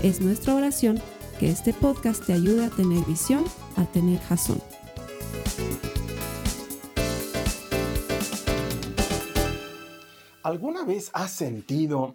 Es 0.00 0.20
nuestra 0.20 0.54
oración 0.54 1.02
que 1.40 1.50
este 1.50 1.72
podcast 1.72 2.24
te 2.24 2.32
ayude 2.32 2.64
a 2.64 2.70
tener 2.70 3.04
visión, 3.04 3.44
a 3.74 3.84
tener 3.84 4.20
jazón. 4.20 4.62
¿Alguna 10.44 10.84
vez 10.84 11.10
has 11.14 11.32
sentido 11.32 12.14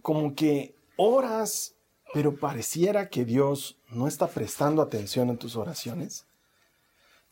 como 0.00 0.36
que 0.36 0.76
oras, 0.96 1.74
pero 2.12 2.36
pareciera 2.36 3.08
que 3.08 3.24
Dios 3.24 3.78
no 3.90 4.06
está 4.06 4.28
prestando 4.28 4.80
atención 4.80 5.28
a 5.28 5.36
tus 5.36 5.56
oraciones? 5.56 6.26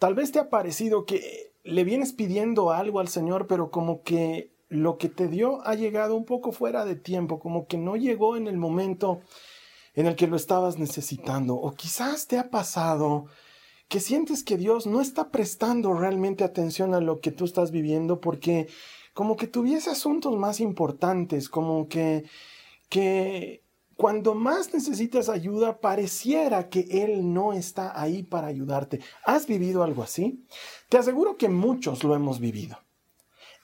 Tal 0.01 0.15
vez 0.15 0.33
te 0.33 0.41
ha 0.41 0.51
parecido 0.51 1.07
que 1.07 1.53
le 1.63 1.85
vienes 1.85 2.13
pidiendo 2.13 2.73
algo 2.73 2.99
al 2.99 3.07
Señor, 3.07 3.47
pero 3.47 3.71
como 3.71 4.03
que 4.03 4.51
lo 4.69 4.99
que 4.99 5.09
te 5.09 5.29
dio 5.29 5.65
ha 5.65 5.77
llegado 5.77 6.17
un 6.17 6.25
poco 6.25 6.51
fuera 6.51 6.85
de 6.85 6.97
tiempo, 6.97 7.39
como 7.39 7.69
que 7.69 7.79
no 7.79 7.95
llegó 7.95 8.37
en 8.37 8.49
el 8.49 8.57
momento 8.57 9.21
en 9.95 10.07
el 10.07 10.17
que 10.17 10.27
lo 10.27 10.37
estabas 10.37 10.79
necesitando. 10.79 11.55
O 11.55 11.73
quizás 11.73 12.27
te 12.27 12.39
ha 12.39 12.51
pasado 12.51 13.27
que 13.89 14.01
sientes 14.01 14.43
que 14.43 14.57
Dios 14.57 14.87
no 14.87 15.01
está 15.01 15.31
prestando 15.31 15.93
realmente 15.93 16.45
atención 16.45 16.95
a 16.95 17.01
lo 17.01 17.21
que 17.21 17.31
tú 17.31 17.45
estás 17.45 17.71
viviendo 17.71 18.21
porque 18.21 18.69
como 19.13 19.37
que 19.37 19.47
tuviese 19.47 19.91
asuntos 19.91 20.35
más 20.39 20.61
importantes, 20.61 21.51
como 21.51 21.89
que, 21.89 22.25
que 22.89 23.63
cuando 23.97 24.35
más 24.35 24.73
necesitas 24.73 25.29
ayuda 25.29 25.81
pareciera 25.81 26.71
que 26.71 26.87
Él 26.91 27.33
no 27.33 27.53
está 27.53 28.01
ahí 28.01 28.23
para 28.23 28.47
ayudarte. 28.47 29.01
¿Has 29.27 29.47
vivido 29.47 29.83
algo 29.83 30.03
así? 30.03 30.47
Te 30.89 30.97
aseguro 30.97 31.37
que 31.37 31.51
muchos 31.51 32.03
lo 32.03 32.15
hemos 32.15 32.41
vivido. 32.41 32.79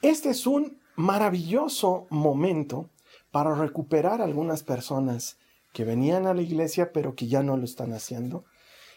Este 0.02 0.30
es 0.30 0.46
un 0.46 0.78
maravilloso 0.96 2.06
momento 2.10 2.90
para 3.30 3.54
recuperar 3.54 4.20
a 4.20 4.24
algunas 4.24 4.62
personas 4.62 5.38
que 5.72 5.84
venían 5.84 6.26
a 6.26 6.34
la 6.34 6.42
iglesia 6.42 6.92
pero 6.92 7.14
que 7.14 7.28
ya 7.28 7.42
no 7.42 7.56
lo 7.56 7.64
están 7.64 7.92
haciendo, 7.92 8.44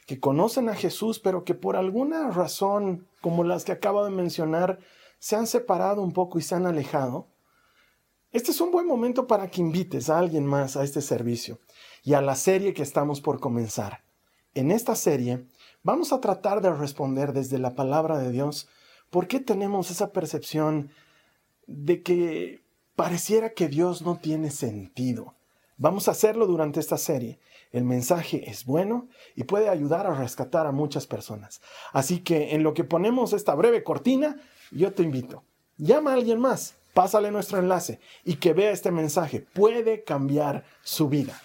que 0.06 0.20
conocen 0.20 0.70
a 0.70 0.76
Jesús 0.76 1.20
pero 1.20 1.44
que 1.44 1.54
por 1.54 1.76
alguna 1.76 2.30
razón, 2.32 3.08
como 3.22 3.44
las 3.44 3.66
que 3.66 3.72
acabo 3.72 4.04
de 4.04 4.12
mencionar, 4.12 4.80
se 5.20 5.36
han 5.36 5.48
separado 5.48 6.02
un 6.02 6.14
poco 6.14 6.40
y 6.40 6.42
se 6.42 6.56
han 6.56 6.66
alejado. 6.66 7.28
Este 8.32 8.52
es 8.52 8.62
un 8.62 8.72
buen 8.72 8.88
momento 8.88 9.28
para 9.28 9.50
que 9.50 9.62
invites 9.62 10.10
a 10.10 10.18
alguien 10.18 10.46
más 10.46 10.78
a 10.78 10.84
este 10.84 11.02
servicio 11.02 11.60
y 12.04 12.14
a 12.14 12.22
la 12.22 12.36
serie 12.36 12.74
que 12.74 12.82
estamos 12.82 13.22
por 13.22 13.40
comenzar. 13.40 14.04
En 14.56 14.72
esta 14.72 14.96
serie 14.96 15.46
vamos 15.84 16.12
a 16.12 16.22
tratar 16.22 16.62
de 16.62 16.74
responder 16.74 17.34
desde 17.34 17.60
la 17.60 17.76
palabra 17.76 18.18
de 18.18 18.32
Dios 18.32 18.68
por 19.10 19.28
qué 19.28 19.40
tenemos 19.40 19.92
esa 19.92 20.12
percepción 20.12 20.92
de 21.68 22.02
que 22.02 22.64
pareciera 22.96 23.54
que 23.54 23.68
Dios 23.68 24.02
no 24.02 24.18
tiene 24.18 24.50
sentido 24.50 25.36
Vamos 25.82 26.08
a 26.08 26.12
hacerlo 26.12 26.46
durante 26.46 26.80
esta 26.80 27.00
serie. 27.00 27.40
El 27.72 27.86
mensaje 27.86 28.48
es 28.48 28.66
bueno 28.66 29.08
y 29.36 29.46
puede 29.46 29.68
ayudar 29.68 30.06
a 30.06 30.14
rescatar 30.14 30.68
a 30.68 30.72
muchas 30.72 31.08
personas. 31.08 31.60
Así 31.92 32.20
que 32.20 32.54
en 32.54 32.62
lo 32.62 32.76
que 32.76 32.84
ponemos 32.84 33.34
esta 33.34 33.56
breve 33.56 33.84
cortina, 33.84 34.40
yo 34.70 34.94
te 34.94 35.02
invito. 35.02 35.44
Llama 35.78 36.12
a 36.12 36.14
alguien 36.14 36.40
más, 36.40 36.76
pásale 36.94 37.32
nuestro 37.32 37.58
enlace 37.58 38.00
y 38.24 38.36
que 38.36 38.54
vea 38.54 38.70
este 38.70 38.92
mensaje. 38.92 39.40
Puede 39.40 40.04
cambiar 40.04 40.66
su 40.84 41.10
vida. 41.10 41.42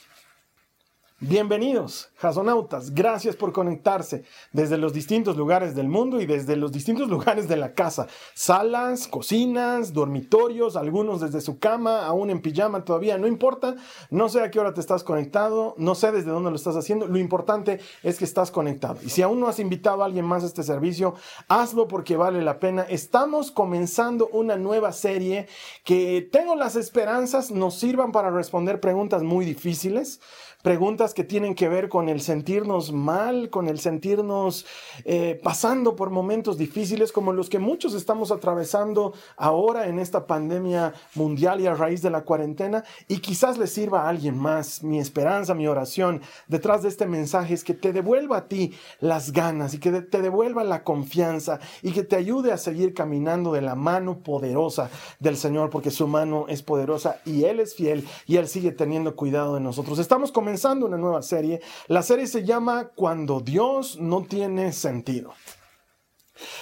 Bienvenidos, 1.18 2.10
jasonautas. 2.16 2.94
Gracias 2.94 3.36
por 3.36 3.50
conectarse 3.54 4.24
desde 4.52 4.76
los 4.76 4.92
distintos 4.92 5.34
lugares 5.38 5.74
del 5.74 5.88
mundo 5.88 6.20
y 6.20 6.26
desde 6.26 6.56
los 6.56 6.72
distintos 6.72 7.08
lugares 7.08 7.48
de 7.48 7.56
la 7.56 7.72
casa. 7.72 8.06
Salas, 8.34 9.08
cocinas, 9.08 9.94
dormitorios, 9.94 10.76
algunos 10.76 11.22
desde 11.22 11.40
su 11.40 11.58
cama, 11.58 12.04
aún 12.04 12.28
en 12.28 12.42
pijama 12.42 12.84
todavía, 12.84 13.16
no 13.16 13.26
importa. 13.26 13.76
No 14.10 14.28
sé 14.28 14.42
a 14.42 14.50
qué 14.50 14.60
hora 14.60 14.74
te 14.74 14.82
estás 14.82 15.04
conectado, 15.04 15.74
no 15.78 15.94
sé 15.94 16.12
desde 16.12 16.30
dónde 16.30 16.50
lo 16.50 16.56
estás 16.56 16.76
haciendo. 16.76 17.06
Lo 17.06 17.16
importante 17.16 17.80
es 18.02 18.18
que 18.18 18.26
estás 18.26 18.50
conectado. 18.50 18.98
Y 19.02 19.08
si 19.08 19.22
aún 19.22 19.40
no 19.40 19.48
has 19.48 19.58
invitado 19.58 20.02
a 20.02 20.04
alguien 20.04 20.26
más 20.26 20.42
a 20.42 20.46
este 20.48 20.64
servicio, 20.64 21.14
hazlo 21.48 21.88
porque 21.88 22.18
vale 22.18 22.42
la 22.42 22.58
pena. 22.58 22.82
Estamos 22.82 23.50
comenzando 23.50 24.28
una 24.32 24.58
nueva 24.58 24.92
serie 24.92 25.48
que 25.82 26.28
tengo 26.30 26.56
las 26.56 26.76
esperanzas 26.76 27.50
nos 27.50 27.80
sirvan 27.80 28.12
para 28.12 28.28
responder 28.28 28.80
preguntas 28.80 29.22
muy 29.22 29.46
difíciles 29.46 30.20
preguntas 30.66 31.05
que 31.14 31.24
tienen 31.24 31.54
que 31.54 31.68
ver 31.68 31.88
con 31.88 32.08
el 32.08 32.20
sentirnos 32.20 32.92
mal, 32.92 33.50
con 33.50 33.68
el 33.68 33.78
sentirnos 33.78 34.66
eh, 35.04 35.40
pasando 35.42 35.96
por 35.96 36.10
momentos 36.10 36.58
difíciles 36.58 37.12
como 37.12 37.32
los 37.32 37.48
que 37.48 37.58
muchos 37.58 37.94
estamos 37.94 38.30
atravesando 38.30 39.12
ahora 39.36 39.86
en 39.86 39.98
esta 39.98 40.26
pandemia 40.26 40.94
mundial 41.14 41.60
y 41.60 41.66
a 41.66 41.74
raíz 41.74 42.02
de 42.02 42.10
la 42.10 42.24
cuarentena 42.24 42.84
y 43.08 43.18
quizás 43.18 43.58
le 43.58 43.66
sirva 43.66 44.02
a 44.02 44.08
alguien 44.08 44.38
más. 44.38 44.82
Mi 44.82 44.98
esperanza, 44.98 45.54
mi 45.54 45.66
oración 45.66 46.20
detrás 46.48 46.82
de 46.82 46.88
este 46.88 47.06
mensaje 47.06 47.54
es 47.54 47.64
que 47.64 47.74
te 47.74 47.92
devuelva 47.92 48.38
a 48.38 48.48
ti 48.48 48.74
las 49.00 49.32
ganas 49.32 49.74
y 49.74 49.78
que 49.78 49.92
te 50.02 50.22
devuelva 50.22 50.64
la 50.64 50.84
confianza 50.84 51.60
y 51.82 51.92
que 51.92 52.02
te 52.02 52.16
ayude 52.16 52.52
a 52.52 52.58
seguir 52.58 52.94
caminando 52.94 53.52
de 53.52 53.62
la 53.62 53.74
mano 53.74 54.18
poderosa 54.18 54.90
del 55.20 55.36
Señor 55.36 55.70
porque 55.70 55.90
su 55.90 56.06
mano 56.06 56.46
es 56.48 56.62
poderosa 56.62 57.20
y 57.24 57.44
Él 57.44 57.60
es 57.60 57.74
fiel 57.74 58.06
y 58.26 58.36
Él 58.36 58.48
sigue 58.48 58.72
teniendo 58.72 59.16
cuidado 59.16 59.54
de 59.54 59.60
nosotros. 59.60 59.98
Estamos 59.98 60.32
comenzando 60.32 60.86
una 60.86 60.95
nueva 60.96 61.22
serie. 61.22 61.60
La 61.88 62.02
serie 62.02 62.26
se 62.26 62.44
llama 62.44 62.90
Cuando 62.94 63.40
Dios 63.40 63.98
no 63.98 64.24
tiene 64.24 64.72
sentido. 64.72 65.32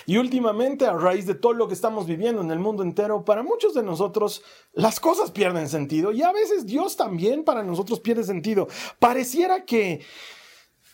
Y 0.06 0.18
últimamente, 0.18 0.86
a 0.86 0.92
raíz 0.92 1.26
de 1.26 1.34
todo 1.34 1.52
lo 1.52 1.66
que 1.66 1.74
estamos 1.74 2.06
viviendo 2.06 2.40
en 2.42 2.50
el 2.50 2.58
mundo 2.58 2.82
entero, 2.82 3.24
para 3.24 3.42
muchos 3.42 3.74
de 3.74 3.82
nosotros 3.82 4.42
las 4.72 5.00
cosas 5.00 5.30
pierden 5.30 5.68
sentido 5.68 6.12
y 6.12 6.22
a 6.22 6.32
veces 6.32 6.66
Dios 6.66 6.96
también 6.96 7.44
para 7.44 7.62
nosotros 7.62 8.00
pierde 8.00 8.24
sentido. 8.24 8.68
Pareciera 8.98 9.64
que 9.64 10.00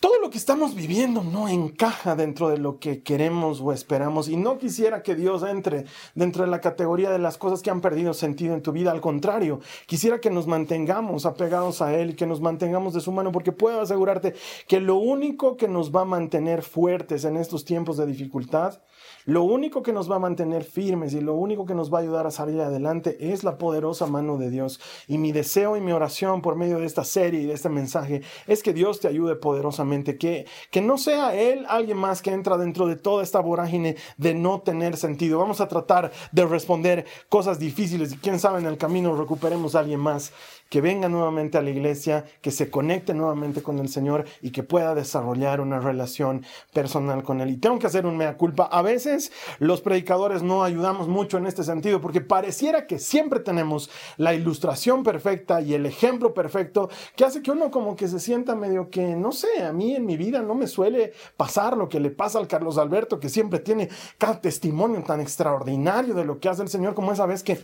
todo 0.00 0.18
lo 0.18 0.30
que 0.30 0.38
estamos 0.38 0.74
viviendo 0.74 1.22
no 1.22 1.46
encaja 1.46 2.16
dentro 2.16 2.48
de 2.48 2.56
lo 2.56 2.78
que 2.78 3.02
queremos 3.02 3.60
o 3.60 3.70
esperamos 3.70 4.28
y 4.30 4.36
no 4.38 4.56
quisiera 4.56 5.02
que 5.02 5.14
Dios 5.14 5.42
entre 5.42 5.84
dentro 6.14 6.42
de 6.42 6.50
la 6.50 6.62
categoría 6.62 7.10
de 7.10 7.18
las 7.18 7.36
cosas 7.36 7.60
que 7.60 7.68
han 7.68 7.82
perdido 7.82 8.14
sentido 8.14 8.54
en 8.54 8.62
tu 8.62 8.72
vida. 8.72 8.92
Al 8.92 9.02
contrario, 9.02 9.60
quisiera 9.84 10.18
que 10.18 10.30
nos 10.30 10.46
mantengamos 10.46 11.26
apegados 11.26 11.82
a 11.82 11.94
Él 11.94 12.16
que 12.16 12.24
nos 12.24 12.40
mantengamos 12.40 12.94
de 12.94 13.02
su 13.02 13.12
mano 13.12 13.30
porque 13.30 13.52
puedo 13.52 13.82
asegurarte 13.82 14.34
que 14.66 14.80
lo 14.80 14.96
único 14.96 15.58
que 15.58 15.68
nos 15.68 15.94
va 15.94 16.00
a 16.00 16.06
mantener 16.06 16.62
fuertes 16.62 17.26
en 17.26 17.36
estos 17.36 17.66
tiempos 17.66 17.98
de 17.98 18.06
dificultad 18.06 18.80
lo 19.30 19.44
único 19.44 19.84
que 19.84 19.92
nos 19.92 20.10
va 20.10 20.16
a 20.16 20.18
mantener 20.18 20.64
firmes 20.64 21.14
y 21.14 21.20
lo 21.20 21.34
único 21.34 21.64
que 21.64 21.76
nos 21.76 21.94
va 21.94 21.98
a 21.98 22.00
ayudar 22.00 22.26
a 22.26 22.32
salir 22.32 22.60
adelante 22.60 23.16
es 23.32 23.44
la 23.44 23.58
poderosa 23.58 24.06
mano 24.06 24.38
de 24.38 24.50
Dios. 24.50 24.80
Y 25.06 25.18
mi 25.18 25.30
deseo 25.30 25.76
y 25.76 25.80
mi 25.80 25.92
oración 25.92 26.42
por 26.42 26.56
medio 26.56 26.80
de 26.80 26.86
esta 26.86 27.04
serie 27.04 27.42
y 27.42 27.46
de 27.46 27.52
este 27.52 27.68
mensaje 27.68 28.22
es 28.48 28.60
que 28.60 28.72
Dios 28.72 28.98
te 28.98 29.06
ayude 29.06 29.36
poderosamente, 29.36 30.18
que, 30.18 30.46
que 30.72 30.80
no 30.80 30.98
sea 30.98 31.36
Él 31.36 31.64
alguien 31.68 31.96
más 31.96 32.22
que 32.22 32.32
entra 32.32 32.58
dentro 32.58 32.88
de 32.88 32.96
toda 32.96 33.22
esta 33.22 33.38
vorágine 33.38 33.94
de 34.16 34.34
no 34.34 34.62
tener 34.62 34.96
sentido. 34.96 35.38
Vamos 35.38 35.60
a 35.60 35.68
tratar 35.68 36.10
de 36.32 36.44
responder 36.44 37.06
cosas 37.28 37.60
difíciles 37.60 38.12
y 38.12 38.16
quién 38.16 38.40
sabe 38.40 38.58
en 38.58 38.66
el 38.66 38.78
camino 38.78 39.14
recuperemos 39.14 39.76
a 39.76 39.78
alguien 39.78 40.00
más 40.00 40.32
que 40.70 40.80
venga 40.80 41.08
nuevamente 41.08 41.58
a 41.58 41.62
la 41.62 41.70
iglesia, 41.70 42.24
que 42.40 42.52
se 42.52 42.70
conecte 42.70 43.12
nuevamente 43.12 43.62
con 43.62 43.80
el 43.80 43.88
Señor 43.88 44.24
y 44.40 44.52
que 44.52 44.62
pueda 44.62 44.94
desarrollar 44.94 45.60
una 45.60 45.80
relación 45.80 46.44
personal 46.72 47.24
con 47.24 47.40
Él. 47.40 47.50
Y 47.50 47.56
tengo 47.56 47.78
que 47.78 47.88
hacer 47.88 48.06
un 48.06 48.16
mea 48.16 48.38
culpa. 48.38 48.64
A 48.64 48.80
veces 48.80 49.32
los 49.58 49.80
predicadores 49.80 50.42
no 50.42 50.62
ayudamos 50.62 51.08
mucho 51.08 51.38
en 51.38 51.46
este 51.46 51.64
sentido 51.64 52.00
porque 52.00 52.20
pareciera 52.20 52.86
que 52.86 53.00
siempre 53.00 53.40
tenemos 53.40 53.90
la 54.16 54.32
ilustración 54.32 55.02
perfecta 55.02 55.60
y 55.60 55.74
el 55.74 55.86
ejemplo 55.86 56.32
perfecto 56.32 56.88
que 57.16 57.24
hace 57.24 57.42
que 57.42 57.50
uno 57.50 57.72
como 57.72 57.96
que 57.96 58.06
se 58.06 58.20
sienta 58.20 58.54
medio 58.54 58.90
que, 58.90 59.16
no 59.16 59.32
sé, 59.32 59.64
a 59.64 59.72
mí 59.72 59.96
en 59.96 60.06
mi 60.06 60.16
vida 60.16 60.40
no 60.40 60.54
me 60.54 60.68
suele 60.68 61.12
pasar 61.36 61.76
lo 61.76 61.88
que 61.88 61.98
le 61.98 62.10
pasa 62.10 62.38
al 62.38 62.46
Carlos 62.46 62.78
Alberto, 62.78 63.18
que 63.18 63.28
siempre 63.28 63.58
tiene 63.58 63.88
cada 64.18 64.40
testimonio 64.40 65.02
tan 65.02 65.20
extraordinario 65.20 66.14
de 66.14 66.24
lo 66.24 66.38
que 66.38 66.48
hace 66.48 66.62
el 66.62 66.68
Señor 66.68 66.94
como 66.94 67.10
esa 67.10 67.26
vez 67.26 67.42
que 67.42 67.58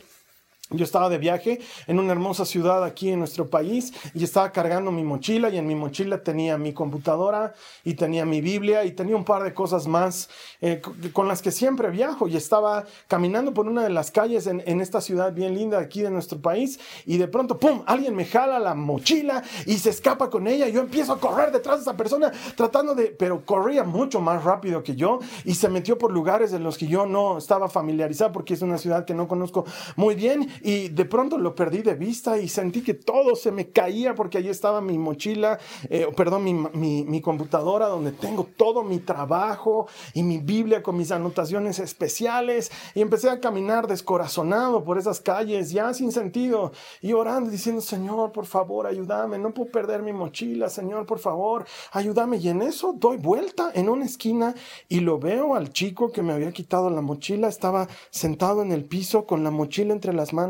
Yo 0.71 0.83
estaba 0.85 1.09
de 1.09 1.19
viaje 1.19 1.61
en 1.87 2.01
una 2.01 2.11
hermosa 2.11 2.45
ciudad 2.45 2.83
aquí 2.83 3.11
en 3.11 3.21
nuestro 3.21 3.49
país 3.49 3.93
y 4.15 4.25
estaba 4.25 4.51
cargando 4.51 4.91
mi 4.91 5.05
mochila 5.05 5.49
y 5.49 5.59
en 5.59 5.67
mi 5.67 5.77
mochila 5.77 6.25
tenía 6.25 6.59
mi 6.59 6.73
computadora 6.73 7.55
y 7.85 7.95
tenía 7.95 8.25
mi 8.25 8.41
Biblia 8.41 8.85
y 8.85 8.91
tenía 8.91 9.15
un 9.15 9.25
par 9.25 9.45
de 9.45 9.55
cosas 9.55 9.87
más 9.87 10.29
eh, 10.61 10.83
con 11.13 11.29
las 11.29 11.41
que 11.41 11.53
siempre 11.53 11.89
viajo 11.91 12.27
y 12.27 12.37
estaba 12.37 12.85
caminando 13.07 13.55
por 13.55 13.69
una 13.69 13.85
de 13.85 13.91
las 13.91 14.11
calles 14.11 14.49
en, 14.49 14.61
en, 14.67 14.81
esta 14.81 15.01
ciudad 15.01 15.33
bien 15.33 15.55
linda 15.55 15.79
aquí 15.79 16.03
de 16.03 16.11
nuestro 16.11 16.41
país 16.41 16.81
y 17.05 17.17
de 17.17 17.29
pronto, 17.29 17.61
¡pum!, 17.61 17.85
alguien 17.87 18.17
me 18.17 18.25
jala 18.25 18.59
la 18.59 18.75
mochila 18.75 19.45
y 19.67 19.79
se 19.79 19.91
escapa 19.91 20.31
con 20.31 20.49
ella. 20.49 20.67
Yo 20.67 20.81
empiezo 20.81 21.13
a 21.13 21.21
correr 21.21 21.53
detrás 21.53 21.77
de 21.77 21.83
esa 21.83 21.97
persona 21.97 22.33
tratando 22.57 22.97
de, 22.97 23.15
pero 23.17 23.45
corría 23.45 23.85
mucho 23.85 24.21
más 24.21 24.43
rápido 24.43 24.83
que 24.83 24.97
yo 24.97 25.21
y 25.45 25.55
se 25.55 25.69
metió 25.69 25.97
por 25.97 26.11
lugares 26.11 26.53
en 26.53 26.65
los 26.65 26.77
que 26.77 26.89
yo 26.89 27.07
no 27.07 27.39
estaba 27.39 27.69
familiarizado 27.69 28.33
porque 28.33 28.55
es 28.55 28.63
una 28.63 28.79
ciudad 28.79 29.05
que 29.05 29.15
no 29.15 29.29
conozco 29.29 29.65
muy 29.95 30.17
bien 30.17 30.56
y 30.63 30.89
de 30.89 31.05
pronto 31.05 31.39
lo 31.39 31.55
perdí 31.55 31.83
de 31.83 31.95
vista 31.95 32.39
y 32.39 32.49
sentí 32.49 32.83
que 32.83 32.95
todo 32.95 33.37
se 33.37 33.53
me 33.53 33.69
caía 33.71 34.15
porque 34.15 34.39
allí 34.39 34.49
estaba 34.49 34.81
mi 34.81 34.99
mochila, 34.99 35.59
eh, 35.91 36.07
perdón, 36.17 36.45
mi, 36.45 37.05
mi, 37.05 37.21
computadora 37.21 37.87
donde 37.87 38.13
tengo 38.13 38.47
todo 38.57 38.83
mi 38.83 38.99
trabajo 38.99 39.89
y 40.15 40.23
mi 40.23 40.39
Biblia 40.39 40.83
con 40.83 40.97
mis 40.97 41.11
anotaciones 41.11 41.79
especiales 41.79 42.71
y 42.95 43.01
empecé 43.01 43.31
a 43.31 43.41
caminar 43.41 43.87
descorazonado 43.87 44.85
por 44.85 44.99
esas 44.99 45.21
calles 45.21 45.71
ya 45.71 45.93
sin 45.93 46.13
sentido 46.13 46.73
y 47.01 47.13
orando 47.13 47.51
diciendo, 47.51 47.81
Señor, 47.81 48.33
por 48.33 48.47
favor, 48.47 48.87
ayúdame, 48.87 49.39
no 49.39 49.53
puedo 49.53 49.71
perder 49.71 50.03
mi 50.03 50.13
mochila, 50.13 50.69
Señor, 50.69 51.07
por 51.07 51.19
favor, 51.19 51.67
ayúdame. 51.93 52.37
Y 52.39 52.49
en 52.49 52.63
eso 52.63 52.95
doy 52.97 53.17
vuelta 53.17 53.71
en 53.75 53.89
una 53.89 54.05
esquina 54.05 54.55
y 54.89 55.01
lo 55.01 55.19
veo 55.19 55.55
al 55.55 55.73
chico 55.73 56.13
que 56.13 56.23
me 56.23 56.33
había 56.33 56.53
quitado 56.53 56.91
la 56.91 57.01
mochila, 57.01 57.49
estaba 57.49 57.89
sentado 58.11 58.63
en 58.63 58.73
el 58.73 58.85
piso 58.85 59.27
con 59.27 59.43
la 59.43 59.51
mochila 59.51 59.93
entre 59.93 60.13
las 60.13 60.33
manos 60.33 60.46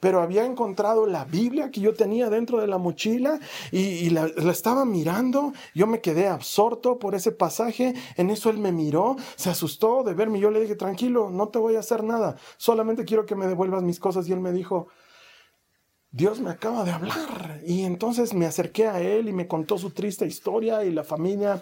pero 0.00 0.20
había 0.20 0.44
encontrado 0.44 1.06
la 1.06 1.24
Biblia 1.24 1.70
que 1.70 1.80
yo 1.80 1.94
tenía 1.94 2.30
dentro 2.30 2.60
de 2.60 2.66
la 2.66 2.78
mochila 2.78 3.40
y, 3.70 4.10
la, 4.10 4.26
estaba 4.50 4.84
mirando. 4.84 5.52
Yo 5.74 5.86
me 5.86 6.00
quedé 6.00 6.28
absorto 6.28 6.98
por 6.98 7.14
ese 7.14 7.32
pasaje. 7.32 7.94
En 8.16 8.30
eso 8.30 8.50
él 8.50 8.58
me 8.58 8.72
miró, 8.72 9.16
se 9.36 9.50
asustó 9.50 10.02
de 10.02 10.14
verme. 10.14 10.40
Yo 10.40 10.50
le 10.50 10.60
dije, 10.60 10.76
tranquilo, 10.76 11.30
no 11.30 11.48
te 11.48 11.58
voy 11.58 11.76
a 11.76 11.80
hacer 11.80 12.02
nada. 12.02 12.36
Solamente 12.56 13.04
quiero 13.04 13.26
que 13.26 13.34
me 13.34 13.46
devuelvas 13.46 13.82
mis 13.82 14.00
cosas. 14.00 14.28
Y 14.28 14.32
él 14.32 14.40
me 14.40 14.52
dijo, 14.52 14.88
Dios 16.10 16.40
me 16.40 16.50
acaba 16.50 16.84
de 16.84 16.92
hablar. 16.92 17.60
Y 17.66 17.82
entonces 17.84 18.34
me 18.34 18.46
acerqué 18.46 18.86
a 18.88 19.00
él 19.00 19.28
y 19.28 19.32
me 19.32 19.46
contó 19.46 19.78
su 19.78 19.90
triste 19.90 20.26
historia 20.26 20.84
y 20.84 20.90
la 20.90 21.04
familia 21.04 21.60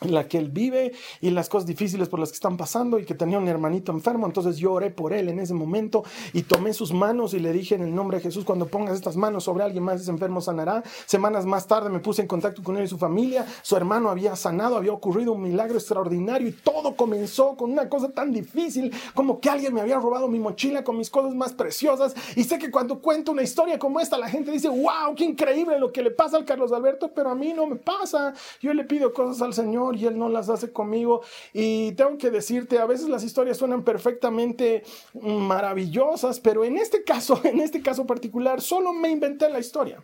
en 0.00 0.14
la 0.14 0.28
que 0.28 0.38
él 0.38 0.50
vive 0.50 0.92
y 1.20 1.30
las 1.30 1.48
cosas 1.48 1.66
difíciles 1.66 2.08
por 2.08 2.20
las 2.20 2.30
que 2.30 2.36
están 2.36 2.56
pasando 2.56 2.98
y 2.98 3.04
que 3.04 3.14
tenía 3.14 3.38
un 3.38 3.48
hermanito 3.48 3.92
enfermo. 3.92 4.26
Entonces 4.26 4.56
yo 4.56 4.72
oré 4.72 4.90
por 4.90 5.12
él 5.12 5.28
en 5.28 5.38
ese 5.40 5.54
momento 5.54 6.04
y 6.32 6.42
tomé 6.42 6.72
sus 6.72 6.92
manos 6.92 7.34
y 7.34 7.40
le 7.40 7.52
dije 7.52 7.74
en 7.74 7.82
el 7.82 7.94
nombre 7.94 8.18
de 8.18 8.24
Jesús, 8.24 8.44
cuando 8.44 8.66
pongas 8.66 8.94
estas 8.94 9.16
manos 9.16 9.44
sobre 9.44 9.64
alguien 9.64 9.84
más, 9.84 10.00
ese 10.00 10.10
enfermo 10.10 10.40
sanará. 10.40 10.82
Semanas 11.06 11.46
más 11.46 11.66
tarde 11.66 11.90
me 11.90 12.00
puse 12.00 12.22
en 12.22 12.28
contacto 12.28 12.62
con 12.62 12.76
él 12.76 12.84
y 12.84 12.88
su 12.88 12.98
familia. 12.98 13.46
Su 13.62 13.76
hermano 13.76 14.10
había 14.10 14.36
sanado, 14.36 14.76
había 14.76 14.92
ocurrido 14.92 15.32
un 15.32 15.42
milagro 15.42 15.76
extraordinario 15.76 16.48
y 16.48 16.52
todo 16.52 16.96
comenzó 16.96 17.56
con 17.56 17.70
una 17.70 17.88
cosa 17.88 18.08
tan 18.08 18.32
difícil 18.32 18.92
como 19.14 19.40
que 19.40 19.50
alguien 19.50 19.74
me 19.74 19.80
había 19.80 19.98
robado 19.98 20.28
mi 20.28 20.38
mochila 20.38 20.84
con 20.84 20.96
mis 20.96 21.10
cosas 21.10 21.34
más 21.34 21.52
preciosas. 21.52 22.14
Y 22.36 22.44
sé 22.44 22.58
que 22.58 22.70
cuando 22.70 23.00
cuento 23.00 23.32
una 23.32 23.42
historia 23.42 23.78
como 23.78 24.00
esta, 24.00 24.18
la 24.18 24.28
gente 24.28 24.50
dice, 24.50 24.68
wow, 24.68 25.14
qué 25.16 25.24
increíble 25.24 25.78
lo 25.78 25.92
que 25.92 26.02
le 26.02 26.10
pasa 26.10 26.36
al 26.36 26.44
Carlos 26.44 26.72
Alberto, 26.72 27.10
pero 27.14 27.30
a 27.30 27.34
mí 27.34 27.52
no 27.52 27.66
me 27.66 27.76
pasa. 27.76 28.34
Yo 28.60 28.72
le 28.72 28.84
pido 28.84 29.12
cosas 29.12 29.42
al 29.42 29.54
Señor 29.54 29.89
y 29.96 30.06
Él 30.06 30.18
no 30.18 30.28
las 30.28 30.48
hace 30.48 30.72
conmigo. 30.72 31.22
Y 31.52 31.92
tengo 31.92 32.18
que 32.18 32.30
decirte, 32.30 32.78
a 32.78 32.86
veces 32.86 33.08
las 33.08 33.24
historias 33.24 33.56
suenan 33.56 33.84
perfectamente 33.84 34.82
maravillosas, 35.14 36.40
pero 36.40 36.64
en 36.64 36.76
este 36.76 37.04
caso, 37.04 37.40
en 37.44 37.60
este 37.60 37.82
caso 37.82 38.06
particular, 38.06 38.60
solo 38.60 38.92
me 38.92 39.10
inventé 39.10 39.48
la 39.48 39.58
historia. 39.58 40.02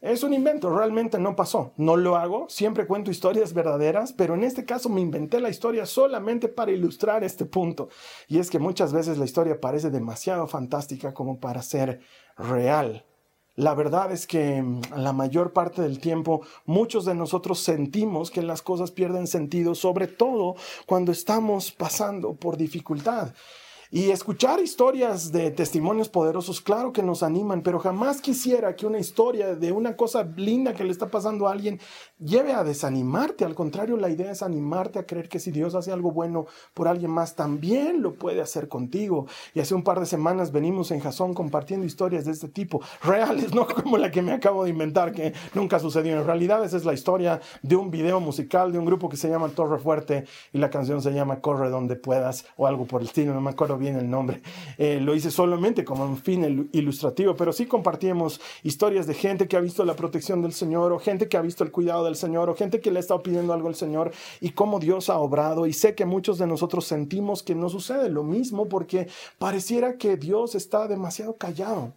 Es 0.00 0.22
un 0.22 0.32
invento, 0.32 0.70
realmente 0.70 1.18
no 1.18 1.34
pasó. 1.34 1.72
No 1.76 1.96
lo 1.96 2.14
hago, 2.14 2.48
siempre 2.48 2.86
cuento 2.86 3.10
historias 3.10 3.52
verdaderas, 3.52 4.12
pero 4.12 4.34
en 4.34 4.44
este 4.44 4.64
caso 4.64 4.88
me 4.88 5.00
inventé 5.00 5.40
la 5.40 5.50
historia 5.50 5.86
solamente 5.86 6.46
para 6.48 6.70
ilustrar 6.70 7.24
este 7.24 7.44
punto. 7.44 7.88
Y 8.28 8.38
es 8.38 8.48
que 8.48 8.60
muchas 8.60 8.92
veces 8.92 9.18
la 9.18 9.24
historia 9.24 9.60
parece 9.60 9.90
demasiado 9.90 10.46
fantástica 10.46 11.14
como 11.14 11.40
para 11.40 11.62
ser 11.62 12.00
real. 12.36 13.07
La 13.58 13.74
verdad 13.74 14.12
es 14.12 14.28
que 14.28 14.62
mm, 14.62 14.82
la 14.98 15.12
mayor 15.12 15.52
parte 15.52 15.82
del 15.82 15.98
tiempo 15.98 16.42
muchos 16.64 17.04
de 17.04 17.16
nosotros 17.16 17.58
sentimos 17.58 18.30
que 18.30 18.40
las 18.40 18.62
cosas 18.62 18.92
pierden 18.92 19.26
sentido, 19.26 19.74
sobre 19.74 20.06
todo 20.06 20.54
cuando 20.86 21.10
estamos 21.10 21.72
pasando 21.72 22.34
por 22.34 22.56
dificultad. 22.56 23.34
Y 23.90 24.10
escuchar 24.10 24.60
historias 24.60 25.32
de 25.32 25.50
testimonios 25.50 26.10
poderosos, 26.10 26.60
claro 26.60 26.92
que 26.92 27.02
nos 27.02 27.22
animan, 27.22 27.62
pero 27.62 27.78
jamás 27.78 28.20
quisiera 28.20 28.76
que 28.76 28.84
una 28.84 28.98
historia 28.98 29.54
de 29.54 29.72
una 29.72 29.96
cosa 29.96 30.24
linda 30.36 30.74
que 30.74 30.84
le 30.84 30.90
está 30.90 31.06
pasando 31.06 31.48
a 31.48 31.52
alguien 31.52 31.80
lleve 32.18 32.52
a 32.52 32.64
desanimarte. 32.64 33.46
Al 33.46 33.54
contrario, 33.54 33.96
la 33.96 34.10
idea 34.10 34.30
es 34.30 34.42
animarte 34.42 34.98
a 34.98 35.06
creer 35.06 35.30
que 35.30 35.40
si 35.40 35.52
Dios 35.52 35.74
hace 35.74 35.90
algo 35.90 36.10
bueno 36.10 36.44
por 36.74 36.86
alguien 36.86 37.10
más, 37.10 37.34
también 37.34 38.02
lo 38.02 38.16
puede 38.16 38.42
hacer 38.42 38.68
contigo. 38.68 39.26
Y 39.54 39.60
hace 39.60 39.74
un 39.74 39.82
par 39.82 40.00
de 40.00 40.04
semanas 40.04 40.52
venimos 40.52 40.90
en 40.90 41.00
Jason 41.00 41.32
compartiendo 41.32 41.86
historias 41.86 42.26
de 42.26 42.32
este 42.32 42.48
tipo, 42.48 42.82
reales, 43.02 43.54
no 43.54 43.66
como 43.66 43.96
la 43.96 44.10
que 44.10 44.20
me 44.20 44.32
acabo 44.32 44.64
de 44.64 44.70
inventar, 44.70 45.12
que 45.12 45.32
nunca 45.54 45.78
sucedió. 45.78 46.18
En 46.18 46.26
realidad, 46.26 46.62
esa 46.62 46.76
es 46.76 46.84
la 46.84 46.92
historia 46.92 47.40
de 47.62 47.76
un 47.76 47.90
video 47.90 48.20
musical 48.20 48.70
de 48.70 48.78
un 48.78 48.84
grupo 48.84 49.08
que 49.08 49.16
se 49.16 49.30
llama 49.30 49.48
Torre 49.48 49.78
Fuerte 49.78 50.26
y 50.52 50.58
la 50.58 50.68
canción 50.68 51.00
se 51.00 51.12
llama 51.12 51.40
Corre 51.40 51.70
donde 51.70 51.96
puedas 51.96 52.44
o 52.58 52.66
algo 52.66 52.84
por 52.84 53.00
el 53.00 53.06
estilo, 53.06 53.32
no 53.32 53.40
me 53.40 53.48
acuerdo 53.48 53.77
bien 53.78 53.96
el 53.96 54.10
nombre. 54.10 54.42
Eh, 54.80 55.00
lo 55.00 55.14
hice 55.16 55.32
solamente 55.32 55.84
como 55.84 56.04
un 56.04 56.16
fin 56.16 56.68
ilustrativo, 56.72 57.34
pero 57.34 57.52
sí 57.52 57.66
compartimos 57.66 58.40
historias 58.62 59.08
de 59.08 59.14
gente 59.14 59.48
que 59.48 59.56
ha 59.56 59.60
visto 59.60 59.84
la 59.84 59.96
protección 59.96 60.40
del 60.40 60.52
Señor 60.52 60.92
o 60.92 61.00
gente 61.00 61.28
que 61.28 61.36
ha 61.36 61.40
visto 61.40 61.64
el 61.64 61.72
cuidado 61.72 62.04
del 62.04 62.14
Señor 62.14 62.48
o 62.48 62.54
gente 62.54 62.80
que 62.80 62.92
le 62.92 62.98
ha 62.98 63.00
estado 63.00 63.22
pidiendo 63.22 63.52
algo 63.52 63.66
al 63.66 63.74
Señor 63.74 64.12
y 64.40 64.50
cómo 64.50 64.78
Dios 64.78 65.10
ha 65.10 65.18
obrado. 65.18 65.66
Y 65.66 65.72
sé 65.72 65.96
que 65.96 66.06
muchos 66.06 66.38
de 66.38 66.46
nosotros 66.46 66.86
sentimos 66.86 67.42
que 67.42 67.56
no 67.56 67.68
sucede 67.68 68.08
lo 68.08 68.22
mismo 68.22 68.68
porque 68.68 69.08
pareciera 69.38 69.96
que 69.96 70.16
Dios 70.16 70.54
está 70.54 70.86
demasiado 70.86 71.36
callado 71.36 71.94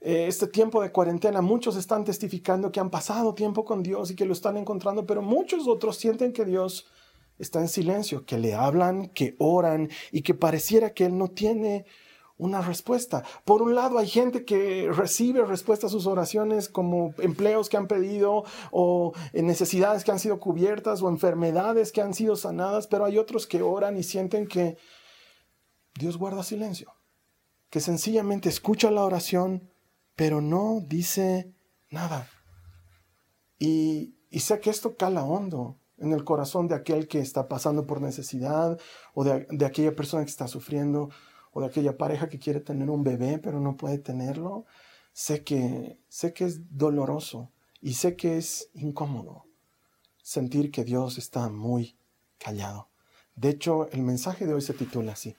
eh, 0.00 0.26
este 0.28 0.46
tiempo 0.46 0.80
de 0.80 0.92
cuarentena, 0.92 1.42
muchos 1.42 1.76
están 1.76 2.04
testificando 2.04 2.72
que 2.72 2.80
han 2.80 2.88
pasado 2.88 3.34
tiempo 3.34 3.66
con 3.66 3.82
Dios 3.82 4.10
y 4.10 4.16
que 4.16 4.24
lo 4.24 4.32
están 4.32 4.56
encontrando, 4.56 5.04
pero 5.04 5.20
muchos 5.20 5.68
otros 5.68 5.96
sienten 5.96 6.32
que 6.32 6.46
Dios 6.46 6.86
está 7.40 7.60
en 7.60 7.68
silencio, 7.68 8.24
que 8.24 8.38
le 8.38 8.54
hablan, 8.54 9.08
que 9.08 9.34
oran 9.38 9.90
y 10.12 10.22
que 10.22 10.34
pareciera 10.34 10.92
que 10.92 11.06
Él 11.06 11.18
no 11.18 11.28
tiene 11.28 11.86
una 12.36 12.62
respuesta. 12.62 13.22
Por 13.44 13.60
un 13.60 13.74
lado, 13.74 13.98
hay 13.98 14.08
gente 14.08 14.44
que 14.44 14.90
recibe 14.90 15.44
respuesta 15.44 15.86
a 15.86 15.90
sus 15.90 16.06
oraciones 16.06 16.68
como 16.68 17.14
empleos 17.18 17.68
que 17.68 17.76
han 17.76 17.86
pedido 17.86 18.44
o 18.70 19.12
necesidades 19.32 20.04
que 20.04 20.12
han 20.12 20.18
sido 20.18 20.40
cubiertas 20.40 21.02
o 21.02 21.08
enfermedades 21.08 21.92
que 21.92 22.00
han 22.00 22.14
sido 22.14 22.36
sanadas, 22.36 22.86
pero 22.86 23.04
hay 23.04 23.18
otros 23.18 23.46
que 23.46 23.62
oran 23.62 23.96
y 23.98 24.02
sienten 24.02 24.46
que 24.46 24.78
Dios 25.98 26.16
guarda 26.16 26.42
silencio, 26.42 26.94
que 27.68 27.80
sencillamente 27.80 28.48
escucha 28.48 28.90
la 28.90 29.04
oración, 29.04 29.70
pero 30.16 30.40
no 30.40 30.80
dice 30.86 31.52
nada. 31.90 32.28
Y, 33.58 34.14
y 34.30 34.40
sé 34.40 34.60
que 34.60 34.70
esto 34.70 34.96
cala 34.96 35.24
hondo 35.24 35.79
en 36.00 36.12
el 36.12 36.24
corazón 36.24 36.66
de 36.66 36.74
aquel 36.74 37.06
que 37.06 37.20
está 37.20 37.48
pasando 37.48 37.86
por 37.86 38.00
necesidad 38.00 38.78
o 39.14 39.24
de, 39.24 39.46
aquella 39.64 39.94
persona 39.94 40.24
que 40.24 40.30
está 40.30 40.48
sufriendo 40.48 41.10
o 41.52 41.60
de 41.60 41.66
aquella 41.66 41.96
pareja 41.96 42.28
que 42.28 42.38
quiere 42.38 42.60
tener 42.60 42.90
un 42.90 43.04
bebé 43.04 43.38
pero 43.38 43.60
no 43.60 43.76
puede 43.76 43.98
tenerlo. 43.98 44.64
Sé 45.12 45.44
que, 45.44 45.98
sé 46.08 46.32
que 46.32 46.44
es 46.44 46.76
doloroso 46.76 47.50
y 47.80 47.94
sé 47.94 48.16
que 48.16 48.36
es 48.36 48.70
incómodo 48.74 49.44
sentir 50.22 50.70
que 50.70 50.84
Dios 50.84 51.18
está 51.18 51.48
muy 51.48 51.96
callado. 52.38 52.88
De 53.34 53.50
hecho, 53.50 53.88
el 53.90 54.02
mensaje 54.02 54.46
de 54.46 54.54
hoy 54.54 54.60
se 54.60 54.74
titula 54.74 55.12
así, 55.12 55.36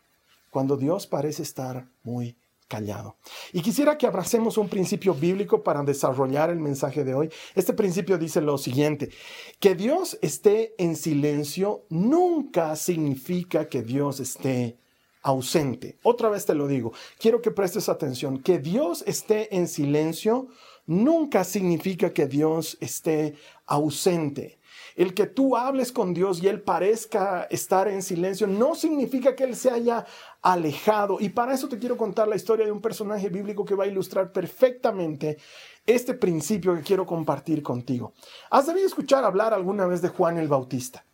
cuando 0.49 0.75
Dios 0.75 1.07
parece 1.07 1.43
estar 1.43 1.87
muy 2.03 2.37
callado. 2.71 3.17
Y 3.51 3.61
quisiera 3.61 3.97
que 3.97 4.07
abracemos 4.07 4.57
un 4.57 4.69
principio 4.69 5.13
bíblico 5.13 5.61
para 5.61 5.83
desarrollar 5.83 6.49
el 6.49 6.59
mensaje 6.59 7.03
de 7.03 7.13
hoy. 7.13 7.29
Este 7.53 7.73
principio 7.73 8.17
dice 8.17 8.39
lo 8.39 8.57
siguiente, 8.57 9.09
que 9.59 9.75
Dios 9.75 10.17
esté 10.21 10.73
en 10.77 10.95
silencio 10.95 11.83
nunca 11.89 12.77
significa 12.77 13.67
que 13.67 13.81
Dios 13.81 14.21
esté 14.21 14.77
ausente. 15.21 15.97
Otra 16.01 16.29
vez 16.29 16.45
te 16.45 16.55
lo 16.55 16.67
digo, 16.67 16.93
quiero 17.19 17.41
que 17.41 17.51
prestes 17.51 17.89
atención, 17.89 18.41
que 18.41 18.59
Dios 18.59 19.03
esté 19.05 19.53
en 19.57 19.67
silencio 19.67 20.47
nunca 20.85 21.43
significa 21.43 22.13
que 22.13 22.27
Dios 22.27 22.77
esté 22.81 23.35
ausente. 23.65 24.59
El 24.95 25.13
que 25.13 25.25
tú 25.25 25.55
hables 25.55 25.91
con 25.91 26.13
Dios 26.13 26.41
y 26.43 26.47
Él 26.47 26.61
parezca 26.61 27.47
estar 27.49 27.87
en 27.87 28.01
silencio 28.01 28.47
no 28.47 28.75
significa 28.75 29.35
que 29.35 29.45
Él 29.45 29.55
se 29.55 29.71
haya 29.71 30.05
alejado. 30.41 31.17
Y 31.19 31.29
para 31.29 31.53
eso 31.53 31.69
te 31.69 31.77
quiero 31.77 31.97
contar 31.97 32.27
la 32.27 32.35
historia 32.35 32.65
de 32.65 32.71
un 32.71 32.81
personaje 32.81 33.29
bíblico 33.29 33.63
que 33.63 33.75
va 33.75 33.85
a 33.85 33.87
ilustrar 33.87 34.31
perfectamente 34.31 35.37
este 35.85 36.13
principio 36.13 36.75
que 36.75 36.81
quiero 36.81 37.05
compartir 37.05 37.63
contigo. 37.63 38.13
¿Has 38.49 38.67
debido 38.67 38.85
escuchar 38.85 39.23
hablar 39.23 39.53
alguna 39.53 39.85
vez 39.85 40.01
de 40.01 40.09
Juan 40.09 40.37
el 40.37 40.47
Bautista? 40.47 41.05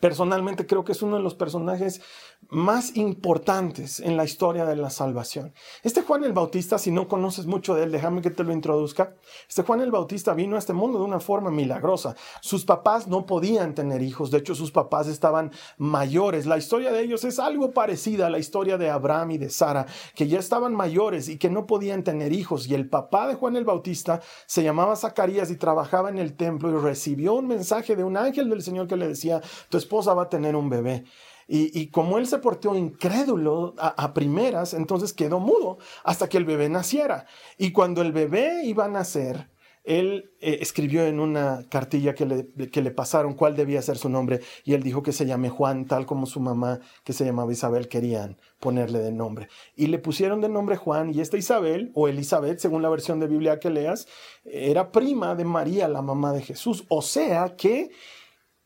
Personalmente 0.00 0.66
creo 0.66 0.84
que 0.84 0.92
es 0.92 1.00
uno 1.00 1.16
de 1.16 1.22
los 1.22 1.34
personajes 1.34 2.02
más 2.50 2.96
importantes 2.96 4.00
en 4.00 4.16
la 4.16 4.24
historia 4.24 4.64
de 4.64 4.76
la 4.76 4.90
salvación. 4.90 5.52
Este 5.82 6.02
Juan 6.02 6.24
el 6.24 6.32
Bautista, 6.32 6.78
si 6.78 6.90
no 6.90 7.08
conoces 7.08 7.46
mucho 7.46 7.74
de 7.74 7.84
él, 7.84 7.92
déjame 7.92 8.22
que 8.22 8.30
te 8.30 8.44
lo 8.44 8.52
introduzca. 8.52 9.14
Este 9.48 9.62
Juan 9.62 9.80
el 9.80 9.90
Bautista 9.90 10.34
vino 10.34 10.56
a 10.56 10.58
este 10.58 10.72
mundo 10.72 10.98
de 10.98 11.04
una 11.04 11.20
forma 11.20 11.50
milagrosa. 11.50 12.14
Sus 12.40 12.64
papás 12.64 13.08
no 13.08 13.26
podían 13.26 13.74
tener 13.74 14.02
hijos, 14.02 14.30
de 14.30 14.38
hecho 14.38 14.54
sus 14.54 14.70
papás 14.70 15.08
estaban 15.08 15.52
mayores. 15.78 16.46
La 16.46 16.58
historia 16.58 16.92
de 16.92 17.02
ellos 17.02 17.24
es 17.24 17.38
algo 17.38 17.72
parecida 17.72 18.26
a 18.26 18.30
la 18.30 18.38
historia 18.38 18.78
de 18.78 18.90
Abraham 18.90 19.32
y 19.32 19.38
de 19.38 19.50
Sara, 19.50 19.86
que 20.14 20.28
ya 20.28 20.38
estaban 20.38 20.74
mayores 20.74 21.28
y 21.28 21.38
que 21.38 21.50
no 21.50 21.66
podían 21.66 22.04
tener 22.04 22.32
hijos. 22.32 22.68
Y 22.68 22.74
el 22.74 22.88
papá 22.88 23.26
de 23.26 23.34
Juan 23.34 23.56
el 23.56 23.64
Bautista 23.64 24.20
se 24.46 24.62
llamaba 24.62 24.96
Zacarías 24.96 25.50
y 25.50 25.56
trabajaba 25.56 26.10
en 26.10 26.18
el 26.18 26.36
templo 26.36 26.70
y 26.70 26.82
recibió 26.82 27.34
un 27.34 27.46
mensaje 27.46 27.96
de 27.96 28.04
un 28.04 28.16
ángel 28.16 28.48
del 28.48 28.62
Señor 28.62 28.86
que 28.86 28.96
le 28.96 29.08
decía, 29.08 29.40
tu 29.68 29.78
esposa 29.78 30.14
va 30.14 30.24
a 30.24 30.28
tener 30.28 30.56
un 30.56 30.68
bebé. 30.68 31.04
Y, 31.48 31.90
como 31.90 32.18
él 32.18 32.26
se 32.26 32.38
portó 32.38 32.74
incrédulo 32.74 33.74
a, 33.78 34.12
primeras, 34.14 34.74
entonces 34.74 35.12
quedó 35.12 35.38
mudo 35.38 35.78
hasta 36.02 36.28
que 36.28 36.38
el 36.38 36.44
bebé 36.44 36.68
naciera. 36.68 37.26
Y 37.56 37.70
cuando 37.70 38.02
el 38.02 38.10
bebé 38.10 38.64
iba 38.64 38.86
a 38.86 38.88
nacer, 38.88 39.48
él 39.84 40.32
eh, 40.40 40.58
escribió 40.60 41.06
en 41.06 41.20
una 41.20 41.64
cartilla 41.68 42.16
que 42.16 42.26
le, 42.26 42.48
que 42.70 42.82
le, 42.82 42.90
pasaron 42.90 43.34
cuál 43.34 43.54
debía 43.54 43.80
ser 43.80 43.96
su 43.96 44.08
nombre 44.08 44.40
y 44.64 44.74
él 44.74 44.82
dijo 44.82 45.04
que 45.04 45.12
se 45.12 45.26
llame 45.26 45.48
Juan, 45.48 45.86
tal 45.86 46.06
como 46.06 46.26
su 46.26 46.40
mamá, 46.40 46.80
que 47.04 47.12
se 47.12 47.24
llamaba 47.24 47.52
Isabel, 47.52 47.86
querían 47.86 48.36
ponerle 48.58 48.98
de 48.98 49.12
nombre. 49.12 49.48
Y 49.76 49.86
le 49.86 50.00
pusieron 50.00 50.40
de 50.40 50.48
nombre 50.48 50.76
Juan 50.76 51.14
y 51.14 51.20
esta 51.20 51.36
Isabel, 51.36 51.92
o 51.94 52.08
Elizabeth, 52.08 52.58
según 52.58 52.82
la 52.82 52.88
versión 52.88 53.20
de 53.20 53.28
Biblia 53.28 53.60
que 53.60 53.70
leas, 53.70 54.08
era 54.44 54.90
prima 54.90 55.36
de 55.36 55.44
María, 55.44 55.86
la 55.86 56.02
mamá 56.02 56.32
de 56.32 56.42
Jesús. 56.42 56.84
O 56.88 57.00
sea 57.00 57.54
que 57.54 57.92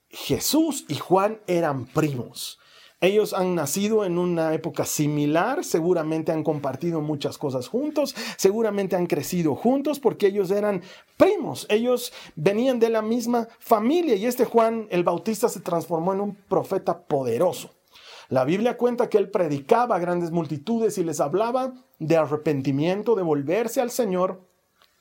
Jesús 0.09 0.87
y 0.89 0.95
Juan 0.95 1.43
eran 1.47 1.85
primos. 1.85 2.59
Ellos 3.03 3.33
han 3.33 3.55
nacido 3.55 4.05
en 4.05 4.19
una 4.19 4.53
época 4.53 4.85
similar, 4.85 5.65
seguramente 5.65 6.33
han 6.33 6.45
compartido 6.45 7.01
muchas 7.01 7.39
cosas 7.39 7.67
juntos, 7.67 8.15
seguramente 8.37 8.95
han 8.95 9.07
crecido 9.07 9.55
juntos 9.55 9.99
porque 10.01 10.27
ellos 10.27 10.51
eran 10.51 10.83
primos, 11.17 11.67
ellos 11.71 12.13
venían 12.37 12.79
de 12.79 12.91
la 12.91 13.01
misma 13.01 13.49
familia 13.59 14.17
y 14.17 14.27
este 14.27 14.45
Juan 14.45 14.87
el 14.91 15.03
Bautista 15.03 15.49
se 15.49 15.61
transformó 15.61 16.13
en 16.13 16.21
un 16.21 16.35
profeta 16.35 17.07
poderoso. 17.07 17.71
La 18.29 18.45
Biblia 18.45 18.77
cuenta 18.77 19.09
que 19.09 19.17
él 19.17 19.31
predicaba 19.31 19.97
a 19.97 19.99
grandes 19.99 20.31
multitudes 20.31 20.99
y 20.99 21.05
les 21.05 21.21
hablaba 21.21 21.73
de 21.99 22.17
arrepentimiento, 22.19 23.15
de 23.15 23.23
volverse 23.23 23.81
al 23.81 23.91
Señor 23.91 24.50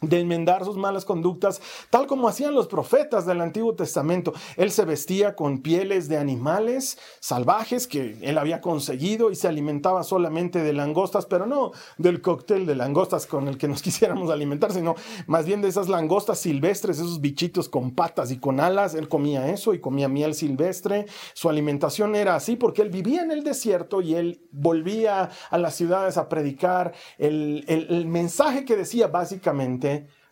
de 0.02 0.22
enmendar 0.22 0.64
sus 0.64 0.78
malas 0.78 1.04
conductas, 1.04 1.62
tal 1.90 2.08
como 2.08 2.30
hacían 2.30 2.54
los 2.54 2.68
profetas 2.68 3.26
del 3.26 3.42
Antiguo 3.42 3.76
Testamento. 3.76 4.34
Él 4.56 4.72
se 4.72 4.86
vestía 4.86 5.36
con 5.36 5.60
pieles 5.60 6.08
de 6.08 6.18
animales 6.18 6.98
salvajes 7.20 7.86
que 7.86 8.18
él 8.22 8.38
había 8.38 8.62
conseguido 8.62 9.30
y 9.30 9.36
se 9.36 9.50
alimentaba 9.50 10.04
solamente 10.04 10.64
de 10.64 10.72
langostas, 10.72 11.26
pero 11.26 11.46
no 11.46 11.72
del 11.98 12.22
cóctel 12.22 12.66
de 12.66 12.76
langostas 12.76 13.26
con 13.26 13.50
el 13.50 13.58
que 13.58 13.68
nos 13.68 13.82
quisiéramos 13.90 14.30
alimentar, 14.30 14.72
sino 14.72 14.96
más 15.28 15.46
bien 15.46 15.62
de 15.62 15.68
esas 15.68 15.90
langostas 15.90 16.40
silvestres, 16.40 16.98
esos 16.98 17.20
bichitos 17.20 17.68
con 17.68 17.92
patas 17.92 18.32
y 18.32 18.38
con 18.38 18.62
alas. 18.62 18.96
Él 18.96 19.10
comía 19.10 19.50
eso 19.50 19.74
y 19.74 19.80
comía 19.82 20.08
miel 20.08 20.34
silvestre. 20.34 21.08
Su 21.34 21.50
alimentación 21.50 22.16
era 22.16 22.36
así 22.36 22.56
porque 22.56 22.82
él 22.82 22.90
vivía 22.90 23.22
en 23.22 23.32
el 23.32 23.44
desierto 23.44 24.02
y 24.02 24.16
él 24.16 24.48
volvía 24.52 25.30
a 25.50 25.58
las 25.58 25.76
ciudades 25.76 26.18
a 26.18 26.30
predicar 26.30 26.94
el, 27.18 27.66
el 27.68 28.06
mensaje 28.06 28.64
que 28.64 28.78
decía 28.78 29.08
básicamente 29.08 29.89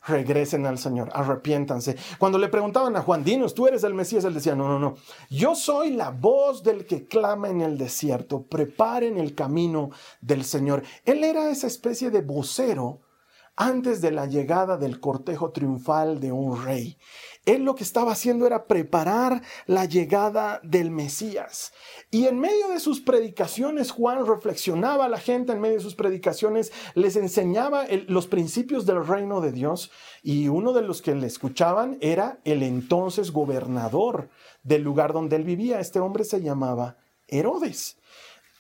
regresen 0.07 0.65
al 0.65 0.77
Señor, 0.77 1.09
arrepiéntanse. 1.13 1.95
Cuando 2.17 2.37
le 2.37 2.47
preguntaban 2.47 2.95
a 2.95 3.01
Juan, 3.01 3.23
dinos, 3.23 3.53
tú 3.53 3.67
eres 3.67 3.83
el 3.83 3.93
Mesías, 3.93 4.23
él 4.25 4.33
decía, 4.33 4.55
no, 4.55 4.67
no, 4.67 4.79
no, 4.79 4.95
yo 5.29 5.55
soy 5.55 5.91
la 5.91 6.09
voz 6.09 6.63
del 6.63 6.85
que 6.85 7.05
clama 7.05 7.49
en 7.49 7.61
el 7.61 7.77
desierto, 7.77 8.43
preparen 8.43 9.17
el 9.17 9.35
camino 9.35 9.91
del 10.21 10.45
Señor. 10.45 10.83
Él 11.05 11.23
era 11.23 11.49
esa 11.49 11.67
especie 11.67 12.09
de 12.09 12.21
vocero 12.21 13.01
antes 13.57 14.01
de 14.01 14.11
la 14.11 14.27
llegada 14.27 14.77
del 14.77 14.99
cortejo 14.99 15.51
triunfal 15.51 16.19
de 16.19 16.31
un 16.31 16.63
rey. 16.63 16.97
Él 17.47 17.63
lo 17.63 17.75
que 17.75 17.83
estaba 17.83 18.11
haciendo 18.11 18.45
era 18.45 18.67
preparar 18.67 19.41
la 19.65 19.85
llegada 19.85 20.59
del 20.63 20.91
Mesías. 20.91 21.71
Y 22.11 22.25
en 22.25 22.39
medio 22.39 22.67
de 22.67 22.81
sus 22.81 22.99
predicaciones, 22.99 23.91
Juan 23.91 24.27
reflexionaba 24.27 25.05
a 25.05 25.09
la 25.09 25.17
gente, 25.17 25.53
en 25.53 25.61
medio 25.61 25.77
de 25.77 25.81
sus 25.81 25.95
predicaciones 25.95 26.73
les 26.93 27.15
enseñaba 27.15 27.85
los 28.07 28.27
principios 28.27 28.85
del 28.85 29.07
reino 29.07 29.39
de 29.39 29.53
Dios. 29.53 29.91
Y 30.21 30.49
uno 30.49 30.73
de 30.73 30.81
los 30.81 31.01
que 31.01 31.15
le 31.15 31.25
escuchaban 31.25 31.97
era 32.01 32.39
el 32.43 32.63
entonces 32.63 33.31
gobernador 33.31 34.29
del 34.63 34.83
lugar 34.83 35.13
donde 35.13 35.37
él 35.37 35.45
vivía. 35.45 35.79
Este 35.79 36.01
hombre 36.01 36.25
se 36.25 36.41
llamaba 36.41 36.97
Herodes. 37.29 37.97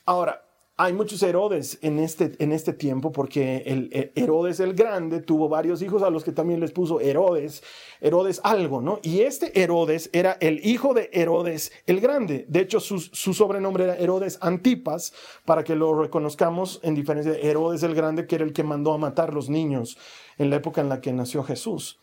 Ahora, 0.05 0.46
hay 0.79 0.93
muchos 0.93 1.23
Herodes 1.23 1.79
en 1.81 1.97
este, 1.97 2.33
en 2.37 2.51
este 2.51 2.71
tiempo 2.71 3.11
porque 3.11 3.63
el, 3.65 4.11
Herodes 4.13 4.59
el 4.59 4.75
Grande 4.75 5.21
tuvo 5.21 5.49
varios 5.49 5.81
hijos 5.81 6.03
a 6.03 6.11
los 6.11 6.23
que 6.23 6.31
también 6.31 6.59
les 6.59 6.71
puso 6.71 7.01
Herodes, 7.01 7.63
Herodes 7.99 8.39
algo, 8.43 8.79
¿no? 8.79 8.99
Y 9.01 9.21
este 9.21 9.59
Herodes 9.59 10.11
era 10.13 10.37
el 10.39 10.63
hijo 10.63 10.93
de 10.93 11.09
Herodes 11.13 11.71
el 11.87 11.99
Grande. 11.99 12.45
De 12.47 12.59
hecho, 12.59 12.79
su, 12.79 12.99
su 12.99 13.33
sobrenombre 13.33 13.85
era 13.85 13.97
Herodes 13.97 14.37
Antipas, 14.39 15.13
para 15.45 15.63
que 15.63 15.75
lo 15.75 15.99
reconozcamos 15.99 16.79
en 16.83 16.93
diferencia 16.93 17.31
de 17.31 17.49
Herodes 17.49 17.81
el 17.81 17.95
Grande, 17.95 18.27
que 18.27 18.35
era 18.35 18.45
el 18.45 18.53
que 18.53 18.63
mandó 18.63 18.93
a 18.93 18.99
matar 18.99 19.33
los 19.33 19.49
niños 19.49 19.97
en 20.37 20.51
la 20.51 20.57
época 20.57 20.81
en 20.81 20.89
la 20.89 21.01
que 21.01 21.11
nació 21.11 21.41
Jesús. 21.43 21.99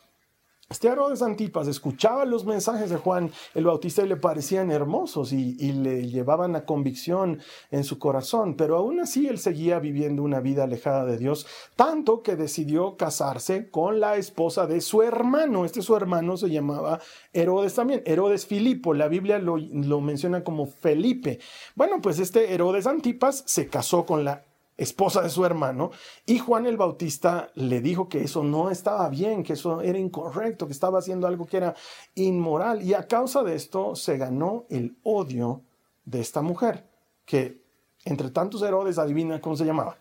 Este 0.75 0.89
Herodes 0.89 1.23
Antipas 1.23 1.69
escuchaba 1.69 2.25
los 2.25 2.47
mensajes 2.47 2.91
de 2.91 2.97
Juan 2.97 3.31
el 3.55 3.67
Bautista 3.67 4.03
y 4.03 4.09
le 4.09 4.17
parecían 4.17 4.73
hermosos 4.73 5.33
y, 5.33 5.55
le 5.55 6.09
llevaban 6.09 6.57
a 6.57 6.65
convicción 6.65 7.39
en 7.71 7.85
su 7.85 8.01
corazón, 8.01 8.57
pero 8.57 8.77
aún 8.77 8.99
así 8.99 9.29
él 9.29 9.39
seguía 9.39 9.79
viviendo 9.79 10.25
una 10.25 10.41
vida 10.41 10.65
alejada 10.65 11.05
de 11.05 11.17
Dios, 11.17 11.47
tanto 11.77 12.25
que 12.25 12.35
decidió 12.35 12.97
casarse 12.97 13.71
con 13.71 14.01
la 14.01 14.17
esposa 14.17 14.67
de 14.67 14.81
su 14.81 15.03
hermano. 15.03 15.65
Este 15.65 15.81
su 15.81 15.95
hermano 15.95 16.37
se 16.37 16.51
llamaba 16.51 16.99
Herodes 17.33 17.75
también, 17.75 18.03
Herodes 18.05 18.45
Filipo, 18.45 18.95
la 18.95 19.07
Biblia 19.07 19.39
lo, 19.39 19.57
lo 19.57 20.01
menciona 20.01 20.43
como 20.43 20.67
Felipe. 20.67 21.39
Bueno, 21.77 22.01
pues 22.03 22.19
este 22.19 22.53
Herodes 22.53 22.89
Antipas 22.89 23.45
se 23.47 23.69
casó 23.69 24.05
con 24.07 24.25
la 24.25 24.43
esposa 24.77 25.23
de 25.23 25.31
su 25.31 25.45
hermano, 25.45 25.91
y 26.27 26.39
Juan 26.39 26.67
el 26.67 26.77
Bautista 26.77 27.51
le 27.55 27.81
dijo 27.81 28.09
que 28.09 28.23
eso 28.23 28.43
no 28.43 28.71
estaba 28.71 29.09
bien, 29.09 29.43
que 29.43 29.53
eso 29.55 29.81
era 29.81 29.99
incorrecto, 29.99 30.67
que 30.67 30.73
estaba 30.73 30.99
haciendo 30.99 31.27
algo 31.27 31.47
que 31.47 31.59
era 31.59 31.75
inmoral, 32.15 32.83
y 32.83 32.95
a 32.95 33.07
causa 33.07 33.43
de 33.43 33.55
esto 33.55 33.95
se 33.95 34.17
ganó 34.19 34.67
el 34.71 34.97
odio 35.03 35.63
de 36.05 36.21
esta 36.21 36.43
mujer, 36.43 36.89
que 37.25 37.65
entre 38.05 38.31
tantos 38.31 38.63
Herodes, 38.63 38.99
adivina 38.99 39.41
cómo 39.41 39.57
se 39.57 39.65
llamaba, 39.65 39.97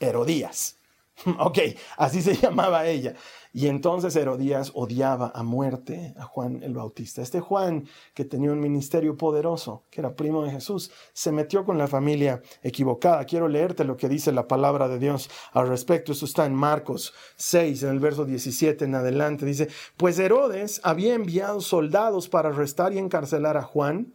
Herodías. 0.00 0.78
ok, 1.38 1.58
así 1.96 2.22
se 2.22 2.34
llamaba 2.42 2.86
ella. 2.86 3.14
Y 3.52 3.68
entonces 3.68 4.14
Herodías 4.16 4.72
odiaba 4.74 5.32
a 5.34 5.42
muerte 5.42 6.14
a 6.18 6.24
Juan 6.24 6.62
el 6.62 6.74
Bautista. 6.74 7.22
Este 7.22 7.40
Juan, 7.40 7.88
que 8.12 8.26
tenía 8.26 8.52
un 8.52 8.60
ministerio 8.60 9.16
poderoso, 9.16 9.84
que 9.90 10.02
era 10.02 10.14
primo 10.14 10.44
de 10.44 10.50
Jesús, 10.50 10.90
se 11.14 11.32
metió 11.32 11.64
con 11.64 11.78
la 11.78 11.86
familia 11.88 12.42
equivocada. 12.62 13.24
Quiero 13.24 13.48
leerte 13.48 13.84
lo 13.84 13.96
que 13.96 14.10
dice 14.10 14.30
la 14.30 14.46
palabra 14.46 14.88
de 14.88 14.98
Dios 14.98 15.30
al 15.52 15.68
respecto. 15.68 16.12
Esto 16.12 16.26
está 16.26 16.44
en 16.44 16.54
Marcos 16.54 17.14
6, 17.36 17.84
en 17.84 17.90
el 17.90 17.98
verso 17.98 18.26
17 18.26 18.84
en 18.84 18.94
adelante. 18.94 19.46
Dice, 19.46 19.68
pues 19.96 20.18
Herodes 20.18 20.82
había 20.84 21.14
enviado 21.14 21.62
soldados 21.62 22.28
para 22.28 22.50
arrestar 22.50 22.92
y 22.92 22.98
encarcelar 22.98 23.56
a 23.56 23.62
Juan, 23.62 24.12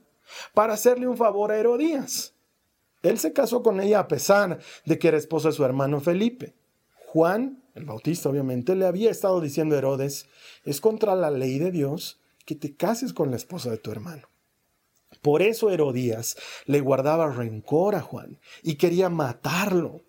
para 0.53 0.73
hacerle 0.73 1.07
un 1.07 1.17
favor 1.17 1.51
a 1.51 1.57
Herodías. 1.57 2.35
Él 3.01 3.17
se 3.17 3.33
casó 3.33 3.63
con 3.63 3.81
ella 3.81 4.01
a 4.01 4.07
pesar 4.07 4.59
de 4.85 4.99
que 4.99 5.07
era 5.07 5.17
esposa 5.17 5.47
de 5.47 5.55
su 5.55 5.65
hermano 5.65 5.99
Felipe. 5.99 6.60
Juan 7.11 7.61
el 7.75 7.85
Bautista 7.85 8.29
obviamente, 8.29 8.75
le 8.75 8.85
había 8.85 9.09
estado 9.09 9.39
diciendo 9.39 9.75
a 9.75 9.77
Herodes, 9.77 10.27
es 10.65 10.81
contra 10.81 11.15
la 11.15 11.31
ley 11.31 11.57
de 11.59 11.71
Dios 11.71 12.19
que 12.45 12.55
te 12.55 12.75
cases 12.75 13.13
con 13.13 13.31
la 13.31 13.37
esposa 13.37 13.69
de 13.69 13.77
tu 13.77 13.91
hermano. 13.91 14.27
Por 15.21 15.41
eso 15.41 15.69
Herodías 15.69 16.37
le 16.65 16.79
guardaba 16.79 17.31
rencor 17.31 17.95
a 17.95 18.01
Juan 18.01 18.39
y 18.63 18.75
quería 18.75 19.09
matarlo. 19.09 20.01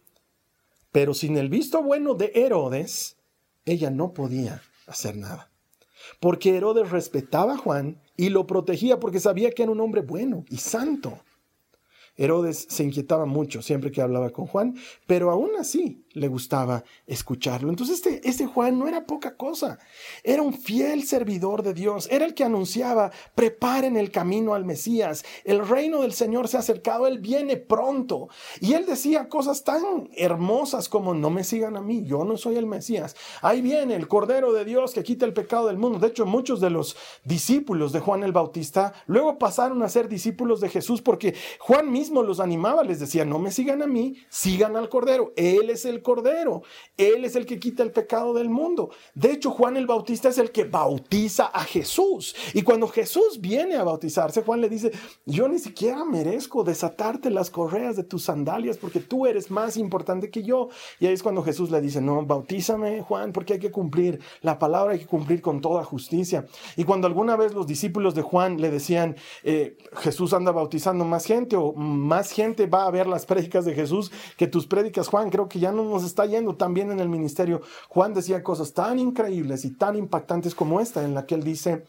Pero 0.91 1.15
sin 1.15 1.37
el 1.37 1.49
visto 1.49 1.83
bueno 1.83 2.15
de 2.15 2.33
Herodes, 2.35 3.17
ella 3.65 3.91
no 3.91 4.13
podía 4.13 4.63
hacer 4.87 5.17
nada. 5.17 5.51
Porque 6.21 6.57
Herodes 6.57 6.91
respetaba 6.91 7.55
a 7.55 7.59
Juan 7.59 8.01
y 8.17 8.31
lo 8.31 8.47
protegía 8.47 8.99
porque 8.99 9.21
sabía 9.21 9.51
que 9.53 9.63
era 9.63 9.73
un 9.73 9.81
hombre 9.81 10.03
bueno 10.03 10.45
y 10.49 10.59
santo. 10.59 11.21
Herodes 12.17 12.67
se 12.69 12.85
inquietaba 12.85 13.25
mucho 13.25 13.63
siempre 13.63 13.91
que 13.91 14.03
hablaba 14.03 14.31
con 14.31 14.47
Juan, 14.47 14.77
pero 15.07 15.31
aún 15.31 15.51
así 15.59 16.02
le 16.15 16.29
gustaba 16.29 16.85
escucharlo. 17.07 17.71
Entonces 17.71 17.97
este, 17.97 18.29
este 18.29 18.47
Juan 18.47 18.79
no 18.79 18.87
era 18.87 19.07
poca 19.07 19.37
cosa, 19.37 19.79
era 20.23 20.43
un 20.43 20.55
fiel 20.55 21.05
servidor 21.05 21.63
de 21.63 21.75
Dios, 21.75 22.09
era 22.11 22.25
el 22.25 22.35
que 22.35 22.45
anunciaba, 22.45 23.11
preparen 23.35 23.97
el 23.97 24.11
camino 24.11 24.55
al 24.55 24.65
Mesías, 24.65 25.25
el 25.45 25.67
reino 25.67 26.03
del 26.03 26.13
Señor 26.13 26.49
se 26.49 26.59
ha 26.59 26.61
acercado, 26.61 27.07
Él 27.07 27.19
viene 27.19 27.57
pronto. 27.57 28.29
Y 28.61 28.75
él 28.75 28.85
decía 28.87 29.29
cosas 29.29 29.65
tan 29.65 30.11
hermosas 30.17 30.89
como, 30.89 31.15
no 31.15 31.31
me 31.31 31.45
sigan 31.45 31.77
a 31.77 31.81
mí, 31.81 32.05
yo 32.05 32.25
no 32.25 32.37
soy 32.37 32.57
el 32.57 32.67
Mesías. 32.67 33.17
Ahí 33.41 33.63
viene 33.63 33.95
el 33.95 34.07
Cordero 34.07 34.53
de 34.53 34.65
Dios 34.65 34.93
que 34.93 35.03
quita 35.03 35.25
el 35.25 35.33
pecado 35.33 35.67
del 35.69 35.79
mundo. 35.79 35.99
De 35.99 36.09
hecho, 36.09 36.27
muchos 36.27 36.61
de 36.61 36.71
los 36.71 36.97
discípulos 37.25 37.93
de 37.93 38.01
Juan 38.01 38.23
el 38.23 38.33
Bautista 38.33 38.93
luego 39.07 39.39
pasaron 39.39 39.83
a 39.83 39.89
ser 39.89 40.09
discípulos 40.09 40.61
de 40.61 40.69
Jesús 40.69 41.01
porque 41.01 41.35
Juan 41.59 41.91
mismo 41.91 42.03
mismo 42.03 42.25
los 42.25 42.41
animaba, 42.41 42.83
les 42.83 42.99
decía, 42.99 43.25
no 43.25 43.39
me 43.39 43.53
sigan 43.53 43.81
a 43.81 43.87
mí, 43.87 44.17
sigan 44.29 44.77
al 44.77 44.89
Cordero. 44.89 45.33
Él 45.37 45.71
es 45.71 45.85
el 45.85 46.02
Cordero, 46.03 46.63
Él 46.97 47.25
es 47.25 47.37
el 47.37 47.47
que 47.47 47.59
quita 47.59 47.83
el 47.83 47.93
pecado 47.93 48.35
del 48.35 48.51
mundo. 48.51 48.91
De 49.15 49.33
hecho, 49.33 49.51
Juan 49.51 49.77
el 49.77 49.87
Bautista 49.87 50.29
es 50.29 50.39
el 50.39 50.51
que 50.51 50.65
bautiza 50.65 51.47
a 51.47 51.65
Jesús. 51.65 52.35
Y 52.55 52.63
cuando 52.63 52.89
Jesús 52.89 53.41
viene 53.41 53.77
a 53.77 53.85
bautizarse, 53.85 54.43
Juan 54.43 54.61
le 54.61 54.69
dice, 54.69 54.93
yo 55.27 55.49
ni 55.49 55.59
siquiera 55.59 56.05
merezco 56.05 56.65
desatarte 56.65 57.31
las 57.31 57.51
correas 57.51 57.97
de 57.97 58.05
tus 58.05 58.25
sandalias 58.25 58.79
porque 58.79 59.01
tú 59.01 59.27
eres 59.27 59.51
más 59.51 59.77
importante 59.77 60.31
que 60.31 60.43
yo. 60.43 60.69
Y 61.01 61.07
ahí 61.07 61.15
es 61.15 61.23
cuando 61.23 61.43
Jesús 61.43 61.71
le 61.71 61.81
dice, 61.81 62.01
no, 62.01 62.25
bautízame, 62.25 63.03
Juan, 63.03 63.33
porque 63.33 63.55
hay 63.55 63.59
que 63.59 63.71
cumplir 63.71 64.21
la 64.41 64.59
palabra, 64.59 64.93
hay 64.93 65.01
que 65.01 65.07
cumplir 65.07 65.41
con 65.41 65.61
toda 65.61 65.85
justicia. 65.85 66.47
Y 66.77 66.85
cuando 66.85 67.07
alguna 67.07 67.37
vez 67.37 67.55
los 67.55 67.67
discípulos 67.67 68.15
de 68.15 68.23
Juan 68.23 68.61
le 68.61 68.71
decían, 68.71 69.17
eh, 69.43 69.77
Jesús 69.95 70.33
anda 70.33 70.53
bautizando 70.53 71.05
más 71.05 71.25
gente 71.25 71.57
o 71.57 71.73
más 71.73 72.31
gente 72.31 72.67
va 72.67 72.87
a 72.87 72.91
ver 72.91 73.07
las 73.07 73.27
prédicas 73.27 73.65
de 73.65 73.75
Jesús 73.75 74.13
que 74.37 74.47
tus 74.47 74.67
prédicas, 74.67 75.09
Juan, 75.09 75.31
creo 75.31 75.49
que 75.49 75.59
ya 75.59 75.73
no 75.73 75.85
está 76.01 76.27
yendo 76.27 76.57
tan 76.57 76.75
bien 76.75 76.91
en 76.91 77.01
el 77.01 77.09
ministerio. 77.09 77.61
Juan 77.89 78.15
decía 78.15 78.43
cosas 78.43 78.73
tan 78.73 78.99
increíbles 78.99 79.65
y 79.65 79.77
tan 79.77 79.97
impactantes 79.97 80.55
como 80.55 80.81
esta, 80.81 81.05
en 81.05 81.15
la 81.15 81.27
que 81.27 81.35
él 81.35 81.45
dice, 81.45 81.85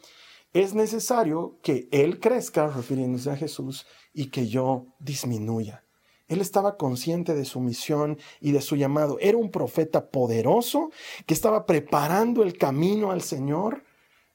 es 0.54 0.76
necesario 0.76 1.58
que 1.64 1.90
Él 1.92 2.20
crezca, 2.20 2.68
refiriéndose 2.68 3.32
a 3.32 3.36
Jesús, 3.36 3.88
y 4.14 4.28
que 4.28 4.48
yo 4.48 4.86
disminuya. 5.00 5.84
Él 6.28 6.42
estaba 6.42 6.78
consciente 6.78 7.34
de 7.34 7.46
su 7.46 7.60
misión 7.60 8.20
y 8.40 8.52
de 8.52 8.62
su 8.62 8.76
llamado. 8.76 9.18
Era 9.20 9.38
un 9.38 9.50
profeta 9.50 10.10
poderoso 10.10 10.92
que 11.26 11.34
estaba 11.34 11.66
preparando 11.66 12.44
el 12.44 12.58
camino 12.58 13.12
al 13.12 13.22
Señor 13.22 13.84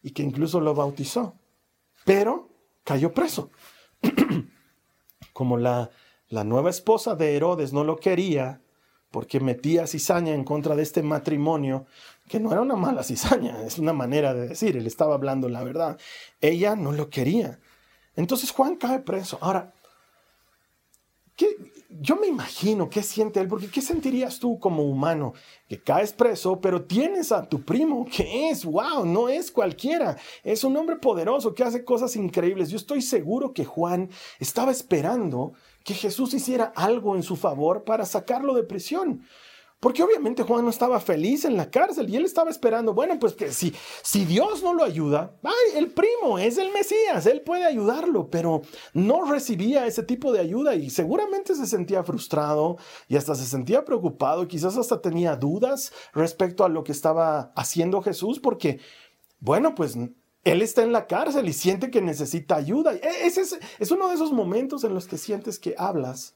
y 0.02 0.10
que 0.10 0.22
incluso 0.22 0.60
lo 0.60 0.74
bautizó. 0.74 1.36
Pero 2.04 2.50
cayó 2.84 3.12
preso. 3.12 3.50
Como 5.32 5.56
la, 5.56 5.90
la 6.28 6.44
nueva 6.44 6.70
esposa 6.70 7.14
de 7.14 7.36
Herodes 7.36 7.72
no 7.72 7.84
lo 7.84 7.96
quería, 7.96 8.60
porque 9.10 9.40
metía 9.40 9.86
cizaña 9.86 10.34
en 10.34 10.44
contra 10.44 10.76
de 10.76 10.82
este 10.82 11.02
matrimonio, 11.02 11.86
que 12.28 12.40
no 12.40 12.52
era 12.52 12.60
una 12.60 12.76
mala 12.76 13.02
cizaña, 13.02 13.62
es 13.62 13.78
una 13.78 13.92
manera 13.92 14.34
de 14.34 14.48
decir, 14.48 14.76
él 14.76 14.86
estaba 14.86 15.14
hablando 15.14 15.48
la 15.48 15.64
verdad. 15.64 15.98
Ella 16.40 16.76
no 16.76 16.92
lo 16.92 17.08
quería. 17.08 17.58
Entonces 18.16 18.50
Juan 18.50 18.76
cae 18.76 19.00
preso. 19.00 19.38
Ahora, 19.40 19.72
¿qué, 21.36 21.46
yo 22.00 22.16
me 22.16 22.26
imagino 22.26 22.90
qué 22.90 23.02
siente 23.02 23.40
él, 23.40 23.48
porque 23.48 23.68
¿qué 23.68 23.80
sentirías 23.80 24.38
tú 24.38 24.58
como 24.58 24.84
humano? 24.84 25.32
Que 25.68 25.80
caes 25.80 26.12
preso, 26.12 26.60
pero 26.60 26.82
tienes 26.82 27.32
a 27.32 27.48
tu 27.48 27.62
primo, 27.62 28.06
que 28.14 28.50
es, 28.50 28.64
wow, 28.64 29.06
no 29.06 29.28
es 29.28 29.50
cualquiera, 29.50 30.16
es 30.44 30.64
un 30.64 30.76
hombre 30.76 30.96
poderoso 30.96 31.54
que 31.54 31.64
hace 31.64 31.84
cosas 31.84 32.14
increíbles. 32.16 32.68
Yo 32.70 32.76
estoy 32.76 33.00
seguro 33.00 33.54
que 33.54 33.64
Juan 33.64 34.10
estaba 34.38 34.70
esperando 34.70 35.54
que 35.84 35.94
Jesús 35.94 36.34
hiciera 36.34 36.72
algo 36.76 37.16
en 37.16 37.22
su 37.22 37.36
favor 37.36 37.84
para 37.84 38.04
sacarlo 38.04 38.54
de 38.54 38.64
prisión. 38.64 39.22
Porque 39.80 40.02
obviamente 40.02 40.42
Juan 40.42 40.64
no 40.64 40.70
estaba 40.70 40.98
feliz 40.98 41.44
en 41.44 41.56
la 41.56 41.70
cárcel 41.70 42.10
y 42.10 42.16
él 42.16 42.24
estaba 42.24 42.50
esperando, 42.50 42.94
bueno, 42.94 43.16
pues 43.20 43.34
que 43.34 43.52
si, 43.52 43.72
si 44.02 44.24
Dios 44.24 44.60
no 44.60 44.74
lo 44.74 44.82
ayuda, 44.82 45.36
ay, 45.44 45.76
el 45.78 45.92
primo 45.92 46.36
es 46.40 46.58
el 46.58 46.72
Mesías, 46.72 47.26
él 47.26 47.42
puede 47.42 47.64
ayudarlo, 47.64 48.28
pero 48.28 48.62
no 48.92 49.30
recibía 49.30 49.86
ese 49.86 50.02
tipo 50.02 50.32
de 50.32 50.40
ayuda 50.40 50.74
y 50.74 50.90
seguramente 50.90 51.54
se 51.54 51.66
sentía 51.66 52.02
frustrado 52.02 52.76
y 53.06 53.16
hasta 53.16 53.36
se 53.36 53.46
sentía 53.46 53.84
preocupado 53.84 54.48
quizás 54.48 54.76
hasta 54.76 55.00
tenía 55.00 55.36
dudas 55.36 55.92
respecto 56.12 56.64
a 56.64 56.68
lo 56.68 56.82
que 56.82 56.90
estaba 56.90 57.52
haciendo 57.54 58.02
Jesús 58.02 58.40
porque, 58.40 58.80
bueno, 59.38 59.76
pues 59.76 59.96
él 60.48 60.62
está 60.62 60.82
en 60.82 60.92
la 60.92 61.06
cárcel 61.06 61.48
y 61.48 61.52
siente 61.52 61.90
que 61.90 62.00
necesita 62.00 62.56
ayuda. 62.56 62.94
E, 62.94 63.26
ese 63.26 63.42
es, 63.42 63.58
es 63.78 63.90
uno 63.90 64.08
de 64.08 64.14
esos 64.14 64.32
momentos 64.32 64.84
en 64.84 64.94
los 64.94 65.06
que 65.06 65.18
sientes 65.18 65.58
que 65.58 65.74
hablas, 65.78 66.34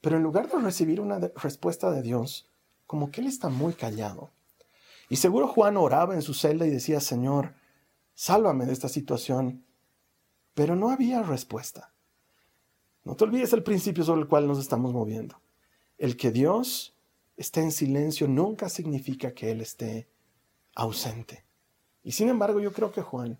pero 0.00 0.16
en 0.16 0.22
lugar 0.22 0.48
de 0.48 0.58
recibir 0.58 1.00
una 1.00 1.18
respuesta 1.34 1.90
de 1.90 2.02
Dios, 2.02 2.48
como 2.86 3.10
que 3.10 3.20
él 3.20 3.26
está 3.26 3.48
muy 3.48 3.74
callado. 3.74 4.30
Y 5.08 5.16
seguro 5.16 5.48
Juan 5.48 5.76
oraba 5.76 6.14
en 6.14 6.22
su 6.22 6.34
celda 6.34 6.66
y 6.66 6.70
decía, 6.70 7.00
Señor, 7.00 7.54
sálvame 8.14 8.66
de 8.66 8.72
esta 8.72 8.88
situación. 8.88 9.64
Pero 10.54 10.74
no 10.74 10.90
había 10.90 11.22
respuesta. 11.22 11.92
No 13.04 13.14
te 13.14 13.24
olvides 13.24 13.52
el 13.52 13.62
principio 13.62 14.04
sobre 14.04 14.22
el 14.22 14.28
cual 14.28 14.48
nos 14.48 14.58
estamos 14.58 14.92
moviendo. 14.92 15.40
El 15.98 16.16
que 16.16 16.32
Dios 16.32 16.96
esté 17.36 17.60
en 17.60 17.72
silencio 17.72 18.26
nunca 18.26 18.68
significa 18.68 19.32
que 19.32 19.52
Él 19.52 19.60
esté 19.60 20.08
ausente. 20.74 21.45
Y 22.06 22.12
sin 22.12 22.28
embargo 22.28 22.60
yo 22.60 22.72
creo 22.72 22.92
que 22.92 23.02
Juan 23.02 23.36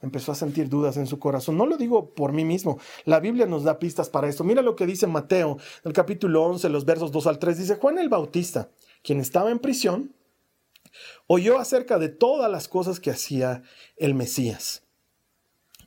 empezó 0.00 0.32
a 0.32 0.34
sentir 0.34 0.68
dudas 0.68 0.96
en 0.96 1.06
su 1.06 1.20
corazón. 1.20 1.56
No 1.56 1.66
lo 1.66 1.76
digo 1.76 2.12
por 2.16 2.32
mí 2.32 2.44
mismo, 2.44 2.80
la 3.04 3.20
Biblia 3.20 3.46
nos 3.46 3.62
da 3.62 3.78
pistas 3.78 4.10
para 4.10 4.28
esto. 4.28 4.42
Mira 4.42 4.60
lo 4.60 4.74
que 4.74 4.86
dice 4.86 5.06
Mateo, 5.06 5.52
en 5.52 5.88
el 5.88 5.92
capítulo 5.92 6.42
11, 6.42 6.68
los 6.68 6.84
versos 6.84 7.12
2 7.12 7.28
al 7.28 7.38
3, 7.38 7.58
dice, 7.58 7.76
Juan 7.76 7.98
el 7.98 8.08
Bautista, 8.08 8.70
quien 9.04 9.20
estaba 9.20 9.52
en 9.52 9.60
prisión, 9.60 10.16
oyó 11.28 11.60
acerca 11.60 12.00
de 12.00 12.08
todas 12.08 12.50
las 12.50 12.66
cosas 12.66 12.98
que 12.98 13.12
hacía 13.12 13.62
el 13.96 14.16
Mesías. 14.16 14.82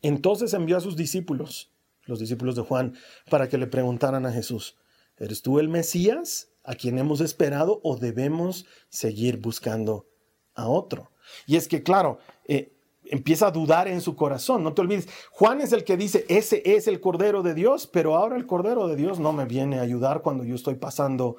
Entonces 0.01 0.53
envió 0.53 0.77
a 0.77 0.81
sus 0.81 0.95
discípulos, 0.95 1.73
los 2.05 2.19
discípulos 2.19 2.55
de 2.55 2.61
Juan, 2.61 2.95
para 3.29 3.49
que 3.49 3.57
le 3.57 3.67
preguntaran 3.67 4.25
a 4.25 4.31
Jesús, 4.31 4.77
¿eres 5.17 5.41
tú 5.41 5.59
el 5.59 5.67
Mesías 5.67 6.47
a 6.63 6.75
quien 6.75 6.97
hemos 6.97 7.19
esperado 7.19 7.81
o 7.83 7.97
debemos 7.97 8.65
seguir 8.87 9.35
buscando 9.35 10.07
a 10.53 10.69
otro? 10.69 11.11
Y 11.45 11.55
es 11.55 11.67
que, 11.67 11.83
claro, 11.83 12.19
eh, 12.47 12.71
empieza 13.05 13.47
a 13.47 13.51
dudar 13.51 13.87
en 13.87 14.01
su 14.01 14.15
corazón. 14.15 14.63
No 14.63 14.73
te 14.73 14.81
olvides, 14.81 15.07
Juan 15.31 15.61
es 15.61 15.71
el 15.73 15.83
que 15.83 15.97
dice, 15.97 16.25
ese 16.29 16.61
es 16.65 16.87
el 16.87 16.99
Cordero 16.99 17.43
de 17.43 17.53
Dios, 17.53 17.87
pero 17.87 18.15
ahora 18.15 18.35
el 18.35 18.45
Cordero 18.45 18.87
de 18.87 18.95
Dios 18.95 19.19
no 19.19 19.33
me 19.33 19.45
viene 19.45 19.79
a 19.79 19.83
ayudar 19.83 20.21
cuando 20.21 20.43
yo 20.43 20.55
estoy 20.55 20.75
pasando 20.75 21.37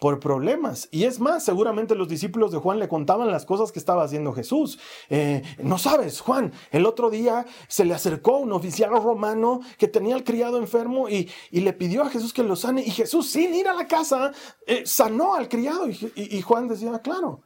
por 0.00 0.18
problemas. 0.18 0.88
Y 0.90 1.04
es 1.04 1.20
más, 1.20 1.44
seguramente 1.44 1.94
los 1.94 2.08
discípulos 2.08 2.50
de 2.50 2.58
Juan 2.58 2.78
le 2.78 2.88
contaban 2.88 3.30
las 3.30 3.44
cosas 3.44 3.70
que 3.70 3.78
estaba 3.78 4.02
haciendo 4.02 4.32
Jesús. 4.32 4.78
Eh, 5.10 5.42
no 5.58 5.78
sabes, 5.78 6.20
Juan, 6.20 6.52
el 6.70 6.86
otro 6.86 7.10
día 7.10 7.44
se 7.68 7.84
le 7.84 7.94
acercó 7.94 8.38
un 8.38 8.52
oficial 8.52 8.90
romano 8.90 9.60
que 9.78 9.88
tenía 9.88 10.14
al 10.14 10.24
criado 10.24 10.56
enfermo 10.56 11.08
y, 11.08 11.30
le 11.52 11.74
pidió 11.74 12.02
a 12.02 12.08
Jesús 12.08 12.32
que 12.32 12.42
lo 12.42 12.56
sane. 12.56 12.82
Y 12.82 12.90
Jesús, 12.90 13.28
sin 13.28 13.54
ir 13.54 13.68
a 13.68 13.74
la 13.74 13.86
casa, 13.86 14.32
eh, 14.66 14.84
sanó 14.86 15.34
al 15.34 15.48
criado. 15.48 15.86
Y, 15.88 16.12
y 16.14 16.40
Juan 16.40 16.66
decía, 16.66 16.98
claro, 17.00 17.42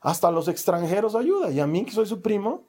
hasta 0.00 0.30
los 0.30 0.48
extranjeros 0.48 1.14
ayuda. 1.14 1.50
Y 1.50 1.60
a 1.60 1.66
mí, 1.66 1.84
que 1.84 1.92
soy 1.92 2.06
su 2.06 2.20
primo, 2.20 2.68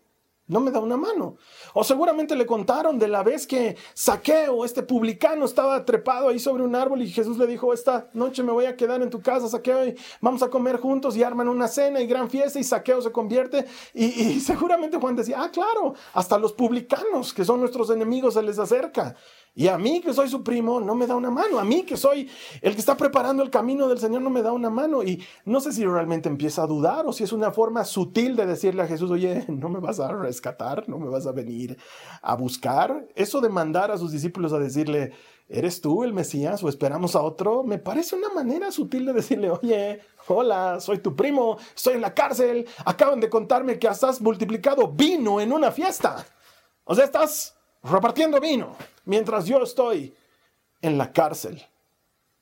no 0.49 0.59
me 0.59 0.71
da 0.71 0.79
una 0.79 0.97
mano. 0.97 1.37
O 1.73 1.83
seguramente 1.83 2.35
le 2.35 2.45
contaron 2.45 2.97
de 2.97 3.07
la 3.07 3.23
vez 3.23 3.45
que 3.45 3.77
Saqueo, 3.93 4.65
este 4.65 4.81
publicano, 4.81 5.45
estaba 5.45 5.85
trepado 5.85 6.27
ahí 6.27 6.39
sobre 6.39 6.63
un 6.63 6.75
árbol 6.75 7.03
y 7.03 7.09
Jesús 7.09 7.37
le 7.37 7.45
dijo, 7.45 7.71
esta 7.71 8.09
noche 8.13 8.41
me 8.41 8.51
voy 8.51 8.65
a 8.65 8.75
quedar 8.75 9.01
en 9.03 9.11
tu 9.11 9.21
casa, 9.21 9.47
Saqueo, 9.47 9.85
y 9.85 9.95
vamos 10.19 10.41
a 10.41 10.49
comer 10.49 10.77
juntos 10.77 11.15
y 11.15 11.23
arman 11.23 11.47
una 11.47 11.67
cena 11.67 12.01
y 12.01 12.07
gran 12.07 12.29
fiesta 12.29 12.59
y 12.59 12.63
Saqueo 12.63 13.01
se 13.01 13.11
convierte. 13.11 13.65
Y, 13.93 14.05
y 14.05 14.39
seguramente 14.39 14.97
Juan 14.97 15.15
decía, 15.15 15.37
ah, 15.39 15.51
claro, 15.51 15.93
hasta 16.13 16.39
los 16.39 16.53
publicanos, 16.53 17.31
que 17.31 17.45
son 17.45 17.59
nuestros 17.59 17.91
enemigos, 17.91 18.33
se 18.33 18.41
les 18.41 18.57
acerca. 18.57 19.15
Y 19.59 19.67
a 19.67 19.77
mí 19.77 19.99
que 19.99 20.13
soy 20.13 20.29
su 20.29 20.41
primo 20.41 20.79
no 20.79 20.95
me 20.95 21.05
da 21.05 21.17
una 21.17 21.29
mano. 21.29 21.59
A 21.59 21.65
mí 21.65 21.83
que 21.83 21.97
soy 21.97 22.29
el 22.61 22.75
que 22.75 22.79
está 22.79 22.95
preparando 22.95 23.43
el 23.43 23.49
camino 23.49 23.89
del 23.89 23.99
Señor 23.99 24.21
no 24.21 24.29
me 24.29 24.41
da 24.41 24.53
una 24.53 24.69
mano. 24.69 25.03
Y 25.03 25.21
no 25.43 25.59
sé 25.59 25.73
si 25.73 25.83
realmente 25.85 26.29
empieza 26.29 26.63
a 26.63 26.65
dudar 26.65 27.05
o 27.05 27.11
si 27.11 27.25
es 27.25 27.33
una 27.33 27.51
forma 27.51 27.83
sutil 27.83 28.37
de 28.37 28.45
decirle 28.45 28.83
a 28.83 28.87
Jesús, 28.87 29.11
oye, 29.11 29.43
no 29.49 29.67
me 29.67 29.81
vas 29.81 29.99
a 29.99 30.13
rescatar, 30.13 30.87
no 30.87 30.97
me 30.97 31.09
vas 31.09 31.27
a 31.27 31.33
venir 31.33 31.77
a 32.21 32.37
buscar. 32.37 33.05
Eso 33.15 33.41
de 33.41 33.49
mandar 33.49 33.91
a 33.91 33.97
sus 33.97 34.13
discípulos 34.13 34.53
a 34.53 34.59
decirle, 34.59 35.11
¿eres 35.49 35.81
tú 35.81 36.05
el 36.05 36.13
Mesías 36.13 36.63
o 36.63 36.69
esperamos 36.69 37.17
a 37.17 37.21
otro? 37.21 37.61
Me 37.65 37.79
parece 37.79 38.15
una 38.15 38.29
manera 38.29 38.71
sutil 38.71 39.07
de 39.07 39.11
decirle, 39.11 39.49
oye, 39.49 39.99
hola, 40.27 40.79
soy 40.79 40.99
tu 40.99 41.17
primo, 41.17 41.57
estoy 41.75 41.95
en 41.95 42.01
la 42.01 42.13
cárcel, 42.13 42.65
acaban 42.85 43.19
de 43.19 43.29
contarme 43.29 43.77
que 43.77 43.89
has 43.89 44.21
multiplicado 44.21 44.87
vino 44.87 45.41
en 45.41 45.51
una 45.51 45.69
fiesta. 45.69 46.25
O 46.85 46.95
sea, 46.95 47.03
estás 47.03 47.57
repartiendo 47.83 48.39
vino 48.39 48.77
mientras 49.09 49.45
yo 49.45 49.61
estoy 49.61 50.13
en 50.81 50.97
la 50.97 51.11
cárcel. 51.11 51.61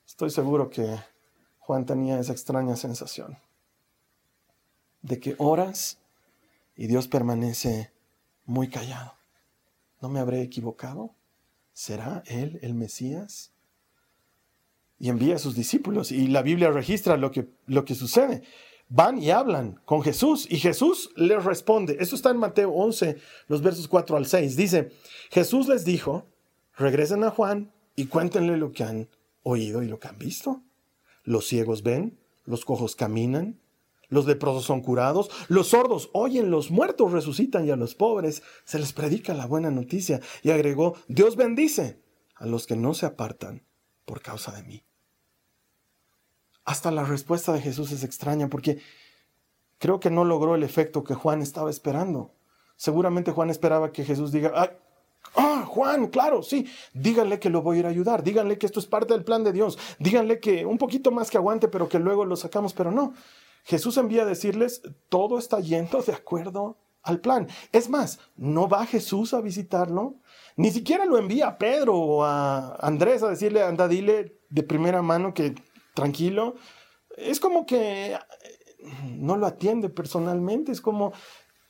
Estoy 0.05 0.29
seguro 0.29 0.69
que 0.69 0.99
Juan 1.59 1.85
tenía 1.85 2.19
esa 2.19 2.33
extraña 2.33 2.75
sensación 2.75 3.37
de 5.01 5.19
que 5.19 5.35
oras 5.37 5.97
y 6.75 6.87
Dios 6.87 7.07
permanece 7.07 7.91
muy 8.45 8.69
callado. 8.69 9.13
¿No 10.01 10.09
me 10.09 10.19
habré 10.19 10.41
equivocado? 10.41 11.15
¿Será 11.73 12.21
Él 12.27 12.59
el 12.61 12.73
Mesías? 12.73 13.51
Y 14.99 15.09
envía 15.09 15.35
a 15.35 15.39
sus 15.39 15.55
discípulos 15.55 16.11
y 16.11 16.27
la 16.27 16.41
Biblia 16.41 16.69
registra 16.69 17.15
lo 17.17 17.31
que, 17.31 17.47
lo 17.65 17.85
que 17.85 17.95
sucede 17.95 18.43
van 18.89 19.21
y 19.21 19.31
hablan 19.31 19.79
con 19.85 20.01
Jesús 20.01 20.47
y 20.49 20.57
Jesús 20.57 21.11
les 21.15 21.43
responde. 21.43 21.97
Esto 21.99 22.15
está 22.15 22.31
en 22.31 22.37
Mateo 22.37 22.71
11, 22.71 23.17
los 23.47 23.61
versos 23.61 23.87
4 23.87 24.17
al 24.17 24.25
6. 24.25 24.55
Dice, 24.55 24.91
Jesús 25.29 25.67
les 25.67 25.83
dijo, 25.85 26.25
regresen 26.77 27.23
a 27.23 27.31
Juan 27.31 27.73
y 27.95 28.05
cuéntenle 28.05 28.57
lo 28.57 28.71
que 28.71 28.83
han 28.83 29.09
oído 29.43 29.83
y 29.83 29.87
lo 29.87 29.99
que 29.99 30.07
han 30.07 30.17
visto. 30.17 30.61
Los 31.23 31.47
ciegos 31.47 31.83
ven, 31.83 32.19
los 32.45 32.63
cojos 32.63 32.95
caminan, 32.95 33.59
los 34.09 34.25
leprosos 34.25 34.63
son 34.63 34.81
curados, 34.81 35.29
los 35.49 35.67
sordos 35.67 36.09
oyen, 36.13 36.49
los 36.49 36.71
muertos 36.71 37.11
resucitan 37.11 37.65
y 37.65 37.71
a 37.71 37.75
los 37.75 37.95
pobres 37.95 38.41
se 38.63 38.79
les 38.79 38.93
predica 38.93 39.33
la 39.33 39.45
buena 39.45 39.69
noticia. 39.71 40.21
Y 40.43 40.51
agregó, 40.51 40.95
Dios 41.07 41.35
bendice 41.35 42.01
a 42.35 42.45
los 42.45 42.67
que 42.67 42.77
no 42.77 42.93
se 42.93 43.05
apartan 43.05 43.65
por 44.05 44.21
causa 44.21 44.51
de 44.53 44.63
mí. 44.63 44.83
Hasta 46.63 46.91
la 46.91 47.03
respuesta 47.03 47.53
de 47.53 47.61
Jesús 47.61 47.91
es 47.91 48.03
extraña 48.03 48.49
porque 48.49 48.79
creo 49.77 49.99
que 49.99 50.09
no 50.09 50.23
logró 50.23 50.55
el 50.55 50.63
efecto 50.63 51.03
que 51.03 51.13
Juan 51.13 51.41
estaba 51.41 51.69
esperando. 51.69 52.33
Seguramente 52.75 53.31
Juan 53.31 53.49
esperaba 53.49 53.91
que 53.91 54.05
Jesús 54.05 54.31
diga, 54.31 54.79
Juan, 55.33 56.07
claro, 56.07 56.41
sí, 56.41 56.65
díganle 56.93 57.39
que 57.39 57.49
lo 57.49 57.61
voy 57.61 57.77
a 57.77 57.79
ir 57.81 57.85
a 57.85 57.89
ayudar, 57.89 58.23
díganle 58.23 58.57
que 58.57 58.65
esto 58.65 58.79
es 58.79 58.85
parte 58.85 59.13
del 59.13 59.23
plan 59.23 59.43
de 59.43 59.53
Dios, 59.53 59.77
díganle 59.99 60.39
que 60.39 60.65
un 60.65 60.77
poquito 60.77 61.11
más 61.11 61.29
que 61.29 61.37
aguante, 61.37 61.67
pero 61.67 61.87
que 61.89 61.99
luego 61.99 62.25
lo 62.25 62.35
sacamos, 62.35 62.73
pero 62.73 62.91
no. 62.91 63.13
Jesús 63.63 63.97
envía 63.97 64.23
a 64.23 64.25
decirles, 64.25 64.81
todo 65.09 65.37
está 65.37 65.59
yendo 65.59 66.01
de 66.01 66.13
acuerdo 66.13 66.77
al 67.03 67.19
plan. 67.19 67.47
Es 67.71 67.89
más, 67.89 68.19
no 68.35 68.67
va 68.67 68.85
Jesús 68.85 69.33
a 69.33 69.41
visitarlo, 69.41 70.15
ni 70.55 70.71
siquiera 70.71 71.05
lo 71.05 71.17
envía 71.17 71.47
a 71.47 71.57
Pedro 71.57 71.95
o 71.95 72.23
a 72.23 72.75
Andrés 72.75 73.23
a 73.23 73.29
decirle, 73.29 73.61
anda, 73.63 73.87
dile 73.87 74.39
de 74.49 74.63
primera 74.63 75.01
mano 75.01 75.33
que 75.33 75.55
tranquilo. 75.93 76.55
Es 77.15 77.39
como 77.39 77.65
que 77.65 78.17
no 79.03 79.37
lo 79.37 79.47
atiende 79.47 79.89
personalmente, 79.89 80.71
es 80.71 80.81
como 80.81 81.13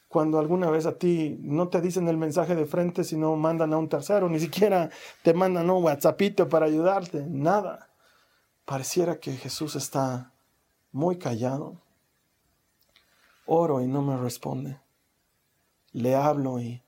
cuando 0.08 0.40
alguna 0.40 0.70
vez 0.70 0.86
a 0.86 0.98
ti 0.98 1.38
no 1.42 1.68
te 1.68 1.82
dicen 1.82 2.08
el 2.08 2.18
mensaje 2.18 2.56
de 2.56 2.66
frente, 2.66 3.04
sino 3.04 3.36
mandan 3.36 3.74
a 3.74 3.78
un 3.78 3.90
tercero, 3.90 4.30
ni 4.30 4.40
siquiera 4.40 4.90
te 5.24 5.34
mandan 5.34 5.70
un 5.70 5.84
WhatsAppito 5.84 6.48
para 6.48 6.66
ayudarte, 6.66 7.26
nada. 7.28 7.90
Pareciera 8.66 9.20
que 9.20 9.34
Jesús 9.34 9.76
está 9.76 10.34
muy 10.92 11.18
callado. 11.18 11.82
Oro 13.46 13.82
y 13.82 13.88
no 13.88 14.02
me 14.02 14.18
responde. 14.18 14.80
Le 15.92 16.16
hablo 16.16 16.60
y 16.60 16.82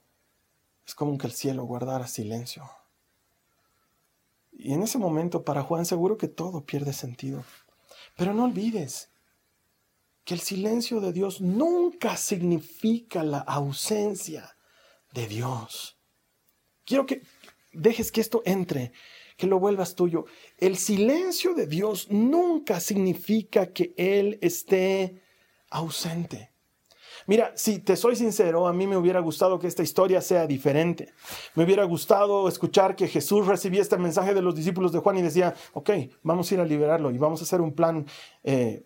es 0.85 0.95
como 0.95 1.17
que 1.17 1.27
el 1.27 1.33
cielo 1.33 1.63
guardara 1.63 2.07
silencio. 2.07 2.69
Y 4.51 4.73
en 4.73 4.83
ese 4.83 4.97
momento 4.97 5.43
para 5.43 5.63
Juan 5.63 5.85
seguro 5.85 6.17
que 6.17 6.27
todo 6.27 6.65
pierde 6.65 6.93
sentido. 6.93 7.43
Pero 8.17 8.33
no 8.33 8.45
olvides, 8.45 9.09
que 10.29 10.35
el 10.35 10.41
silencio 10.41 10.99
de 11.01 11.11
Dios 11.11 11.41
nunca 11.41 12.15
significa 12.15 13.23
la 13.23 13.39
ausencia 13.39 14.55
de 15.11 15.25
Dios. 15.25 15.97
Quiero 16.85 17.07
que 17.07 17.23
dejes 17.73 18.11
que 18.11 18.21
esto 18.21 18.43
entre, 18.45 18.91
que 19.37 19.47
lo 19.47 19.59
vuelvas 19.59 19.95
tuyo. 19.95 20.25
El 20.59 20.77
silencio 20.77 21.55
de 21.55 21.65
Dios 21.65 22.11
nunca 22.11 22.79
significa 22.79 23.73
que 23.73 23.95
Él 23.97 24.37
esté 24.43 25.19
ausente. 25.71 26.51
Mira, 27.25 27.51
si 27.55 27.79
te 27.79 27.95
soy 27.95 28.15
sincero, 28.15 28.67
a 28.67 28.73
mí 28.73 28.85
me 28.85 28.97
hubiera 28.97 29.21
gustado 29.21 29.57
que 29.57 29.65
esta 29.65 29.81
historia 29.81 30.21
sea 30.21 30.45
diferente. 30.45 31.11
Me 31.55 31.63
hubiera 31.63 31.85
gustado 31.85 32.47
escuchar 32.47 32.95
que 32.95 33.07
Jesús 33.07 33.47
recibía 33.47 33.81
este 33.81 33.97
mensaje 33.97 34.35
de 34.35 34.43
los 34.43 34.53
discípulos 34.53 34.91
de 34.91 34.99
Juan 34.99 35.17
y 35.17 35.23
decía, 35.23 35.55
ok, 35.73 35.89
vamos 36.21 36.51
a 36.51 36.53
ir 36.53 36.59
a 36.59 36.65
liberarlo 36.65 37.09
y 37.09 37.17
vamos 37.17 37.41
a 37.41 37.45
hacer 37.45 37.61
un 37.61 37.73
plan 37.73 38.05
eh, 38.43 38.83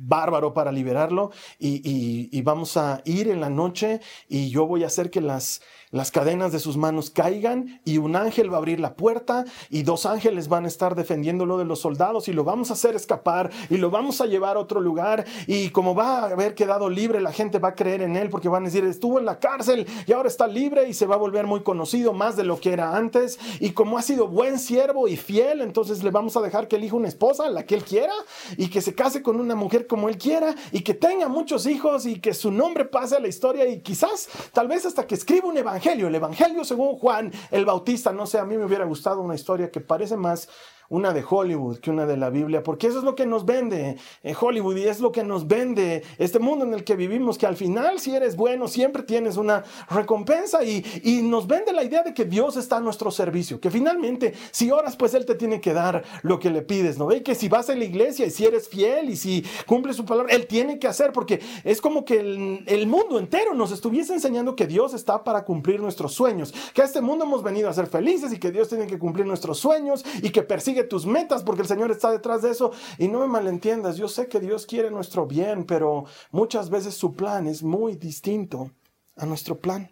bárbaro 0.00 0.54
para 0.54 0.72
liberarlo 0.72 1.30
y, 1.58 2.40
vamos 2.42 2.76
a 2.78 3.02
ir 3.04 3.28
en 3.28 3.40
la 3.40 3.50
noche 3.50 4.00
y 4.28 4.48
yo 4.48 4.66
voy 4.66 4.82
a 4.82 4.86
hacer 4.86 5.10
que 5.10 5.20
las, 5.20 5.60
las 5.90 6.10
cadenas 6.10 6.52
de 6.52 6.58
sus 6.58 6.76
manos 6.76 7.10
caigan 7.10 7.80
y 7.84 7.98
un 7.98 8.16
ángel 8.16 8.50
va 8.50 8.56
a 8.56 8.58
abrir 8.58 8.80
la 8.80 8.94
puerta 8.94 9.44
y 9.68 9.82
dos 9.82 10.06
ángeles 10.06 10.48
van 10.48 10.64
a 10.64 10.68
estar 10.68 10.94
defendiéndolo 10.94 11.58
de 11.58 11.66
los 11.66 11.80
soldados 11.80 12.28
y 12.28 12.32
lo 12.32 12.44
vamos 12.44 12.70
a 12.70 12.74
hacer 12.74 12.96
escapar 12.96 13.50
y 13.68 13.76
lo 13.76 13.90
vamos 13.90 14.20
a 14.20 14.26
llevar 14.26 14.56
a 14.56 14.60
otro 14.60 14.80
lugar 14.80 15.26
y 15.46 15.68
como 15.70 15.94
va 15.94 16.20
a 16.20 16.26
haber 16.30 16.54
quedado 16.54 16.88
libre 16.88 17.20
la 17.20 17.32
gente 17.32 17.58
va 17.58 17.68
a 17.68 17.74
creer 17.74 18.02
en 18.02 18.16
él 18.16 18.30
porque 18.30 18.48
van 18.48 18.62
a 18.62 18.66
decir 18.66 18.84
estuvo 18.84 19.18
en 19.18 19.26
la 19.26 19.38
cárcel 19.38 19.86
y 20.06 20.12
ahora 20.12 20.28
está 20.28 20.46
libre 20.46 20.88
y 20.88 20.94
se 20.94 21.06
va 21.06 21.16
a 21.16 21.18
volver 21.18 21.46
muy 21.46 21.62
conocido 21.62 22.12
más 22.12 22.36
de 22.36 22.44
lo 22.44 22.60
que 22.60 22.72
era 22.72 22.96
antes. 22.96 23.38
Y 23.60 23.70
como 23.70 23.98
ha 23.98 24.02
sido 24.02 24.28
buen 24.28 24.58
siervo 24.58 25.08
y 25.08 25.16
fiel 25.16 25.60
entonces 25.60 26.02
le 26.02 26.10
vamos 26.10 26.36
a 26.36 26.40
dejar 26.40 26.68
que 26.68 26.76
elija 26.76 26.96
una 26.96 27.08
esposa 27.08 27.48
la 27.50 27.64
que 27.64 27.74
él 27.74 27.84
quiera 27.84 28.12
y 28.56 28.68
que 28.68 28.80
se 28.80 28.94
case 28.94 29.22
con 29.22 29.40
una 29.40 29.54
mujer 29.54 29.86
como 29.90 30.08
él 30.08 30.16
quiera 30.16 30.54
y 30.70 30.82
que 30.82 30.94
tenga 30.94 31.26
muchos 31.26 31.66
hijos 31.66 32.06
y 32.06 32.20
que 32.20 32.32
su 32.32 32.52
nombre 32.52 32.84
pase 32.84 33.16
a 33.16 33.20
la 33.20 33.26
historia 33.26 33.66
y 33.66 33.80
quizás, 33.80 34.28
tal 34.52 34.68
vez 34.68 34.86
hasta 34.86 35.04
que 35.04 35.16
escriba 35.16 35.48
un 35.48 35.56
evangelio, 35.58 36.06
el 36.06 36.14
evangelio 36.14 36.64
según 36.64 36.96
Juan 36.96 37.32
el 37.50 37.64
Bautista, 37.64 38.12
no 38.12 38.24
sé, 38.24 38.38
a 38.38 38.44
mí 38.44 38.56
me 38.56 38.64
hubiera 38.64 38.84
gustado 38.84 39.20
una 39.20 39.34
historia 39.34 39.72
que 39.72 39.80
parece 39.80 40.16
más 40.16 40.48
una 40.90 41.12
de 41.12 41.24
Hollywood 41.26 41.78
que 41.78 41.90
una 41.90 42.04
de 42.04 42.16
la 42.16 42.30
Biblia, 42.30 42.62
porque 42.62 42.88
eso 42.88 42.98
es 42.98 43.04
lo 43.04 43.14
que 43.14 43.24
nos 43.24 43.46
vende 43.46 43.96
en 44.22 44.36
Hollywood 44.38 44.76
y 44.76 44.82
es 44.82 45.00
lo 45.00 45.12
que 45.12 45.24
nos 45.24 45.46
vende 45.46 46.02
este 46.18 46.38
mundo 46.38 46.64
en 46.64 46.74
el 46.74 46.84
que 46.84 46.96
vivimos, 46.96 47.38
que 47.38 47.46
al 47.46 47.56
final 47.56 48.00
si 48.00 48.14
eres 48.14 48.36
bueno 48.36 48.68
siempre 48.68 49.02
tienes 49.04 49.36
una 49.36 49.64
recompensa 49.88 50.62
y, 50.64 50.84
y 51.04 51.22
nos 51.22 51.46
vende 51.46 51.72
la 51.72 51.84
idea 51.84 52.02
de 52.02 52.12
que 52.12 52.24
Dios 52.24 52.56
está 52.56 52.78
a 52.78 52.80
nuestro 52.80 53.10
servicio, 53.10 53.60
que 53.60 53.70
finalmente 53.70 54.34
si 54.50 54.70
oras 54.70 54.96
pues 54.96 55.14
Él 55.14 55.24
te 55.24 55.36
tiene 55.36 55.60
que 55.60 55.72
dar 55.72 56.02
lo 56.22 56.38
que 56.38 56.50
le 56.50 56.62
pides, 56.62 56.98
¿no? 56.98 57.06
ve 57.06 57.22
que 57.22 57.34
si 57.34 57.48
vas 57.48 57.70
a 57.70 57.74
la 57.74 57.84
iglesia 57.84 58.26
y 58.26 58.30
si 58.30 58.44
eres 58.44 58.68
fiel 58.68 59.10
y 59.10 59.16
si 59.16 59.44
cumples 59.66 59.96
su 59.96 60.04
palabra, 60.04 60.34
Él 60.34 60.46
tiene 60.46 60.78
que 60.78 60.88
hacer, 60.88 61.12
porque 61.12 61.40
es 61.64 61.80
como 61.80 62.04
que 62.04 62.18
el 62.66 62.86
mundo 62.86 63.18
entero 63.18 63.54
nos 63.54 63.70
estuviese 63.70 64.12
enseñando 64.12 64.56
que 64.56 64.66
Dios 64.66 64.92
está 64.92 65.22
para 65.22 65.44
cumplir 65.44 65.80
nuestros 65.80 66.14
sueños, 66.14 66.52
que 66.74 66.82
a 66.82 66.84
este 66.84 67.00
mundo 67.00 67.24
hemos 67.24 67.42
venido 67.42 67.68
a 67.68 67.72
ser 67.72 67.86
felices 67.86 68.32
y 68.32 68.38
que 68.38 68.50
Dios 68.50 68.68
tiene 68.68 68.86
que 68.86 68.98
cumplir 68.98 69.26
nuestros 69.26 69.58
sueños 69.58 70.04
y 70.22 70.30
que 70.30 70.42
persigue 70.42 70.79
tus 70.84 71.06
metas 71.06 71.42
porque 71.42 71.62
el 71.62 71.68
Señor 71.68 71.90
está 71.90 72.10
detrás 72.10 72.42
de 72.42 72.50
eso. 72.50 72.72
Y 72.98 73.08
no 73.08 73.20
me 73.20 73.26
malentiendas, 73.26 73.96
yo 73.96 74.08
sé 74.08 74.28
que 74.28 74.40
Dios 74.40 74.66
quiere 74.66 74.90
nuestro 74.90 75.26
bien, 75.26 75.64
pero 75.64 76.04
muchas 76.30 76.70
veces 76.70 76.94
su 76.94 77.14
plan 77.14 77.46
es 77.46 77.62
muy 77.62 77.96
distinto 77.96 78.70
a 79.16 79.26
nuestro 79.26 79.58
plan. 79.58 79.90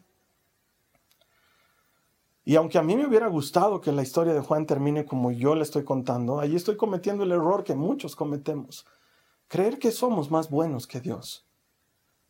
Y 2.44 2.57
aunque 2.57 2.79
a 2.79 2.83
mí 2.83 2.96
me 2.96 3.07
hubiera 3.07 3.27
gustado 3.27 3.83
que 3.83 3.92
la 3.92 4.03
historia 4.03 4.33
de 4.33 4.40
Juan 4.40 4.64
termine 4.64 5.05
como 5.05 5.31
yo 5.31 5.55
le 5.55 5.62
estoy 5.62 5.85
contando, 5.85 6.40
allí 6.40 6.57
estoy 6.57 6.77
cometiendo 6.77 7.24
el 7.24 7.33
error 7.33 7.62
que 7.62 7.74
muchos 7.74 8.16
cometemos. 8.16 8.87
Creer 9.48 9.79
que 9.79 9.90
somos 9.90 10.31
más 10.31 10.48
buenos 10.48 10.87
que 10.87 11.01
Dios. 11.01 11.46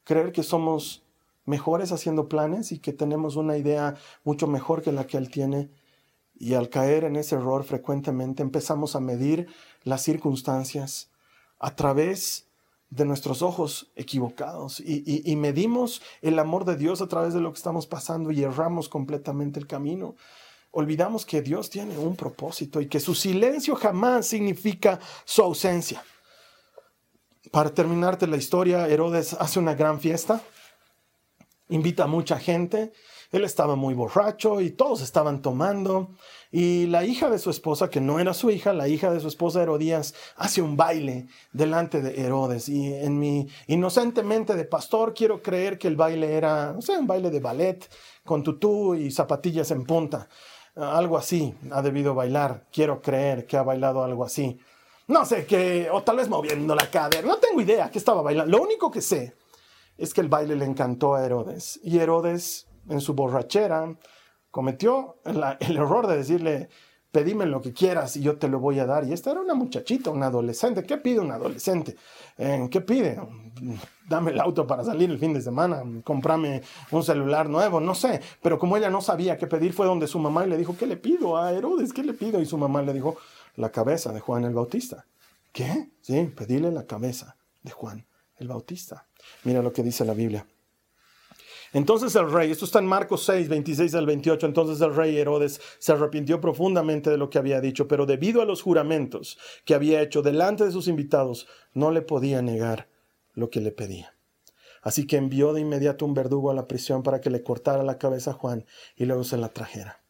Creer 0.02 0.32
que 0.32 0.42
somos 0.42 1.04
mejores 1.44 1.92
haciendo 1.92 2.28
planes 2.28 2.72
y 2.72 2.80
que 2.80 2.92
tenemos 2.92 3.36
una 3.36 3.56
idea 3.56 3.94
mucho 4.24 4.48
mejor 4.48 4.82
que 4.82 4.90
la 4.90 5.06
que 5.06 5.18
Él 5.18 5.30
tiene 5.30 5.70
y 6.38 6.54
al 6.54 6.68
caer 6.68 7.04
en 7.04 7.16
ese 7.16 7.34
error 7.34 7.64
frecuentemente 7.64 8.42
empezamos 8.42 8.94
a 8.94 9.00
medir 9.00 9.48
las 9.82 10.02
circunstancias 10.02 11.10
a 11.58 11.74
través 11.74 12.46
de 12.90 13.04
nuestros 13.04 13.42
ojos 13.42 13.90
equivocados 13.96 14.80
y, 14.80 15.36
medimos 15.36 16.00
el 16.22 16.38
amor 16.38 16.64
de 16.64 16.76
Dios 16.76 17.02
a 17.02 17.08
través 17.08 17.34
de 17.34 17.40
lo 17.40 17.52
que 17.52 17.58
estamos 17.58 17.86
pasando 17.86 18.30
y 18.30 18.42
erramos 18.42 18.88
completamente 18.88 19.60
el 19.60 19.66
camino. 19.66 20.16
Olvidamos 20.70 21.26
que 21.26 21.42
Dios 21.42 21.68
tiene 21.68 21.98
un 21.98 22.16
propósito 22.16 22.80
y 22.80 22.86
que 22.86 23.00
su 23.00 23.14
silencio 23.14 23.74
jamás 23.74 24.26
significa 24.26 25.00
su 25.24 25.42
ausencia. 25.42 26.02
Para 27.50 27.70
terminarte 27.70 28.26
la 28.26 28.36
historia, 28.36 28.88
Herodes 28.88 29.34
hace 29.34 29.58
una 29.58 29.74
gran 29.74 30.00
fiesta, 30.00 30.40
invita 31.68 32.04
a 32.04 32.06
mucha 32.06 32.38
gente 32.38 32.92
él 33.30 33.44
estaba 33.44 33.76
muy 33.76 33.94
borracho 33.94 34.60
y 34.60 34.70
todos 34.70 35.02
estaban 35.02 35.42
tomando. 35.42 36.10
Y 36.50 36.86
la 36.86 37.04
hija 37.04 37.28
de 37.28 37.38
su 37.38 37.50
esposa, 37.50 37.90
que 37.90 38.00
no 38.00 38.18
era 38.18 38.32
su 38.32 38.50
hija, 38.50 38.72
la 38.72 38.88
hija 38.88 39.10
de 39.10 39.20
su 39.20 39.28
esposa 39.28 39.62
Herodías, 39.62 40.14
hace 40.36 40.62
un 40.62 40.76
baile 40.76 41.26
delante 41.52 42.00
de 42.00 42.24
Herodes. 42.24 42.68
Y 42.70 42.94
en 42.94 43.18
mi 43.18 43.48
inocentemente 43.66 44.54
de 44.54 44.64
pastor 44.64 45.12
quiero 45.12 45.42
creer 45.42 45.78
que 45.78 45.88
el 45.88 45.96
baile 45.96 46.34
era, 46.34 46.72
no 46.72 46.80
sé, 46.80 46.96
un 46.96 47.06
baile 47.06 47.30
de 47.30 47.40
ballet 47.40 47.86
con 48.24 48.42
tutú 48.42 48.94
y 48.94 49.10
zapatillas 49.10 49.70
en 49.72 49.84
punta. 49.84 50.28
Algo 50.74 51.18
así 51.18 51.54
ha 51.70 51.82
debido 51.82 52.14
bailar. 52.14 52.66
Quiero 52.72 53.02
creer 53.02 53.46
que 53.46 53.58
ha 53.58 53.62
bailado 53.62 54.02
algo 54.02 54.24
así. 54.24 54.58
No 55.08 55.24
sé 55.24 55.44
qué, 55.44 55.88
o 55.90 56.02
tal 56.02 56.16
vez 56.16 56.28
moviendo 56.28 56.74
la 56.74 56.88
cadera. 56.90 57.26
No 57.26 57.36
tengo 57.38 57.60
idea 57.60 57.90
que 57.90 57.98
estaba 57.98 58.22
bailando. 58.22 58.56
Lo 58.56 58.62
único 58.62 58.90
que 58.90 59.00
sé 59.02 59.34
es 59.98 60.14
que 60.14 60.20
el 60.20 60.28
baile 60.28 60.54
le 60.54 60.64
encantó 60.64 61.14
a 61.14 61.24
Herodes. 61.24 61.80
Y 61.82 61.98
Herodes 61.98 62.67
en 62.88 63.00
su 63.00 63.14
borrachera, 63.14 63.94
cometió 64.50 65.16
el, 65.24 65.76
error 65.76 66.06
de 66.06 66.16
decirle, 66.16 66.68
pedime 67.10 67.46
lo 67.46 67.60
que 67.60 67.72
quieras 67.72 68.16
y 68.16 68.22
yo 68.22 68.38
te 68.38 68.48
lo 68.48 68.60
voy 68.60 68.78
a 68.78 68.86
dar. 68.86 69.04
Y 69.04 69.12
esta 69.12 69.30
era 69.30 69.40
una 69.40 69.54
muchachita, 69.54 70.10
una 70.10 70.26
adolescente. 70.26 70.84
¿Qué 70.84 70.98
pide 70.98 71.20
un 71.20 71.30
adolescente? 71.30 71.96
¿Qué 72.36 72.80
pide? 72.80 73.20
Dame 74.08 74.30
el 74.30 74.40
auto 74.40 74.66
para 74.66 74.84
salir 74.84 75.10
el 75.10 75.18
fin 75.18 75.34
de 75.34 75.42
semana, 75.42 75.82
comprame 76.04 76.62
un 76.90 77.02
celular 77.02 77.48
nuevo, 77.48 77.80
no 77.80 77.94
sé. 77.94 78.20
Pero 78.42 78.58
como 78.58 78.76
ella 78.76 78.90
no 78.90 79.00
sabía 79.00 79.36
qué 79.36 79.46
pedir, 79.46 79.72
fue 79.72 79.86
donde 79.86 80.06
su 80.06 80.18
mamá 80.18 80.46
y 80.46 80.50
le 80.50 80.56
dijo, 80.56 80.76
¿qué 80.76 80.86
le 80.86 80.96
pido 80.96 81.36
a 81.36 81.52
Herodes? 81.52 81.92
¿Qué 81.92 82.02
le 82.02 82.14
pido? 82.14 82.40
Y 82.40 82.46
su 82.46 82.56
mamá 82.56 82.82
le 82.82 82.92
dijo, 82.92 83.16
la 83.56 83.70
cabeza 83.70 84.12
de 84.12 84.20
Juan 84.20 84.44
el 84.44 84.54
Bautista. 84.54 85.04
¿Qué? 85.52 85.90
Sí, 86.00 86.32
pedile 86.36 86.70
la 86.70 86.86
cabeza 86.86 87.36
de 87.62 87.70
Juan 87.72 88.06
el 88.36 88.48
Bautista. 88.48 89.06
Mira 89.44 89.62
lo 89.62 89.72
que 89.72 89.82
dice 89.82 90.04
la 90.04 90.14
Biblia. 90.14 90.46
Entonces 91.72 92.14
el 92.16 92.30
rey, 92.30 92.50
esto 92.50 92.64
está 92.64 92.78
en 92.78 92.86
Marcos 92.86 93.24
6, 93.24 93.48
26 93.48 93.94
al 93.94 94.06
28, 94.06 94.46
entonces 94.46 94.80
el 94.80 94.94
rey 94.94 95.16
Herodes 95.16 95.60
se 95.78 95.92
arrepintió 95.92 96.40
profundamente 96.40 97.10
de 97.10 97.18
lo 97.18 97.28
que 97.28 97.38
había 97.38 97.60
dicho, 97.60 97.88
pero 97.88 98.06
debido 98.06 98.40
a 98.40 98.46
los 98.46 98.62
juramentos 98.62 99.38
que 99.64 99.74
había 99.74 100.00
hecho 100.00 100.22
delante 100.22 100.64
de 100.64 100.72
sus 100.72 100.88
invitados, 100.88 101.46
no 101.74 101.90
le 101.90 102.02
podía 102.02 102.40
negar 102.40 102.88
lo 103.34 103.50
que 103.50 103.60
le 103.60 103.70
pedía. 103.70 104.14
Así 104.82 105.06
que 105.06 105.16
envió 105.16 105.52
de 105.52 105.60
inmediato 105.60 106.06
un 106.06 106.14
verdugo 106.14 106.50
a 106.50 106.54
la 106.54 106.66
prisión 106.66 107.02
para 107.02 107.20
que 107.20 107.30
le 107.30 107.42
cortara 107.42 107.82
la 107.82 107.98
cabeza 107.98 108.30
a 108.30 108.34
Juan 108.34 108.64
y 108.96 109.04
luego 109.04 109.24
se 109.24 109.36
la 109.36 109.50
trajera. 109.50 110.02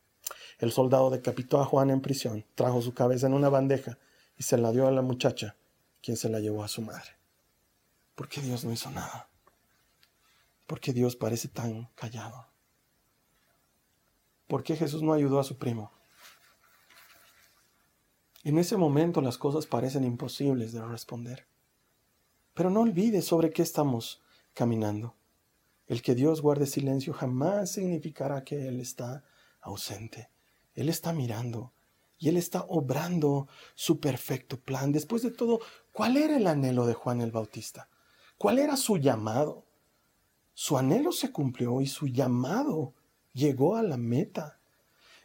el 0.60 0.72
soldado 0.72 1.10
decapitó 1.10 1.60
a 1.60 1.64
Juan 1.64 1.90
en 1.90 2.00
prisión, 2.00 2.44
trajo 2.54 2.82
su 2.82 2.92
cabeza 2.92 3.26
en 3.28 3.34
una 3.34 3.48
bandeja 3.48 3.98
y 4.36 4.42
se 4.42 4.58
la 4.58 4.72
dio 4.72 4.86
a 4.88 4.90
la 4.90 5.02
muchacha, 5.02 5.56
quien 6.02 6.16
se 6.16 6.28
la 6.28 6.40
llevó 6.40 6.64
a 6.64 6.68
su 6.68 6.82
madre. 6.82 7.10
¿Por 8.14 8.28
qué 8.28 8.40
Dios 8.40 8.64
no 8.64 8.72
hizo 8.72 8.90
nada? 8.90 9.28
¿Por 10.68 10.80
qué 10.80 10.92
Dios 10.92 11.16
parece 11.16 11.48
tan 11.48 11.88
callado? 11.94 12.46
¿Por 14.46 14.62
qué 14.62 14.76
Jesús 14.76 15.02
no 15.02 15.14
ayudó 15.14 15.40
a 15.40 15.44
su 15.44 15.56
primo? 15.56 15.90
En 18.44 18.58
ese 18.58 18.76
momento 18.76 19.22
las 19.22 19.38
cosas 19.38 19.64
parecen 19.64 20.04
imposibles 20.04 20.72
de 20.72 20.84
responder. 20.84 21.46
Pero 22.52 22.68
no 22.68 22.82
olvides 22.82 23.24
sobre 23.24 23.50
qué 23.50 23.62
estamos 23.62 24.20
caminando. 24.52 25.14
El 25.86 26.02
que 26.02 26.14
Dios 26.14 26.42
guarde 26.42 26.66
silencio 26.66 27.14
jamás 27.14 27.72
significará 27.72 28.44
que 28.44 28.68
Él 28.68 28.78
está 28.78 29.24
ausente. 29.62 30.28
Él 30.74 30.90
está 30.90 31.14
mirando 31.14 31.72
y 32.18 32.28
Él 32.28 32.36
está 32.36 32.66
obrando 32.68 33.48
su 33.74 34.00
perfecto 34.00 34.60
plan. 34.60 34.92
Después 34.92 35.22
de 35.22 35.30
todo, 35.30 35.60
¿cuál 35.92 36.18
era 36.18 36.36
el 36.36 36.46
anhelo 36.46 36.84
de 36.84 36.92
Juan 36.92 37.22
el 37.22 37.32
Bautista? 37.32 37.88
¿Cuál 38.36 38.58
era 38.58 38.76
su 38.76 38.98
llamado? 38.98 39.67
Su 40.60 40.76
anhelo 40.76 41.12
se 41.12 41.30
cumplió 41.30 41.80
y 41.80 41.86
su 41.86 42.08
llamado 42.08 42.92
llegó 43.32 43.76
a 43.76 43.82
la 43.84 43.96
meta. 43.96 44.58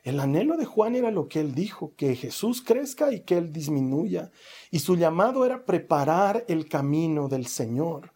El 0.03 0.19
anhelo 0.19 0.57
de 0.57 0.65
Juan 0.65 0.95
era 0.95 1.09
lo 1.09 1.27
que 1.27 1.39
él 1.39 1.55
dijo, 1.55 1.95
que 1.95 2.15
Jesús 2.15 2.61
crezca 2.61 3.11
y 3.11 3.21
que 3.21 3.39
él 3.39 3.51
disminuya. 3.51 4.31
Y 4.69 4.77
su 4.77 4.95
llamado 4.95 5.43
era 5.43 5.65
preparar 5.65 6.45
el 6.47 6.69
camino 6.69 7.29
del 7.29 7.47
Señor. 7.47 8.13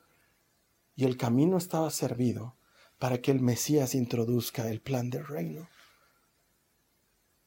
Y 0.95 1.05
el 1.05 1.17
camino 1.17 1.57
estaba 1.57 1.89
servido 1.89 2.55
para 2.99 3.19
que 3.19 3.31
el 3.31 3.41
Mesías 3.41 3.95
introduzca 3.95 4.69
el 4.69 4.79
plan 4.79 5.09
del 5.09 5.25
reino. 5.25 5.67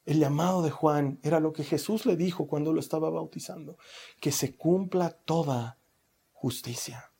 El 0.04 0.18
llamado 0.18 0.62
de 0.62 0.72
Juan 0.72 1.20
era 1.22 1.38
lo 1.38 1.52
que 1.52 1.62
Jesús 1.62 2.06
le 2.06 2.16
dijo 2.16 2.48
cuando 2.48 2.72
lo 2.72 2.80
estaba 2.80 3.09
bautizando, 3.09 3.78
que 4.18 4.33
se 4.33 4.56
cumpla 4.56 5.11
toda 5.11 5.78
justicia. 6.33 7.12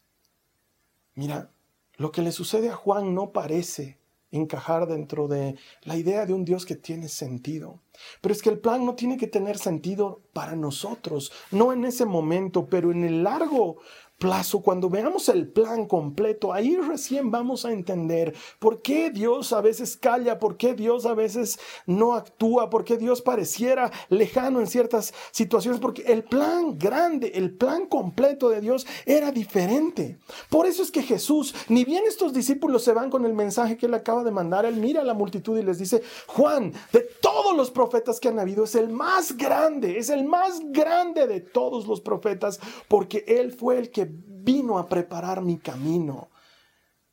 Mira, 1.15 1.53
lo 2.01 2.13
que 2.13 2.23
le 2.23 2.33
sucede 2.33 2.71
a 2.71 2.75
Juan 2.75 3.15
no 3.15 3.31
parece 3.31 3.99
encajar 4.31 4.87
dentro 4.87 5.29
de 5.29 5.57
la 5.83 5.99
idea 5.99 6.25
de 6.25 6.33
un 6.33 6.47
Dios 6.47 6.65
que 6.65 6.75
tiene 6.75 7.09
sentido. 7.09 7.83
Pero 8.23 8.33
es 8.33 8.41
que 8.41 8.49
el 8.49 8.59
plan 8.59 8.87
no 8.87 8.95
tiene 8.95 9.19
que 9.19 9.27
tener 9.27 9.59
sentido 9.59 10.23
para 10.33 10.57
nosotros, 10.57 11.31
no 11.51 11.75
en 11.75 11.85
ese 11.85 12.07
momento, 12.07 12.69
pero 12.71 12.91
en 12.91 13.05
el 13.05 13.23
largo 13.23 13.83
plazo, 14.21 14.61
cuando 14.61 14.91
veamos 14.91 15.31
el 15.31 15.49
plan 15.49 15.87
completo, 15.87 16.53
ahí 16.53 16.77
recién 16.77 17.31
vamos 17.31 17.65
a 17.65 17.73
entender 17.73 18.35
por 18.59 18.83
qué 18.83 19.11
Dios 19.11 19.55
a 19.55 19.63
veces 19.63 19.97
calla, 19.97 20.39
por 20.39 20.59
qué 20.59 20.75
Dios 20.75 21.07
a 21.07 21.15
veces 21.15 21.59
no 21.87 22.13
actúa, 22.13 22.69
por 22.69 22.85
qué 22.85 22.99
Dios 22.99 23.23
pareciera 23.23 23.91
lejano 24.11 24.61
en 24.61 24.67
ciertas 24.67 25.15
situaciones, 25.31 25.81
porque 25.81 26.03
el 26.03 26.23
plan 26.23 26.79
grande, 26.79 27.33
el 27.35 27.57
plan 27.57 27.87
completo 27.87 28.51
de 28.51 28.61
Dios 28.61 28.87
era 29.07 29.33
diferente. 29.33 30.19
Por 30.51 30.67
eso 30.67 30.83
es 30.83 30.91
que 30.91 31.03
Jesús, 31.03 31.55
ni 31.69 31.87
bien 31.87 32.05
estos 32.07 32.35
discípulos 32.35 32.85
se 32.85 32.93
van 32.93 33.09
con 33.09 33.25
el 33.25 33.33
mensaje 33.33 33.79
que 33.79 33.87
él 33.87 33.95
acaba 33.95 34.23
de 34.23 34.31
mandar, 34.31 34.67
él 34.67 34.77
mira 34.77 35.01
a 35.01 35.05
la 35.05 35.15
multitud 35.15 35.59
y 35.59 35.63
les 35.63 35.79
dice, 35.79 36.03
Juan, 36.27 36.75
de 36.93 37.09
todos 37.23 37.57
los 37.57 37.71
profetas 37.71 38.21
que 38.21 38.29
han 38.29 38.39
habido, 38.39 38.65
es 38.65 38.75
el 38.75 38.91
más 38.91 39.39
grande, 39.39 39.97
es 39.97 40.11
el 40.11 40.25
más 40.25 40.61
grande 40.67 41.27
de 41.27 41.41
todos 41.41 41.87
los 41.87 42.03
profetas, 42.03 42.61
porque 42.87 43.25
él 43.27 43.53
fue 43.53 43.79
el 43.79 43.91
que 43.91 44.10
vino 44.13 44.79
a 44.79 44.89
preparar 44.89 45.43
mi 45.43 45.59
camino. 45.59 46.31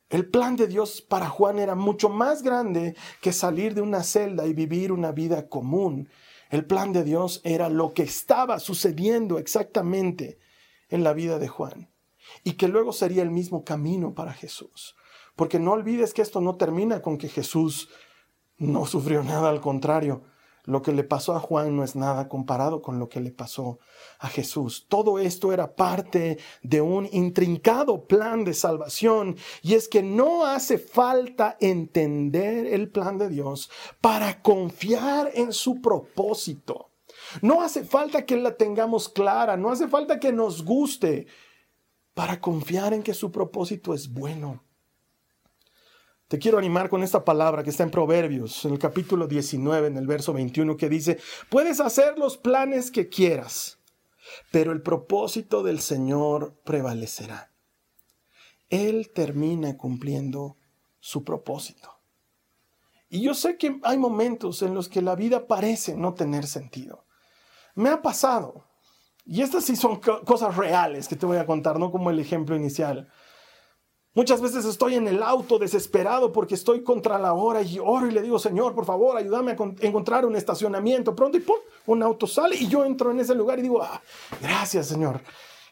El 0.08 0.28
plan 0.28 0.56
de 0.56 0.66
Dios 0.66 1.02
para 1.02 1.28
Juan 1.28 1.58
era 1.58 1.74
mucho 1.74 2.08
más 2.08 2.42
grande 2.42 2.96
que 3.20 3.32
salir 3.32 3.74
de 3.74 3.82
una 3.82 4.02
celda 4.02 4.46
y 4.46 4.54
vivir 4.54 4.90
una 4.90 5.12
vida 5.12 5.48
común. 5.48 6.08
El 6.50 6.64
plan 6.64 6.92
de 6.92 7.04
Dios 7.04 7.42
era 7.44 7.68
lo 7.68 7.92
que 7.92 8.04
estaba 8.04 8.58
sucediendo 8.58 9.38
exactamente 9.38 10.38
en 10.88 11.04
la 11.04 11.12
vida 11.12 11.38
de 11.38 11.48
Juan 11.48 11.90
y 12.42 12.52
que 12.52 12.68
luego 12.68 12.92
sería 12.92 13.22
el 13.22 13.30
mismo 13.30 13.64
camino 13.64 14.14
para 14.14 14.32
Jesús. 14.32 14.96
Porque 15.36 15.58
no 15.58 15.72
olvides 15.72 16.14
que 16.14 16.22
esto 16.22 16.40
no 16.40 16.56
termina 16.56 17.02
con 17.02 17.18
que 17.18 17.28
Jesús 17.28 17.90
no 18.56 18.86
sufrió 18.86 19.22
nada, 19.22 19.50
al 19.50 19.60
contrario, 19.60 20.22
lo 20.68 20.82
que 20.82 20.92
le 20.92 21.02
pasó 21.02 21.34
a 21.34 21.40
Juan 21.40 21.74
no 21.74 21.82
es 21.82 21.96
nada 21.96 22.28
comparado 22.28 22.82
con 22.82 22.98
lo 22.98 23.08
que 23.08 23.20
le 23.20 23.30
pasó 23.30 23.78
a 24.18 24.28
Jesús. 24.28 24.84
Todo 24.86 25.18
esto 25.18 25.50
era 25.50 25.74
parte 25.74 26.38
de 26.62 26.82
un 26.82 27.08
intrincado 27.10 28.06
plan 28.06 28.44
de 28.44 28.52
salvación 28.52 29.38
y 29.62 29.74
es 29.74 29.88
que 29.88 30.02
no 30.02 30.44
hace 30.44 30.76
falta 30.76 31.56
entender 31.58 32.66
el 32.66 32.90
plan 32.90 33.16
de 33.16 33.30
Dios 33.30 33.70
para 34.02 34.42
confiar 34.42 35.30
en 35.32 35.54
su 35.54 35.80
propósito. 35.80 36.90
No 37.40 37.62
hace 37.62 37.82
falta 37.82 38.26
que 38.26 38.36
la 38.36 38.54
tengamos 38.58 39.08
clara, 39.08 39.56
no 39.56 39.70
hace 39.70 39.88
falta 39.88 40.20
que 40.20 40.34
nos 40.34 40.66
guste 40.66 41.26
para 42.12 42.42
confiar 42.42 42.92
en 42.92 43.02
que 43.02 43.14
su 43.14 43.32
propósito 43.32 43.94
es 43.94 44.12
bueno. 44.12 44.67
Te 46.28 46.38
quiero 46.38 46.58
animar 46.58 46.90
con 46.90 47.02
esta 47.02 47.24
palabra 47.24 47.62
que 47.62 47.70
está 47.70 47.84
en 47.84 47.90
Proverbios, 47.90 48.66
en 48.66 48.72
el 48.72 48.78
capítulo 48.78 49.26
19, 49.26 49.86
en 49.86 49.96
el 49.96 50.06
verso 50.06 50.34
21, 50.34 50.76
que 50.76 50.90
dice, 50.90 51.18
puedes 51.48 51.80
hacer 51.80 52.18
los 52.18 52.36
planes 52.36 52.90
que 52.90 53.08
quieras, 53.08 53.78
pero 54.52 54.72
el 54.72 54.82
propósito 54.82 55.62
del 55.62 55.80
Señor 55.80 56.54
prevalecerá. 56.64 57.50
Él 58.68 59.10
termina 59.14 59.78
cumpliendo 59.78 60.58
su 61.00 61.24
propósito. 61.24 61.98
Y 63.08 63.22
yo 63.22 63.32
sé 63.32 63.56
que 63.56 63.80
hay 63.82 63.96
momentos 63.96 64.60
en 64.60 64.74
los 64.74 64.90
que 64.90 65.00
la 65.00 65.16
vida 65.16 65.46
parece 65.46 65.96
no 65.96 66.12
tener 66.12 66.46
sentido. 66.46 67.06
Me 67.74 67.88
ha 67.88 68.02
pasado. 68.02 68.66
Y 69.24 69.40
estas 69.40 69.64
sí 69.64 69.76
son 69.76 69.98
cosas 70.00 70.56
reales 70.58 71.08
que 71.08 71.16
te 71.16 71.24
voy 71.24 71.38
a 71.38 71.46
contar, 71.46 71.78
no 71.78 71.90
como 71.90 72.10
el 72.10 72.18
ejemplo 72.18 72.54
inicial. 72.54 73.10
Muchas 74.18 74.40
veces 74.40 74.64
estoy 74.64 74.96
en 74.96 75.06
el 75.06 75.22
auto 75.22 75.60
desesperado 75.60 76.32
porque 76.32 76.56
estoy 76.56 76.82
contra 76.82 77.20
la 77.20 77.34
hora 77.34 77.62
y 77.62 77.78
oro 77.78 78.08
y 78.08 78.10
le 78.10 78.20
digo, 78.20 78.40
Señor, 78.40 78.74
por 78.74 78.84
favor, 78.84 79.16
ayúdame 79.16 79.52
a 79.52 79.86
encontrar 79.86 80.26
un 80.26 80.34
estacionamiento 80.34 81.14
pronto 81.14 81.38
y 81.38 81.40
¡pum! 81.40 81.58
un 81.86 82.02
auto 82.02 82.26
sale 82.26 82.56
y 82.56 82.66
yo 82.66 82.84
entro 82.84 83.12
en 83.12 83.20
ese 83.20 83.32
lugar 83.36 83.60
y 83.60 83.62
digo, 83.62 83.80
ah, 83.80 84.02
gracias, 84.42 84.88
Señor. 84.88 85.20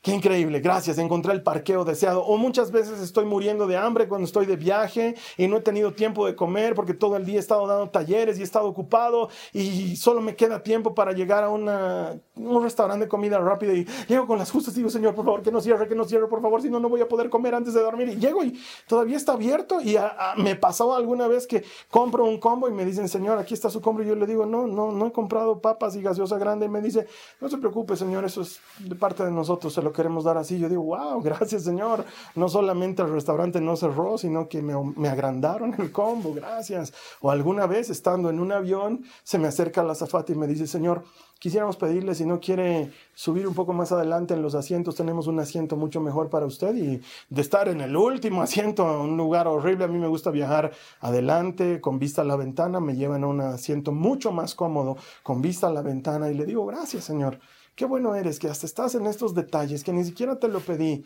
Qué 0.07 0.15
increíble, 0.15 0.61
gracias, 0.61 0.99
encontré 0.99 1.33
el 1.33 1.43
parqueo 1.43 1.85
deseado. 1.85 2.23
O 2.25 2.37
muchas 2.37 2.71
veces 2.71 3.01
estoy 3.01 3.25
muriendo 3.25 3.67
de 3.67 3.77
hambre 3.77 4.07
cuando 4.07 4.25
estoy 4.25 4.47
de 4.47 4.55
viaje 4.55 5.17
y 5.37 5.49
no 5.49 5.57
he 5.57 5.61
tenido 5.63 5.95
tiempo 5.95 6.25
de 6.29 6.37
comer 6.37 6.77
porque 6.77 6.95
todo 6.95 7.17
el 7.17 7.27
día 7.27 7.39
he 7.39 7.41
estado 7.41 7.67
dando 7.67 7.91
talleres 7.91 8.39
y 8.39 8.43
he 8.43 8.45
estado 8.45 8.69
ocupado 8.69 9.31
y 9.53 9.97
solo 9.97 10.21
me 10.21 10.37
queda 10.37 10.63
tiempo 10.63 10.95
para 10.95 11.11
llegar 11.11 11.43
a 11.43 11.49
una, 11.49 12.21
un 12.37 12.63
restaurante 12.63 13.07
de 13.07 13.09
comida 13.09 13.41
rápida 13.41 13.73
y 13.73 13.85
llego 14.07 14.29
con 14.29 14.39
las 14.39 14.53
justas 14.53 14.75
y 14.75 14.77
digo, 14.77 14.91
Señor, 14.91 15.17
por 15.17 15.25
favor, 15.25 15.43
que 15.43 15.51
no 15.51 15.61
cierre, 15.61 15.89
que 15.89 15.97
no 15.97 16.05
cierre, 16.05 16.29
por 16.29 16.41
favor, 16.41 16.63
si 16.63 16.71
no, 16.71 16.79
no 16.79 16.89
voy 16.89 17.01
a 17.01 17.09
poder 17.09 17.29
comer 17.29 17.57
antes 17.57 17.75
de 17.75 17.81
dormir. 17.81 18.09
Y 18.11 18.15
llego 18.15 18.45
y 18.45 18.57
todavía 18.87 19.17
está 19.17 19.33
abierto 19.33 19.81
y 19.81 19.97
me 20.37 20.55
pasó 20.55 20.95
alguna 20.95 21.27
vez 21.27 21.49
que 21.49 21.65
compro 21.91 22.27
un 22.27 22.39
combo 22.39 22.69
y 22.69 22.73
me 22.73 22.85
dicen, 22.85 23.09
Señor, 23.09 23.41
aquí 23.41 23.55
está 23.55 23.71
su 23.71 23.81
combo 23.81 24.05
y 24.05 24.07
yo 24.07 24.15
le 24.15 24.29
digo, 24.29 24.47
no, 24.47 24.69
no, 24.69 24.93
no 24.93 25.09
he 25.09 25.11
comprado 25.11 25.61
papas 25.61 25.97
y 25.97 26.03
gaseosa 26.03 26.39
grande 26.39 26.67
y 26.67 26.69
me 26.69 26.81
dice, 26.81 27.09
no 27.41 27.49
se 27.49 27.59
preocupe, 27.59 27.97
Señor, 27.97 28.25
eso 28.25 28.43
es 28.43 28.61
de 28.79 28.95
parte 28.95 29.25
de 29.25 29.33
nosotros, 29.33 29.73
se 29.73 29.83
lo 29.83 29.96
queremos 29.97 30.23
dar 30.23 30.39
así. 30.39 30.59
Yo 30.59 30.69
digo, 30.69 30.83
wow, 30.83 31.21
gracias 31.21 31.65
Señor. 31.65 32.05
No 32.37 32.49
solamente 32.49 33.03
el 33.03 33.11
restaurante 33.11 33.61
no 33.61 33.75
cerró, 33.75 34.19
sino 34.19 34.49
que 34.49 34.63
me, 34.63 35.09
agrandaron 35.09 35.75
el 35.79 35.91
combo, 35.91 36.33
gracias. 36.33 36.93
O 37.21 37.31
alguna 37.31 37.67
vez 37.67 37.91
estando 37.91 38.31
en 38.31 38.39
un 38.39 38.53
avión, 38.53 39.03
se 39.25 39.39
me 39.39 39.49
acerca 39.49 39.83
la 39.83 39.93
azafata 39.93 40.33
y 40.33 40.37
me 40.37 40.47
dice, 40.47 40.69
Señor, 40.69 41.03
quisiéramos 41.39 41.77
pedirle 41.77 42.15
si 42.15 42.25
no 42.25 42.41
quiere 42.41 42.93
subir 43.15 43.47
un 43.47 43.55
poco 43.55 43.73
más 43.73 43.93
adelante 43.93 44.35
en 44.35 44.43
los 44.43 44.55
asientos, 44.55 44.95
tenemos 44.95 45.27
un 45.27 45.39
asiento 45.41 45.77
mucho 45.77 46.01
mejor 46.01 46.31
para 46.31 46.47
usted 46.47 46.75
y 46.77 47.01
de 47.29 47.43
estar 47.43 47.69
en 47.69 47.81
el 47.81 47.97
último 47.97 48.43
asiento, 48.43 49.03
un 49.03 49.17
lugar 49.17 49.47
horrible, 49.47 49.85
a 49.85 49.89
mí 49.89 49.99
me 49.99 50.09
gusta 50.09 50.31
viajar 50.31 50.73
adelante 51.01 51.81
con 51.81 51.99
vista 51.99 52.23
a 52.23 52.25
la 52.25 52.37
ventana, 52.37 52.81
me 52.81 52.95
llevan 52.95 53.25
a 53.25 53.27
un 53.27 53.41
asiento 53.41 53.93
mucho 53.93 54.33
más 54.33 54.55
cómodo 54.55 54.97
con 55.23 55.43
vista 55.43 55.67
a 55.67 55.71
la 55.71 55.83
ventana 55.83 56.31
y 56.31 56.35
le 56.35 56.47
digo, 56.47 56.65
gracias 56.67 57.05
Señor. 57.05 57.39
Qué 57.77 57.85
bueno 57.85 58.15
eres 58.15 58.39
que 58.39 58.49
hasta 58.49 58.65
estás 58.65 58.95
en 58.95 59.07
estos 59.07 59.35
detalles 59.35 59.85
que 59.85 59.93
ni 59.93 60.03
siquiera 60.03 60.41
te 60.41 60.49
lo 60.49 60.61
pedí 60.61 61.05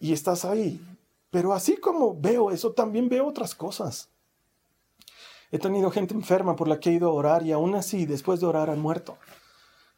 y 0.00 0.14
estás 0.14 0.46
ahí. 0.46 0.80
Pero 1.30 1.52
así 1.52 1.76
como 1.76 2.18
veo 2.18 2.50
eso, 2.50 2.72
también 2.72 3.10
veo 3.10 3.26
otras 3.26 3.54
cosas. 3.54 4.08
He 5.52 5.58
tenido 5.58 5.90
gente 5.90 6.14
enferma 6.14 6.56
por 6.56 6.66
la 6.66 6.80
que 6.80 6.88
he 6.88 6.94
ido 6.94 7.10
a 7.10 7.12
orar 7.12 7.44
y 7.44 7.52
aún 7.52 7.74
así, 7.74 8.06
después 8.06 8.40
de 8.40 8.46
orar, 8.46 8.70
han 8.70 8.80
muerto. 8.80 9.18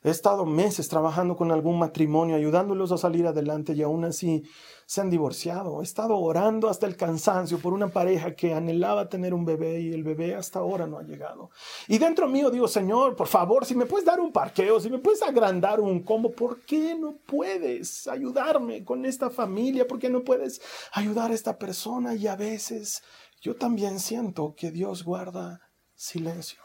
He 0.02 0.08
estado 0.08 0.46
meses 0.46 0.88
trabajando 0.88 1.36
con 1.36 1.52
algún 1.52 1.78
matrimonio, 1.78 2.34
ayudándolos 2.34 2.90
a 2.90 2.96
salir 2.96 3.26
adelante 3.26 3.74
y 3.74 3.82
aún 3.82 4.04
así 4.06 4.42
se 4.86 5.02
han 5.02 5.10
divorciado. 5.10 5.82
He 5.82 5.84
estado 5.84 6.16
orando 6.16 6.70
hasta 6.70 6.86
el 6.86 6.96
cansancio 6.96 7.58
por 7.58 7.74
una 7.74 7.88
pareja 7.88 8.34
que 8.34 8.54
anhelaba 8.54 9.10
tener 9.10 9.34
un 9.34 9.44
bebé 9.44 9.80
y 9.80 9.92
el 9.92 10.02
bebé 10.02 10.34
hasta 10.34 10.60
ahora 10.60 10.86
no 10.86 10.98
ha 10.98 11.02
llegado. 11.02 11.50
Y 11.86 11.98
dentro 11.98 12.26
mío 12.28 12.50
digo, 12.50 12.66
Señor, 12.66 13.14
por 13.14 13.26
favor, 13.26 13.66
si 13.66 13.74
me 13.74 13.84
puedes 13.84 14.06
dar 14.06 14.20
un 14.20 14.32
parqueo, 14.32 14.80
si 14.80 14.88
me 14.88 14.98
puedes 14.98 15.22
agrandar 15.22 15.80
un 15.80 16.02
combo, 16.02 16.32
¿por 16.32 16.62
qué 16.62 16.94
no 16.94 17.18
puedes 17.26 18.08
ayudarme 18.08 18.84
con 18.84 19.04
esta 19.04 19.28
familia? 19.28 19.86
¿Por 19.86 19.98
qué 19.98 20.08
no 20.08 20.24
puedes 20.24 20.62
ayudar 20.92 21.30
a 21.30 21.34
esta 21.34 21.58
persona? 21.58 22.14
Y 22.14 22.26
a 22.26 22.36
veces 22.36 23.02
yo 23.42 23.54
también 23.54 24.00
siento 24.00 24.54
que 24.56 24.70
Dios 24.70 25.04
guarda 25.04 25.60
silencio. 25.94 26.58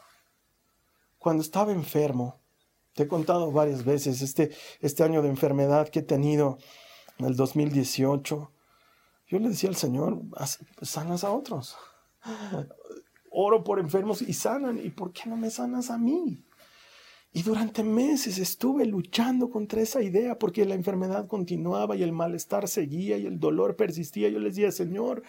cuando 1.17 1.41
estaba 1.41 1.71
enfermo, 1.71 2.44
te 2.95 3.03
he 3.03 3.07
contado 3.07 3.51
varias 3.51 3.83
veces 3.83 4.21
este, 4.21 4.51
este 4.79 5.03
año 5.03 5.21
de 5.21 5.29
enfermedad 5.29 5.89
que 5.89 5.99
he 5.99 6.03
tenido 6.03 6.57
en 7.19 7.25
el 7.25 7.35
2018, 7.35 8.51
yo 9.27 9.39
le 9.39 9.49
decía 9.49 9.69
al 9.69 9.75
Señor, 9.75 10.21
sanas 10.81 11.23
a 11.23 11.31
otros. 11.31 11.75
Oro 13.29 13.63
por 13.63 13.79
enfermos 13.79 14.21
y 14.21 14.33
sanan. 14.33 14.79
¿Y 14.83 14.91
por 14.91 15.11
qué 15.11 15.29
no 15.29 15.35
me 15.35 15.49
sanas 15.49 15.89
a 15.89 15.97
mí? 15.97 16.45
Y 17.33 17.41
durante 17.41 17.83
meses 17.83 18.37
estuve 18.37 18.85
luchando 18.85 19.49
contra 19.49 19.81
esa 19.81 20.01
idea 20.01 20.39
porque 20.39 20.63
la 20.63 20.75
enfermedad 20.75 21.27
continuaba 21.27 21.97
y 21.97 22.03
el 22.03 22.13
malestar 22.13 22.69
seguía 22.69 23.17
y 23.17 23.25
el 23.25 23.39
dolor 23.39 23.75
persistía. 23.75 24.29
Yo 24.29 24.39
les 24.39 24.55
decía, 24.55 24.71
Señor, 24.71 25.23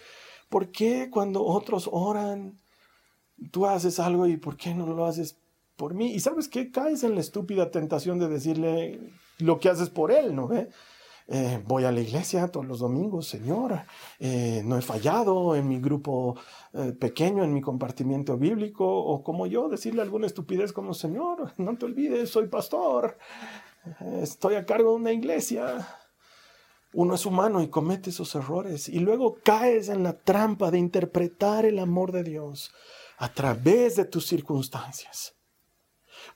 ¿por 0.49 0.71
qué 0.71 1.09
cuando 1.11 1.45
otros 1.45 1.89
oran, 1.91 2.61
tú 3.51 3.67
haces 3.67 3.99
algo 3.99 4.29
y 4.29 4.37
por 4.37 4.57
qué 4.57 4.73
no 4.73 4.87
lo 4.87 5.05
haces 5.05 5.37
por 5.77 5.95
mí? 5.95 6.13
Y 6.13 6.21
sabes 6.21 6.49
qué, 6.49 6.71
caes 6.71 7.05
en 7.05 7.15
la 7.15 7.21
estúpida 7.21 7.71
tentación 7.71 8.19
de 8.19 8.29
decirle 8.29 9.13
lo 9.39 9.59
que 9.61 9.69
haces 9.69 9.91
por 9.91 10.11
él, 10.11 10.35
¿no? 10.35 10.53
¿Eh? 10.53 10.69
Eh, 11.29 11.61
voy 11.67 11.83
a 11.85 11.91
la 11.91 12.01
iglesia 12.01 12.47
todos 12.49 12.67
los 12.67 12.79
domingos, 12.79 13.27
Señor. 13.27 13.81
Eh, 14.21 14.63
no 14.65 14.79
he 14.79 14.83
fallado 14.83 15.57
en 15.57 15.69
mi 15.69 15.81
grupo 15.81 16.37
eh, 16.73 16.93
pequeño, 16.93 17.43
en 17.43 17.53
mi 17.53 17.61
compartimiento 17.61 18.37
bíblico, 18.37 18.87
o 18.87 19.25
como 19.25 19.47
yo, 19.47 19.69
decirle 19.69 20.03
alguna 20.03 20.27
estupidez 20.27 20.73
como, 20.73 20.95
Señor, 20.95 21.53
no 21.59 21.77
te 21.77 21.87
olvides, 21.87 22.31
soy 22.31 22.47
pastor, 22.47 23.19
estoy 24.23 24.55
a 24.55 24.65
cargo 24.65 24.91
de 24.91 24.97
una 24.97 25.13
iglesia. 25.13 25.87
Uno 26.93 27.15
es 27.15 27.27
humano 27.27 27.61
y 27.61 27.69
comete 27.69 28.11
esos 28.11 28.35
errores 28.37 28.89
y 28.89 29.01
luego 29.01 29.37
caes 29.43 29.89
en 29.91 30.03
la 30.03 30.17
trampa 30.17 30.71
de 30.71 30.79
interpretar 30.79 31.67
el 31.67 31.79
amor 31.79 32.11
de 32.13 32.23
Dios 32.23 32.73
a 33.19 33.33
través 33.33 33.97
de 33.97 34.07
tus 34.07 34.27
circunstancias. 34.27 35.36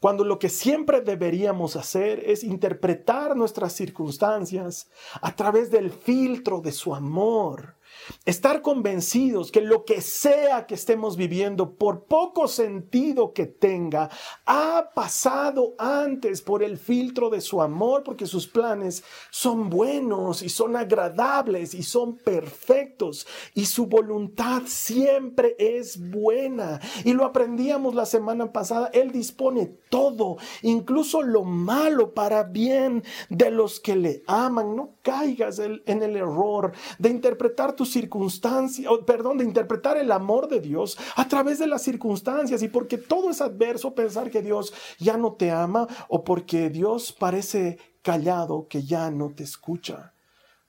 Cuando 0.00 0.24
lo 0.24 0.38
que 0.38 0.48
siempre 0.48 1.02
deberíamos 1.02 1.76
hacer 1.76 2.22
es 2.24 2.42
interpretar 2.42 3.36
nuestras 3.36 3.74
circunstancias 3.74 4.88
a 5.20 5.36
través 5.36 5.70
del 5.70 5.90
filtro 5.90 6.62
de 6.62 6.72
su 6.72 6.94
amor 6.94 7.76
Estar 8.24 8.62
convencidos 8.62 9.52
que 9.52 9.60
lo 9.60 9.84
que 9.84 10.00
sea 10.00 10.66
que 10.66 10.74
estemos 10.74 11.16
viviendo, 11.16 11.74
por 11.74 12.04
poco 12.04 12.48
sentido 12.48 13.32
que 13.32 13.46
tenga, 13.46 14.10
ha 14.46 14.90
pasado 14.94 15.74
antes 15.78 16.42
por 16.42 16.62
el 16.62 16.78
filtro 16.78 17.30
de 17.30 17.40
su 17.40 17.62
amor, 17.62 18.02
porque 18.02 18.26
sus 18.26 18.46
planes 18.46 19.04
son 19.30 19.70
buenos 19.70 20.42
y 20.42 20.48
son 20.48 20.76
agradables 20.76 21.74
y 21.74 21.82
son 21.82 22.16
perfectos 22.16 23.26
y 23.54 23.66
su 23.66 23.86
voluntad 23.86 24.62
siempre 24.66 25.56
es 25.58 26.10
buena. 26.10 26.80
Y 27.04 27.12
lo 27.12 27.24
aprendíamos 27.24 27.94
la 27.94 28.06
semana 28.06 28.52
pasada, 28.52 28.90
Él 28.92 29.12
dispone 29.12 29.66
todo, 29.88 30.36
incluso 30.62 31.22
lo 31.22 31.44
malo 31.44 32.14
para 32.14 32.44
bien 32.44 33.04
de 33.28 33.50
los 33.50 33.80
que 33.80 33.96
le 33.96 34.22
aman. 34.26 34.76
No 34.76 34.94
caigas 35.10 35.58
en 35.58 36.02
el 36.04 36.16
error 36.16 36.70
de 37.00 37.08
interpretar 37.08 37.74
tus 37.74 37.90
circunstancias, 37.90 38.88
perdón, 39.04 39.38
de 39.38 39.44
interpretar 39.44 39.96
el 39.96 40.12
amor 40.12 40.46
de 40.46 40.60
Dios 40.60 40.96
a 41.16 41.26
través 41.26 41.58
de 41.58 41.66
las 41.66 41.82
circunstancias 41.82 42.62
y 42.62 42.68
porque 42.68 42.96
todo 42.96 43.30
es 43.30 43.40
adverso 43.40 43.92
pensar 43.92 44.30
que 44.30 44.40
Dios 44.40 44.72
ya 45.00 45.16
no 45.16 45.32
te 45.32 45.50
ama 45.50 45.88
o 46.08 46.22
porque 46.22 46.70
Dios 46.70 47.12
parece 47.12 47.80
callado 48.02 48.68
que 48.68 48.84
ya 48.84 49.10
no 49.10 49.30
te 49.34 49.42
escucha. 49.42 50.14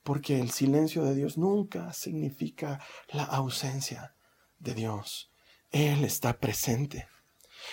Porque 0.01 0.39
el 0.39 0.49
silencio 0.49 1.03
de 1.03 1.13
Dios 1.13 1.37
nunca 1.37 1.93
significa 1.93 2.79
la 3.09 3.25
ausencia 3.25 4.15
de 4.57 4.73
Dios. 4.73 5.31
Él 5.69 6.03
está 6.03 6.39
presente. 6.39 7.07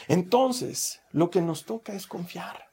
Entonces, 0.07 1.01
lo 1.13 1.31
que 1.31 1.41
nos 1.41 1.65
toca 1.65 1.95
es 1.95 2.07
confiar. 2.07 2.68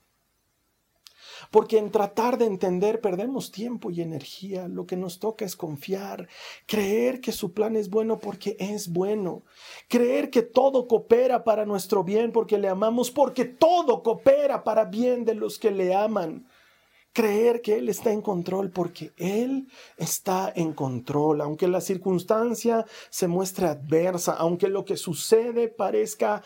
Porque 1.52 1.78
en 1.78 1.92
tratar 1.92 2.38
de 2.38 2.46
entender 2.46 3.02
perdemos 3.02 3.52
tiempo 3.52 3.92
y 3.92 4.02
energía. 4.02 4.68
Lo 4.68 4.86
que 4.86 4.98
nos 4.98 5.20
toca 5.20 5.46
es 5.46 5.56
confiar, 5.56 6.28
creer 6.66 7.22
que 7.22 7.32
su 7.32 7.54
plan 7.54 7.76
es 7.76 7.90
bueno 7.90 8.20
porque 8.20 8.56
es 8.60 8.92
bueno, 8.92 9.44
creer 9.88 10.30
que 10.30 10.42
todo 10.42 10.88
coopera 10.88 11.44
para 11.44 11.66
nuestro 11.66 12.04
bien 12.04 12.32
porque 12.32 12.58
le 12.58 12.68
amamos, 12.68 13.12
porque 13.12 13.46
todo 13.46 14.04
coopera 14.04 14.64
para 14.64 14.86
bien 14.86 15.26
de 15.26 15.36
los 15.36 15.60
que 15.60 15.72
le 15.72 15.94
aman. 15.94 16.48
Creer 17.14 17.62
que 17.62 17.76
Él 17.76 17.88
está 17.88 18.12
en 18.12 18.22
control 18.22 18.72
porque 18.72 19.14
Él 19.16 19.70
está 19.96 20.52
en 20.54 20.74
control, 20.74 21.40
aunque 21.40 21.70
la 21.70 21.80
circunstancia 21.80 22.86
se 23.10 23.30
muestre 23.30 23.68
adversa, 23.68 24.34
aunque 24.34 24.68
lo 24.68 24.84
que 24.84 24.98
sucede 24.98 25.70
parezca 25.70 26.44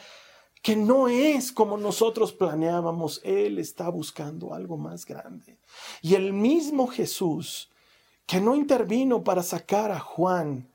que 0.62 0.76
no 0.76 1.08
es 1.08 1.52
como 1.52 1.78
nosotros 1.78 2.34
planeábamos. 2.34 3.22
Él 3.24 3.60
está 3.60 3.90
buscando 3.90 4.54
algo 4.54 4.78
más 4.78 5.06
grande. 5.06 5.58
Y 6.02 6.16
el 6.16 6.34
mismo 6.34 6.88
Jesús, 6.88 7.70
que 8.26 8.42
no 8.42 8.56
intervino 8.56 9.24
para 9.24 9.44
sacar 9.44 9.92
a 9.92 10.00
Juan 10.00 10.70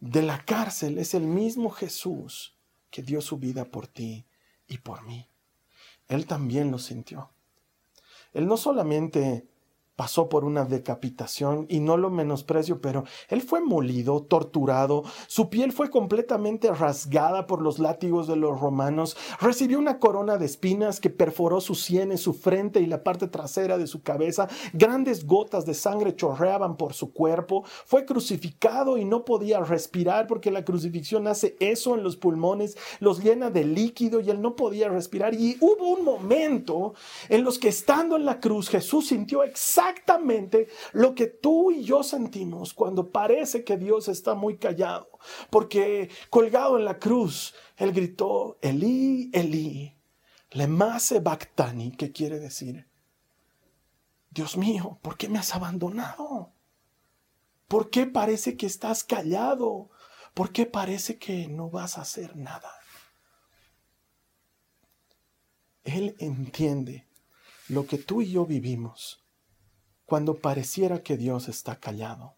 de 0.00 0.22
la 0.22 0.44
cárcel, 0.44 0.98
es 0.98 1.14
el 1.14 1.24
mismo 1.24 1.70
Jesús 1.70 2.56
que 2.90 3.02
dio 3.02 3.20
su 3.20 3.38
vida 3.38 3.64
por 3.64 3.86
ti 3.86 4.26
y 4.66 4.78
por 4.78 5.02
mí. 5.02 5.28
Él 6.08 6.26
también 6.26 6.70
lo 6.70 6.78
sintió. 6.78 7.30
Él 8.32 8.46
no 8.46 8.56
solamente 8.56 9.46
pasó 9.96 10.28
por 10.28 10.44
una 10.44 10.64
decapitación 10.64 11.66
y 11.68 11.80
no 11.80 11.96
lo 11.96 12.10
menosprecio, 12.10 12.80
pero 12.80 13.04
él 13.28 13.42
fue 13.42 13.60
molido, 13.60 14.22
torturado, 14.22 15.04
su 15.26 15.50
piel 15.50 15.70
fue 15.70 15.90
completamente 15.90 16.72
rasgada 16.72 17.46
por 17.46 17.60
los 17.60 17.78
látigos 17.78 18.26
de 18.26 18.36
los 18.36 18.58
romanos, 18.58 19.16
recibió 19.40 19.78
una 19.78 19.98
corona 19.98 20.38
de 20.38 20.46
espinas 20.46 20.98
que 20.98 21.10
perforó 21.10 21.60
sus 21.60 21.82
sienes, 21.82 22.22
su 22.22 22.32
frente 22.32 22.80
y 22.80 22.86
la 22.86 23.04
parte 23.04 23.28
trasera 23.28 23.76
de 23.76 23.86
su 23.86 24.02
cabeza, 24.02 24.48
grandes 24.72 25.26
gotas 25.26 25.66
de 25.66 25.74
sangre 25.74 26.16
chorreaban 26.16 26.76
por 26.76 26.94
su 26.94 27.12
cuerpo, 27.12 27.64
fue 27.84 28.06
crucificado 28.06 28.96
y 28.96 29.04
no 29.04 29.24
podía 29.24 29.60
respirar 29.60 30.26
porque 30.26 30.50
la 30.50 30.64
crucifixión 30.64 31.26
hace 31.26 31.56
eso 31.60 31.94
en 31.94 32.02
los 32.02 32.16
pulmones, 32.16 32.78
los 33.00 33.22
llena 33.22 33.50
de 33.50 33.64
líquido 33.64 34.20
y 34.20 34.30
él 34.30 34.40
no 34.40 34.56
podía 34.56 34.88
respirar 34.88 35.34
y 35.34 35.58
hubo 35.60 35.90
un 35.90 36.04
momento 36.04 36.94
en 37.28 37.44
los 37.44 37.58
que 37.58 37.68
estando 37.68 38.16
en 38.16 38.24
la 38.24 38.40
cruz 38.40 38.70
Jesús 38.70 39.08
sintió 39.08 39.42
exactamente 39.42 39.91
exactamente 39.92 40.68
lo 40.92 41.14
que 41.14 41.26
tú 41.26 41.70
y 41.70 41.84
yo 41.84 42.02
sentimos 42.02 42.74
cuando 42.74 43.10
parece 43.10 43.64
que 43.64 43.76
Dios 43.76 44.08
está 44.08 44.34
muy 44.34 44.56
callado. 44.56 45.08
Porque 45.50 46.10
colgado 46.30 46.78
en 46.78 46.84
la 46.84 46.98
cruz, 46.98 47.54
Él 47.76 47.92
gritó, 47.92 48.58
Elí, 48.62 49.30
Elí, 49.32 49.96
lemase 50.50 51.20
bactani, 51.20 51.92
que 51.92 52.12
quiere 52.12 52.38
decir, 52.38 52.88
Dios 54.30 54.56
mío, 54.56 54.98
¿por 55.02 55.16
qué 55.16 55.28
me 55.28 55.38
has 55.38 55.54
abandonado? 55.54 56.52
¿Por 57.68 57.90
qué 57.90 58.06
parece 58.06 58.56
que 58.56 58.66
estás 58.66 59.04
callado? 59.04 59.90
¿Por 60.34 60.52
qué 60.52 60.66
parece 60.66 61.18
que 61.18 61.48
no 61.48 61.70
vas 61.70 61.98
a 61.98 62.02
hacer 62.02 62.36
nada? 62.36 62.72
Él 65.84 66.14
entiende 66.18 67.06
lo 67.68 67.86
que 67.86 67.98
tú 67.98 68.22
y 68.22 68.30
yo 68.30 68.46
vivimos 68.46 69.21
cuando 70.06 70.38
pareciera 70.38 71.02
que 71.02 71.16
Dios 71.16 71.48
está 71.48 71.80
callado. 71.80 72.36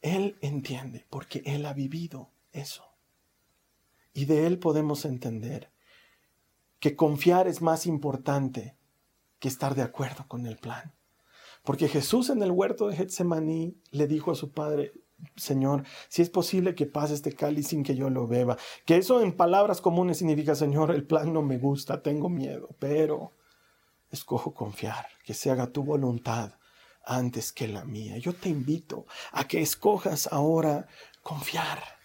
Él 0.00 0.38
entiende 0.40 1.06
porque 1.10 1.42
Él 1.44 1.66
ha 1.66 1.72
vivido 1.72 2.30
eso. 2.52 2.84
Y 4.12 4.24
de 4.24 4.46
Él 4.46 4.58
podemos 4.58 5.04
entender 5.04 5.70
que 6.80 6.96
confiar 6.96 7.48
es 7.48 7.60
más 7.60 7.86
importante 7.86 8.76
que 9.38 9.48
estar 9.48 9.74
de 9.74 9.82
acuerdo 9.82 10.26
con 10.28 10.46
el 10.46 10.56
plan. 10.56 10.94
Porque 11.64 11.88
Jesús 11.88 12.30
en 12.30 12.42
el 12.42 12.50
huerto 12.50 12.88
de 12.88 12.96
Getsemaní 12.96 13.76
le 13.90 14.06
dijo 14.06 14.30
a 14.30 14.36
su 14.36 14.52
padre, 14.52 14.92
Señor, 15.36 15.84
si 16.08 16.22
es 16.22 16.30
posible 16.30 16.74
que 16.74 16.86
pase 16.86 17.14
este 17.14 17.32
cáliz 17.32 17.68
sin 17.68 17.82
que 17.82 17.96
yo 17.96 18.08
lo 18.10 18.26
beba. 18.26 18.56
Que 18.86 18.96
eso 18.96 19.20
en 19.20 19.36
palabras 19.36 19.80
comunes 19.80 20.18
significa, 20.18 20.54
Señor, 20.54 20.92
el 20.92 21.06
plan 21.06 21.32
no 21.32 21.42
me 21.42 21.58
gusta, 21.58 22.02
tengo 22.02 22.28
miedo, 22.28 22.68
pero 22.78 23.32
escojo 24.10 24.54
confiar, 24.54 25.08
que 25.24 25.34
se 25.34 25.50
haga 25.50 25.72
tu 25.72 25.82
voluntad 25.82 26.52
antes 27.04 27.52
que 27.52 27.68
la 27.68 27.84
mía. 27.84 28.18
Yo 28.18 28.34
te 28.34 28.48
invito 28.48 29.06
a 29.32 29.44
que 29.44 29.60
escojas 29.60 30.28
ahora 30.30 30.86
confiar 31.22 31.97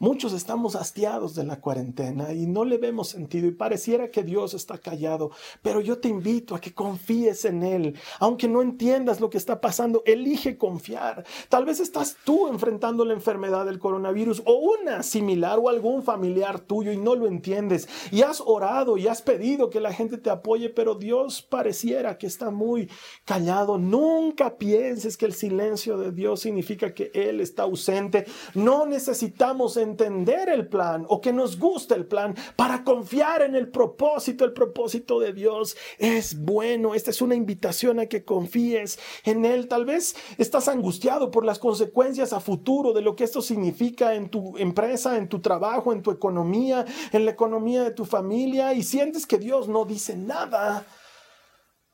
Muchos 0.00 0.32
estamos 0.32 0.76
hastiados 0.76 1.34
de 1.34 1.42
la 1.42 1.60
cuarentena 1.60 2.32
y 2.32 2.46
no 2.46 2.64
le 2.64 2.78
vemos 2.78 3.08
sentido 3.08 3.48
y 3.48 3.50
pareciera 3.50 4.12
que 4.12 4.22
Dios 4.22 4.54
está 4.54 4.78
callado, 4.78 5.32
pero 5.60 5.80
yo 5.80 5.98
te 5.98 6.06
invito 6.06 6.54
a 6.54 6.60
que 6.60 6.72
confíes 6.72 7.44
en 7.44 7.64
Él. 7.64 7.98
Aunque 8.20 8.46
no 8.46 8.62
entiendas 8.62 9.20
lo 9.20 9.28
que 9.28 9.38
está 9.38 9.60
pasando, 9.60 10.04
elige 10.06 10.56
confiar. 10.56 11.26
Tal 11.48 11.64
vez 11.64 11.80
estás 11.80 12.16
tú 12.22 12.46
enfrentando 12.46 13.04
la 13.04 13.12
enfermedad 13.12 13.66
del 13.66 13.80
coronavirus 13.80 14.42
o 14.44 14.76
una 14.80 15.02
similar 15.02 15.58
o 15.60 15.68
algún 15.68 16.04
familiar 16.04 16.60
tuyo 16.60 16.92
y 16.92 16.96
no 16.96 17.16
lo 17.16 17.26
entiendes. 17.26 17.88
Y 18.12 18.22
has 18.22 18.40
orado 18.40 18.98
y 18.98 19.08
has 19.08 19.20
pedido 19.20 19.68
que 19.68 19.80
la 19.80 19.92
gente 19.92 20.16
te 20.16 20.30
apoye, 20.30 20.70
pero 20.70 20.94
Dios 20.94 21.42
pareciera 21.42 22.18
que 22.18 22.28
está 22.28 22.52
muy 22.52 22.88
callado. 23.24 23.78
Nunca 23.78 24.58
pienses 24.58 25.16
que 25.16 25.26
el 25.26 25.34
silencio 25.34 25.98
de 25.98 26.12
Dios 26.12 26.38
significa 26.38 26.94
que 26.94 27.10
Él 27.14 27.40
está 27.40 27.64
ausente. 27.64 28.26
No 28.54 28.86
necesitamos 28.86 29.76
entender 29.76 29.87
el 29.98 30.68
plan 30.68 31.06
o 31.08 31.20
que 31.20 31.32
nos 31.32 31.58
guste 31.58 31.94
el 31.94 32.06
plan, 32.06 32.34
para 32.56 32.84
confiar 32.84 33.42
en 33.42 33.54
el 33.54 33.68
propósito. 33.68 34.44
El 34.44 34.52
propósito 34.52 35.20
de 35.20 35.32
Dios 35.32 35.76
es 35.98 36.38
bueno. 36.38 36.94
Esta 36.94 37.10
es 37.10 37.22
una 37.22 37.34
invitación 37.34 38.00
a 38.00 38.06
que 38.06 38.24
confíes 38.24 38.98
en 39.24 39.44
Él. 39.44 39.68
Tal 39.68 39.84
vez 39.84 40.16
estás 40.38 40.68
angustiado 40.68 41.30
por 41.30 41.44
las 41.44 41.58
consecuencias 41.58 42.32
a 42.32 42.40
futuro 42.40 42.92
de 42.92 43.02
lo 43.02 43.16
que 43.16 43.24
esto 43.24 43.42
significa 43.42 44.14
en 44.14 44.28
tu 44.28 44.56
empresa, 44.58 45.16
en 45.16 45.28
tu 45.28 45.40
trabajo, 45.40 45.92
en 45.92 46.02
tu 46.02 46.10
economía, 46.10 46.84
en 47.12 47.24
la 47.24 47.30
economía 47.30 47.82
de 47.82 47.90
tu 47.90 48.04
familia 48.04 48.74
y 48.74 48.82
sientes 48.82 49.26
que 49.26 49.38
Dios 49.38 49.68
no 49.68 49.84
dice 49.84 50.16
nada. 50.16 50.84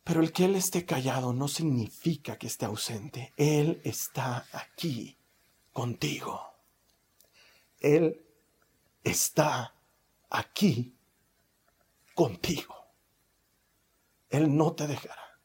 Pero 0.05 0.21
el 0.21 0.33
que 0.33 0.45
Él 0.45 0.55
esté 0.55 0.85
callado 0.85 1.33
no 1.33 1.49
significa 1.49 2.37
que 2.37 2.47
esté 2.47 2.67
ausente. 2.67 3.33
Él 3.37 3.81
está 3.85 4.47
aquí 4.53 5.17
contigo. 5.73 6.54
Él 7.85 8.25
está 9.03 9.75
aquí 10.31 10.97
contigo. 12.15 12.75
Él 14.31 14.57
no 14.57 14.73
te 14.73 14.87
dejará. 14.87 15.39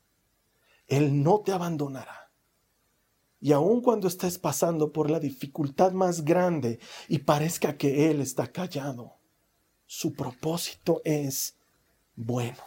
Él 0.87 1.21
no 1.21 1.41
te 1.41 1.51
abandonará. 1.51 2.31
Y 3.41 3.51
aun 3.51 3.81
cuando 3.81 4.07
estés 4.07 4.37
pasando 4.37 4.91
por 4.91 5.09
la 5.09 5.19
dificultad 5.19 5.91
más 5.91 6.23
grande 6.23 6.79
y 7.07 7.19
parezca 7.19 7.77
que 7.77 8.09
Él 8.09 8.21
está 8.21 8.47
callado, 8.47 9.17
su 9.85 10.13
propósito 10.13 11.01
es 11.03 11.57
bueno. 12.15 12.63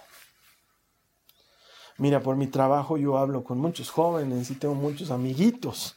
Mira, 1.99 2.21
por 2.21 2.37
mi 2.37 2.47
trabajo 2.47 2.97
yo 2.99 3.17
hablo 3.17 3.43
con 3.45 3.59
muchos 3.59 3.91
jóvenes 3.91 4.51
y 4.51 4.55
tengo 4.55 4.75
muchos 4.75 5.11
amiguitos. 5.11 5.97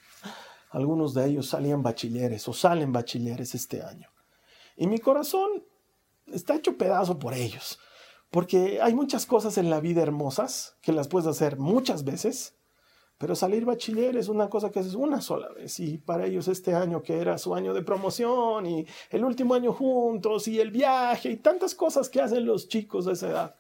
Algunos 0.76 1.14
de 1.14 1.26
ellos 1.26 1.48
salían 1.48 1.84
bachilleres 1.84 2.46
o 2.50 2.54
salen 2.54 2.92
bachilleres 2.92 3.56
este 3.56 3.82
año. 3.82 4.10
Y 4.76 4.88
mi 4.88 5.00
corazón 5.00 5.64
está 6.34 6.56
hecho 6.56 6.78
pedazo 6.78 7.18
por 7.18 7.34
ellos. 7.34 7.80
Porque 8.30 8.82
hay 8.82 8.94
muchas 8.94 9.26
cosas 9.26 9.58
en 9.58 9.70
la 9.70 9.80
vida 9.80 10.02
hermosas 10.02 10.76
que 10.82 10.92
las 10.92 11.08
puedes 11.08 11.28
hacer 11.28 11.58
muchas 11.58 12.04
veces, 12.04 12.58
pero 13.18 13.38
salir 13.38 13.64
bachiller 13.64 14.18
es 14.18 14.28
una 14.28 14.50
cosa 14.50 14.70
que 14.70 14.80
haces 14.80 14.96
una 14.96 15.22
sola 15.22 15.48
vez. 15.54 15.80
Y 15.80 15.98
para 15.98 16.26
ellos 16.26 16.50
este 16.50 16.76
año 16.76 17.02
que 17.02 17.22
era 17.22 17.38
su 17.38 17.56
año 17.56 17.74
de 17.74 17.82
promoción 17.82 18.66
y 18.66 18.86
el 19.12 19.24
último 19.24 19.54
año 19.54 19.72
juntos 19.72 20.50
y 20.50 20.60
el 20.60 20.72
viaje 20.72 21.30
y 21.30 21.38
tantas 21.38 21.74
cosas 21.74 22.10
que 22.10 22.20
hacen 22.20 22.46
los 22.46 22.68
chicos 22.68 23.06
de 23.06 23.14
esa 23.14 23.30
edad, 23.30 23.56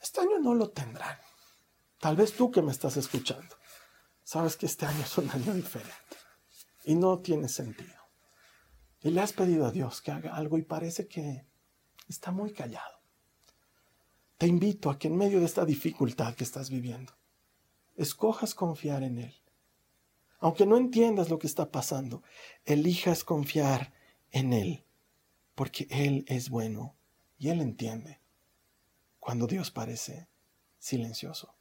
este 0.00 0.22
año 0.22 0.38
no 0.38 0.54
lo 0.54 0.70
tendrán. 0.70 1.18
Tal 1.98 2.16
vez 2.16 2.32
tú 2.32 2.50
que 2.50 2.62
me 2.62 2.72
estás 2.72 2.96
escuchando, 2.96 3.56
sabes 4.24 4.56
que 4.56 4.64
este 4.64 4.86
año 4.86 5.02
es 5.02 5.18
un 5.18 5.28
año 5.28 5.52
diferente 5.52 6.19
y 6.84 6.94
no 6.94 7.18
tiene 7.18 7.48
sentido. 7.48 8.00
Y 9.02 9.10
le 9.10 9.20
has 9.20 9.32
pedido 9.32 9.66
a 9.66 9.70
Dios 9.70 10.02
que 10.02 10.10
haga 10.10 10.34
algo 10.34 10.58
y 10.58 10.62
parece 10.62 11.06
que 11.08 11.46
está 12.08 12.30
muy 12.32 12.52
callado. 12.52 13.00
Te 14.36 14.46
invito 14.46 14.90
a 14.90 14.98
que 14.98 15.08
en 15.08 15.16
medio 15.16 15.40
de 15.40 15.46
esta 15.46 15.64
dificultad 15.64 16.34
que 16.34 16.44
estás 16.44 16.70
viviendo, 16.70 17.12
escojas 17.96 18.54
confiar 18.54 19.02
en 19.02 19.18
Él. 19.18 19.34
Aunque 20.38 20.64
no 20.64 20.78
entiendas 20.78 21.28
lo 21.28 21.38
que 21.38 21.46
está 21.46 21.70
pasando, 21.70 22.22
elijas 22.64 23.24
confiar 23.24 23.92
en 24.30 24.52
Él, 24.52 24.84
porque 25.54 25.86
Él 25.90 26.24
es 26.26 26.48
bueno 26.48 26.96
y 27.38 27.48
Él 27.48 27.60
entiende 27.60 28.20
cuando 29.18 29.46
Dios 29.46 29.70
parece 29.70 30.28
silencioso. 30.78 31.54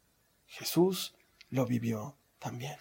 Jesús 0.46 1.16
lo 1.50 1.66
vivió 1.66 2.18
también. 2.40 2.78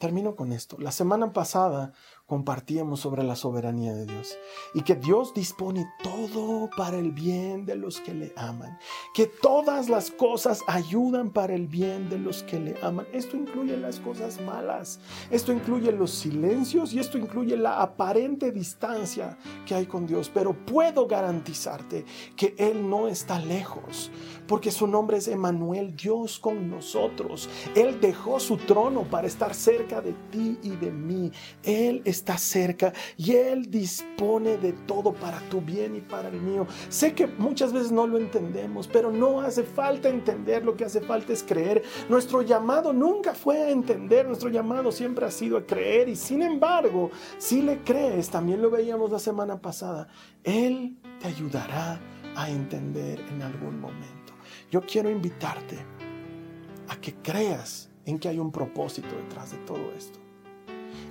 Termino 0.00 0.34
con 0.34 0.50
esto. 0.52 0.78
La 0.78 0.92
semana 0.92 1.34
pasada 1.34 1.92
compartíamos 2.30 3.00
sobre 3.00 3.24
la 3.24 3.34
soberanía 3.34 3.92
de 3.92 4.06
Dios 4.06 4.38
y 4.72 4.82
que 4.82 4.94
Dios 4.94 5.34
dispone 5.34 5.90
todo 6.00 6.70
para 6.76 6.96
el 6.96 7.10
bien 7.10 7.66
de 7.66 7.74
los 7.74 8.00
que 8.00 8.14
le 8.14 8.32
aman, 8.36 8.78
que 9.14 9.26
todas 9.26 9.88
las 9.88 10.12
cosas 10.12 10.62
ayudan 10.68 11.30
para 11.30 11.56
el 11.56 11.66
bien 11.66 12.08
de 12.08 12.20
los 12.20 12.44
que 12.44 12.60
le 12.60 12.76
aman. 12.82 13.04
Esto 13.12 13.36
incluye 13.36 13.76
las 13.76 13.98
cosas 13.98 14.40
malas, 14.42 15.00
esto 15.28 15.52
incluye 15.52 15.90
los 15.90 16.12
silencios 16.12 16.92
y 16.92 17.00
esto 17.00 17.18
incluye 17.18 17.56
la 17.56 17.82
aparente 17.82 18.52
distancia 18.52 19.36
que 19.66 19.74
hay 19.74 19.86
con 19.86 20.06
Dios, 20.06 20.30
pero 20.32 20.54
puedo 20.54 21.08
garantizarte 21.08 22.04
que 22.36 22.54
Él 22.58 22.88
no 22.88 23.08
está 23.08 23.40
lejos, 23.40 24.12
porque 24.46 24.70
su 24.70 24.86
nombre 24.86 25.16
es 25.16 25.26
Emanuel, 25.26 25.96
Dios 25.96 26.38
con 26.38 26.70
nosotros. 26.70 27.48
Él 27.74 28.00
dejó 28.00 28.38
su 28.38 28.56
trono 28.56 29.02
para 29.02 29.26
estar 29.26 29.52
cerca 29.52 30.00
de 30.00 30.12
ti 30.30 30.60
y 30.62 30.76
de 30.76 30.92
mí. 30.92 31.32
Él 31.64 32.02
está 32.04 32.19
está 32.20 32.36
cerca 32.36 32.92
y 33.16 33.32
Él 33.32 33.70
dispone 33.70 34.58
de 34.58 34.72
todo 34.72 35.12
para 35.12 35.40
tu 35.48 35.60
bien 35.60 35.96
y 35.96 36.00
para 36.00 36.28
el 36.28 36.40
mío. 36.40 36.66
Sé 36.88 37.14
que 37.14 37.26
muchas 37.26 37.72
veces 37.72 37.90
no 37.90 38.06
lo 38.06 38.18
entendemos, 38.18 38.86
pero 38.86 39.10
no 39.10 39.40
hace 39.40 39.62
falta 39.62 40.08
entender, 40.08 40.64
lo 40.64 40.76
que 40.76 40.84
hace 40.84 41.00
falta 41.00 41.32
es 41.32 41.42
creer. 41.42 41.82
Nuestro 42.08 42.42
llamado 42.42 42.92
nunca 42.92 43.34
fue 43.34 43.58
a 43.58 43.70
entender, 43.70 44.26
nuestro 44.26 44.50
llamado 44.50 44.92
siempre 44.92 45.24
ha 45.26 45.30
sido 45.30 45.56
a 45.56 45.66
creer 45.66 46.08
y 46.08 46.16
sin 46.16 46.42
embargo, 46.42 47.10
si 47.38 47.62
le 47.62 47.78
crees, 47.78 48.28
también 48.28 48.60
lo 48.60 48.70
veíamos 48.70 49.10
la 49.10 49.18
semana 49.18 49.60
pasada, 49.60 50.08
Él 50.44 50.98
te 51.20 51.28
ayudará 51.28 51.98
a 52.36 52.50
entender 52.50 53.20
en 53.30 53.42
algún 53.42 53.80
momento. 53.80 54.34
Yo 54.70 54.82
quiero 54.82 55.10
invitarte 55.10 55.78
a 56.88 56.96
que 56.96 57.14
creas 57.14 57.88
en 58.04 58.18
que 58.18 58.28
hay 58.28 58.38
un 58.38 58.52
propósito 58.52 59.08
detrás 59.16 59.52
de 59.52 59.58
todo 59.58 59.92
esto 59.96 60.20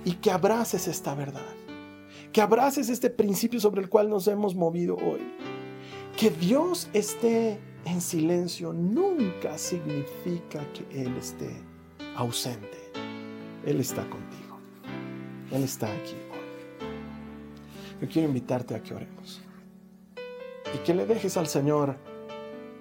y 0.04 0.12
que 0.14 0.30
abraces 0.30 0.88
esta 0.88 1.14
verdad, 1.14 1.54
que 2.32 2.40
abraces 2.40 2.88
este 2.88 3.10
principio 3.10 3.60
sobre 3.60 3.82
el 3.82 3.88
cual 3.88 4.08
nos 4.08 4.26
hemos 4.28 4.54
movido 4.54 4.96
hoy. 4.96 5.20
Que 6.16 6.30
Dios 6.30 6.88
esté 6.92 7.58
en 7.84 8.00
silencio 8.00 8.72
nunca 8.72 9.56
significa 9.58 10.60
que 10.72 11.02
Él 11.02 11.16
esté 11.16 11.50
ausente. 12.16 12.78
Él 13.64 13.80
está 13.80 14.02
contigo. 14.08 14.58
Él 15.50 15.62
está 15.64 15.86
aquí 15.92 16.14
hoy. 16.30 16.40
Yo 18.00 18.08
quiero 18.08 18.28
invitarte 18.28 18.74
a 18.74 18.82
que 18.82 18.94
oremos 18.94 19.40
y 20.74 20.78
que 20.78 20.94
le 20.94 21.06
dejes 21.06 21.36
al 21.36 21.46
Señor 21.46 21.96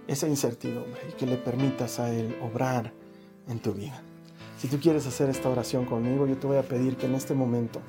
esa 0.08 0.28
incertidumbre 0.28 1.02
y 1.10 1.14
que 1.14 1.26
le 1.26 1.38
permitas 1.38 2.00
a 2.00 2.12
Él 2.14 2.38
obrar 2.42 2.94
en 3.48 3.60
tu 3.60 3.74
vida. 3.74 4.02
Si 4.60 4.68
tú 4.68 4.78
quieres 4.78 5.08
hacer 5.08 5.30
esta 5.30 5.48
oración 5.48 5.86
conmigo, 5.86 6.28
yo 6.28 6.38
te 6.38 6.46
voy 6.46 6.58
a 6.58 6.64
pedir 6.64 6.98
que 6.98 7.06
en 7.06 7.16
este 7.16 7.34
momento, 7.34 7.80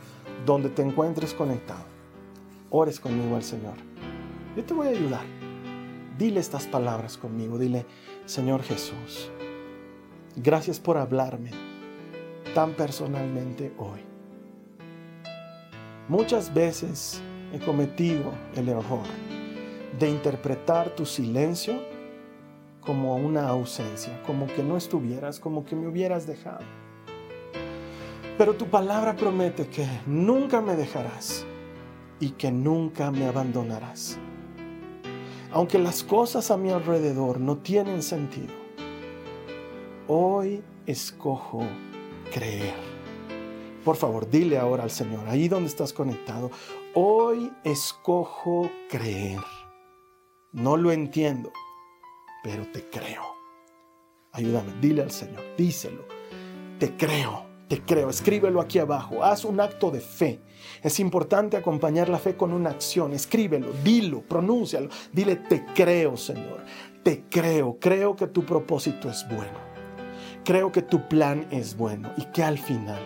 donde 0.46 0.68
te 0.68 0.82
encuentres 0.82 1.34
conectado, 1.34 1.82
ores 2.70 3.00
conmigo 3.00 3.34
al 3.34 3.42
Señor. 3.42 3.74
Yo 4.56 4.64
te 4.64 4.72
voy 4.72 4.86
a 4.86 4.90
ayudar. 4.90 5.24
Dile 6.16 6.38
estas 6.38 6.68
palabras 6.68 7.18
conmigo. 7.18 7.58
Dile, 7.58 7.86
Señor 8.24 8.62
Jesús, 8.62 9.32
gracias 10.36 10.78
por 10.78 10.96
hablarme 10.96 11.50
tan 12.54 12.74
personalmente 12.74 13.72
hoy. 13.76 13.98
Muchas 16.06 16.54
veces 16.54 17.20
he 17.52 17.58
cometido 17.58 18.30
el 18.54 18.68
error 18.68 19.06
de 19.98 20.08
interpretar 20.08 20.90
tu 20.90 21.04
silencio 21.04 21.89
como 22.80 23.16
una 23.16 23.48
ausencia, 23.48 24.22
como 24.26 24.46
que 24.46 24.62
no 24.62 24.76
estuvieras, 24.76 25.40
como 25.40 25.64
que 25.64 25.76
me 25.76 25.88
hubieras 25.88 26.26
dejado. 26.26 26.64
Pero 28.38 28.54
tu 28.54 28.66
palabra 28.66 29.16
promete 29.16 29.66
que 29.68 29.86
nunca 30.06 30.60
me 30.60 30.74
dejarás 30.74 31.44
y 32.20 32.30
que 32.30 32.50
nunca 32.50 33.10
me 33.10 33.26
abandonarás. 33.26 34.18
Aunque 35.52 35.78
las 35.78 36.02
cosas 36.02 36.50
a 36.50 36.56
mi 36.56 36.70
alrededor 36.70 37.40
no 37.40 37.58
tienen 37.58 38.02
sentido, 38.02 38.54
hoy 40.06 40.62
escojo 40.86 41.62
creer. 42.32 42.74
Por 43.84 43.96
favor, 43.96 44.28
dile 44.30 44.58
ahora 44.58 44.84
al 44.84 44.90
Señor, 44.90 45.28
ahí 45.28 45.48
donde 45.48 45.68
estás 45.68 45.92
conectado, 45.92 46.50
hoy 46.94 47.52
escojo 47.64 48.70
creer. 48.88 49.40
No 50.52 50.76
lo 50.76 50.92
entiendo, 50.92 51.52
pero 52.42 52.66
te 52.68 52.88
creo. 52.88 53.22
Ayúdame, 54.32 54.72
dile 54.80 55.02
al 55.02 55.10
Señor, 55.10 55.42
díselo. 55.56 56.04
Te 56.78 56.96
creo, 56.96 57.46
te 57.68 57.82
creo. 57.82 58.08
Escríbelo 58.08 58.60
aquí 58.60 58.78
abajo. 58.78 59.22
Haz 59.22 59.44
un 59.44 59.60
acto 59.60 59.90
de 59.90 60.00
fe. 60.00 60.40
Es 60.82 61.00
importante 61.00 61.56
acompañar 61.56 62.08
la 62.08 62.18
fe 62.18 62.36
con 62.36 62.52
una 62.52 62.70
acción. 62.70 63.12
Escríbelo, 63.12 63.72
dilo, 63.84 64.22
pronúncialo. 64.22 64.88
Dile, 65.12 65.36
te 65.36 65.64
creo, 65.74 66.16
Señor. 66.16 66.64
Te 67.02 67.24
creo. 67.28 67.78
Creo 67.80 68.16
que 68.16 68.28
tu 68.28 68.46
propósito 68.46 69.10
es 69.10 69.26
bueno. 69.28 69.70
Creo 70.44 70.72
que 70.72 70.82
tu 70.82 71.06
plan 71.08 71.46
es 71.50 71.76
bueno 71.76 72.12
y 72.16 72.24
que 72.26 72.42
al 72.42 72.58
final, 72.58 73.02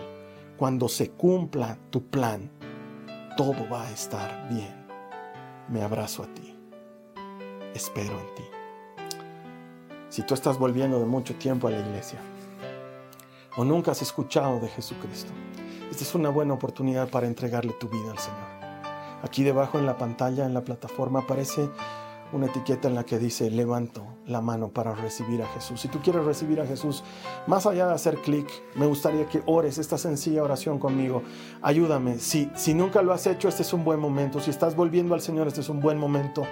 cuando 0.57 0.87
se 0.87 1.09
cumpla 1.09 1.77
tu 1.89 2.07
plan, 2.07 2.49
todo 3.35 3.67
va 3.69 3.83
a 3.83 3.91
estar 3.91 4.47
bien. 4.49 4.85
Me 5.67 5.81
abrazo 5.81 6.23
a 6.23 6.33
ti. 6.33 6.55
Espero 7.73 8.17
en 8.17 8.35
ti 8.35 8.54
si 10.09 10.23
tú 10.23 10.33
estás 10.33 10.57
volviendo 10.57 10.99
de 10.99 11.05
mucho 11.05 11.35
tiempo 11.35 11.67
a 11.67 11.71
la 11.71 11.79
iglesia 11.79 12.19
o 13.57 13.63
nunca 13.63 13.91
has 13.91 14.01
escuchado 14.01 14.59
de 14.59 14.67
Jesucristo, 14.67 15.31
esta 15.89 16.03
es 16.03 16.15
una 16.15 16.29
buena 16.29 16.53
oportunidad 16.53 17.09
para 17.09 17.27
entregarle 17.27 17.73
tu 17.73 17.87
vida 17.87 18.11
al 18.11 18.19
Señor. 18.19 18.55
Aquí 19.23 19.43
debajo 19.43 19.79
en 19.79 19.85
la 19.85 19.97
pantalla, 19.97 20.45
en 20.45 20.53
la 20.53 20.63
plataforma, 20.63 21.21
aparece 21.21 21.69
una 22.33 22.47
etiqueta 22.47 22.87
en 22.87 22.95
la 22.95 23.05
que 23.05 23.17
dice 23.17 23.49
levanto 23.49 24.05
la 24.27 24.41
mano 24.41 24.69
para 24.69 24.93
recibir 24.93 25.41
a 25.41 25.47
Jesús. 25.47 25.81
Si 25.81 25.87
tú 25.87 25.99
quieres 25.99 26.25
recibir 26.25 26.59
a 26.59 26.65
Jesús, 26.65 27.03
más 27.47 27.65
allá 27.65 27.87
de 27.87 27.93
hacer 27.93 28.17
clic, 28.17 28.47
me 28.75 28.85
gustaría 28.85 29.27
que 29.27 29.41
ores 29.45 29.77
esta 29.77 29.97
sencilla 29.97 30.43
oración 30.43 30.79
conmigo. 30.79 31.23
Ayúdame. 31.61 32.19
Si, 32.19 32.49
si 32.55 32.73
nunca 32.73 33.01
lo 33.01 33.13
has 33.13 33.25
hecho, 33.27 33.47
este 33.47 33.61
es 33.61 33.73
un 33.73 33.83
buen 33.83 33.99
momento. 33.99 34.39
Si 34.39 34.49
estás 34.49 34.75
volviendo 34.75 35.13
al 35.13 35.21
Señor, 35.21 35.47
este 35.47 35.61
es 35.61 35.69
un 35.69 35.79
buen 35.79 35.97
momento. 35.97 36.43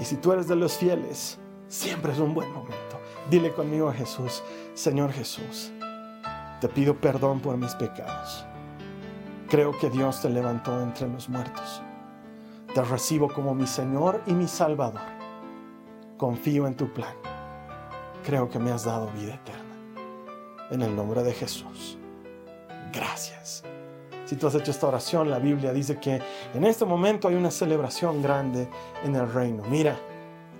Y 0.00 0.04
si 0.04 0.16
tú 0.16 0.32
eres 0.32 0.48
de 0.48 0.56
los 0.56 0.72
fieles, 0.72 1.38
siempre 1.68 2.12
es 2.12 2.18
un 2.18 2.34
buen 2.34 2.52
momento. 2.52 3.00
Dile 3.30 3.52
conmigo 3.52 3.88
a 3.88 3.92
Jesús, 3.92 4.42
Señor 4.74 5.12
Jesús, 5.12 5.72
te 6.60 6.68
pido 6.68 6.94
perdón 6.94 7.40
por 7.40 7.56
mis 7.56 7.74
pecados. 7.74 8.44
Creo 9.48 9.76
que 9.78 9.90
Dios 9.90 10.22
te 10.22 10.30
levantó 10.30 10.80
entre 10.80 11.08
los 11.08 11.28
muertos. 11.28 11.82
Te 12.74 12.82
recibo 12.82 13.28
como 13.28 13.54
mi 13.54 13.66
Señor 13.66 14.22
y 14.26 14.32
mi 14.32 14.48
Salvador. 14.48 15.00
Confío 16.16 16.66
en 16.66 16.74
tu 16.74 16.92
plan. 16.92 17.14
Creo 18.24 18.48
que 18.48 18.58
me 18.58 18.72
has 18.72 18.84
dado 18.84 19.08
vida 19.12 19.34
eterna. 19.34 19.62
En 20.70 20.82
el 20.82 20.96
nombre 20.96 21.22
de 21.22 21.32
Jesús. 21.32 21.98
Gracias. 22.92 23.62
Si 24.24 24.34
tú 24.34 24.48
has 24.48 24.54
hecho 24.56 24.72
esta 24.72 24.88
oración, 24.88 25.30
la 25.30 25.38
Biblia 25.38 25.72
dice 25.72 26.00
que 26.00 26.20
en 26.52 26.64
este 26.64 26.84
momento 26.84 27.28
hay 27.28 27.36
una 27.36 27.50
celebración 27.50 28.22
grande 28.22 28.68
en 29.04 29.14
el 29.14 29.32
reino. 29.32 29.62
Mira, 29.70 29.96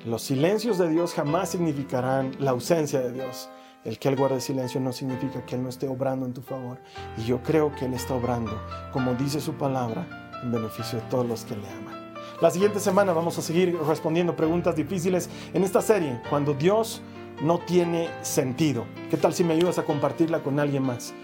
los 0.07 0.23
silencios 0.23 0.79
de 0.79 0.89
Dios 0.89 1.15
jamás 1.15 1.49
significarán 1.49 2.37
la 2.39 2.53
ausencia 2.53 3.01
de 3.01 3.13
Dios. 3.13 3.51
El 3.85 3.99
que 3.99 4.09
Él 4.09 4.17
guarde 4.17 4.41
silencio 4.41 4.81
no 4.81 4.93
significa 4.93 5.45
que 5.45 5.57
Él 5.57 5.65
no 5.65 5.69
esté 5.69 5.89
obrando 5.89 6.27
en 6.27 6.33
tu 6.33 6.43
favor. 6.43 6.79
Y 7.19 7.25
yo 7.25 7.43
creo 7.43 7.75
que 7.75 7.87
Él 7.87 7.95
está 7.95 8.15
obrando, 8.15 8.53
como 8.93 9.15
dice 9.15 9.41
su 9.41 9.55
palabra, 9.55 10.31
en 10.45 10.53
beneficio 10.53 11.01
de 11.01 11.05
todos 11.07 11.27
los 11.27 11.45
que 11.45 11.57
le 11.57 11.69
aman. 11.69 12.15
La 12.41 12.51
siguiente 12.51 12.79
semana 12.79 13.13
vamos 13.13 13.37
a 13.39 13.43
seguir 13.43 13.77
respondiendo 13.81 14.37
preguntas 14.37 14.77
difíciles 14.77 15.29
en 15.53 15.65
esta 15.65 15.83
serie, 15.83 16.21
cuando 16.31 16.55
Dios 16.55 17.03
no 17.43 17.59
tiene 17.59 18.09
sentido. 18.23 18.85
¿Qué 19.11 19.17
tal 19.17 19.35
si 19.35 19.43
me 19.43 19.55
ayudas 19.55 19.79
a 19.79 19.85
compartirla 19.85 20.41
con 20.41 20.61
alguien 20.61 20.85
más? 20.85 21.15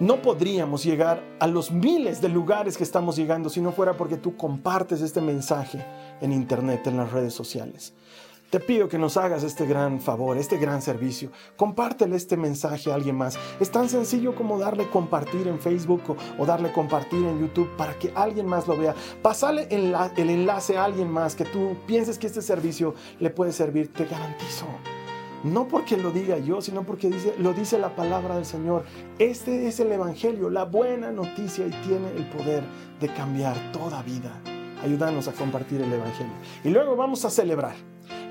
No 0.00 0.22
podríamos 0.22 0.82
llegar 0.84 1.22
a 1.38 1.46
los 1.46 1.70
miles 1.70 2.20
de 2.20 2.28
lugares 2.28 2.76
que 2.76 2.82
estamos 2.82 3.14
llegando 3.14 3.50
si 3.50 3.60
no 3.60 3.72
fuera 3.72 3.96
porque 3.96 4.16
tú 4.16 4.36
compartes 4.36 5.00
este 5.02 5.20
mensaje 5.20 5.84
en 6.20 6.32
internet, 6.32 6.86
en 6.86 6.96
las 6.96 7.12
redes 7.12 7.34
sociales. 7.34 7.92
Te 8.52 8.60
pido 8.60 8.86
que 8.86 8.98
nos 8.98 9.16
hagas 9.16 9.44
este 9.44 9.64
gran 9.64 9.98
favor, 9.98 10.36
este 10.36 10.58
gran 10.58 10.82
servicio. 10.82 11.32
Compártele 11.56 12.16
este 12.16 12.36
mensaje 12.36 12.92
a 12.92 12.96
alguien 12.96 13.16
más. 13.16 13.38
Es 13.60 13.70
tan 13.70 13.88
sencillo 13.88 14.34
como 14.34 14.58
darle 14.58 14.90
compartir 14.90 15.48
en 15.48 15.58
Facebook 15.58 16.18
o, 16.38 16.44
darle 16.44 16.70
compartir 16.70 17.24
en 17.24 17.40
YouTube 17.40 17.74
para 17.78 17.98
que 17.98 18.12
alguien 18.14 18.44
más 18.46 18.68
lo 18.68 18.76
vea. 18.76 18.94
Pasale 19.22 19.68
el, 19.70 19.94
enlace 20.28 20.76
a 20.76 20.84
alguien 20.84 21.10
más 21.10 21.34
que 21.34 21.46
tú 21.46 21.78
pienses 21.86 22.18
que 22.18 22.26
este 22.26 22.42
servicio 22.42 22.94
le 23.20 23.30
puede 23.30 23.52
servir. 23.52 23.90
Te 23.90 24.04
garantizo. 24.04 24.66
No 25.44 25.66
porque 25.66 25.96
lo 25.96 26.10
diga 26.10 26.36
yo, 26.36 26.60
sino 26.60 26.84
porque 26.84 27.08
lo 27.38 27.54
dice 27.54 27.78
la 27.78 27.96
palabra 27.96 28.34
del 28.34 28.44
Señor. 28.44 28.84
Este 29.18 29.66
es 29.66 29.80
el 29.80 29.90
Evangelio, 29.90 30.50
la 30.50 30.64
buena 30.64 31.10
noticia 31.10 31.66
y 31.66 31.70
tiene 31.70 32.10
el 32.14 32.28
poder 32.28 32.62
de 33.00 33.08
cambiar 33.14 33.72
toda 33.72 34.02
vida. 34.02 34.42
Ayúdanos 34.84 35.26
a 35.26 35.32
compartir 35.32 35.80
el 35.80 35.90
Evangelio. 35.90 36.34
Y 36.62 36.68
luego 36.68 36.96
vamos 36.96 37.24
a 37.24 37.30
celebrar 37.30 37.76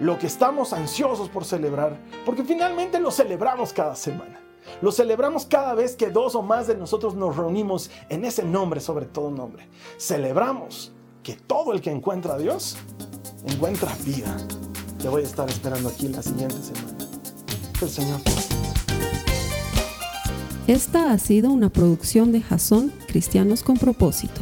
lo 0.01 0.17
que 0.17 0.25
estamos 0.25 0.73
ansiosos 0.73 1.29
por 1.29 1.45
celebrar, 1.45 1.95
porque 2.25 2.43
finalmente 2.43 2.99
lo 2.99 3.11
celebramos 3.11 3.71
cada 3.71 3.95
semana. 3.95 4.41
Lo 4.81 4.91
celebramos 4.91 5.45
cada 5.45 5.75
vez 5.75 5.95
que 5.95 6.09
dos 6.09 6.33
o 6.33 6.41
más 6.41 6.65
de 6.65 6.75
nosotros 6.75 7.13
nos 7.13 7.37
reunimos 7.37 7.91
en 8.09 8.25
ese 8.25 8.43
nombre, 8.43 8.79
sobre 8.79 9.05
todo 9.05 9.29
nombre. 9.29 9.69
Celebramos 9.99 10.91
que 11.21 11.35
todo 11.35 11.71
el 11.71 11.81
que 11.81 11.91
encuentra 11.91 12.33
a 12.33 12.37
Dios 12.39 12.77
encuentra 13.45 13.95
vida. 14.03 14.35
Te 14.99 15.07
voy 15.07 15.21
a 15.21 15.25
estar 15.25 15.47
esperando 15.47 15.89
aquí 15.89 16.07
la 16.07 16.23
siguiente 16.23 16.57
semana. 16.61 16.97
El 17.79 17.89
Señor 17.89 18.21
Esta 20.65 21.11
ha 21.11 21.17
sido 21.19 21.51
una 21.51 21.69
producción 21.69 22.31
de 22.31 22.41
Jason 22.41 22.91
Cristianos 23.07 23.61
con 23.61 23.77
propósito. 23.77 24.41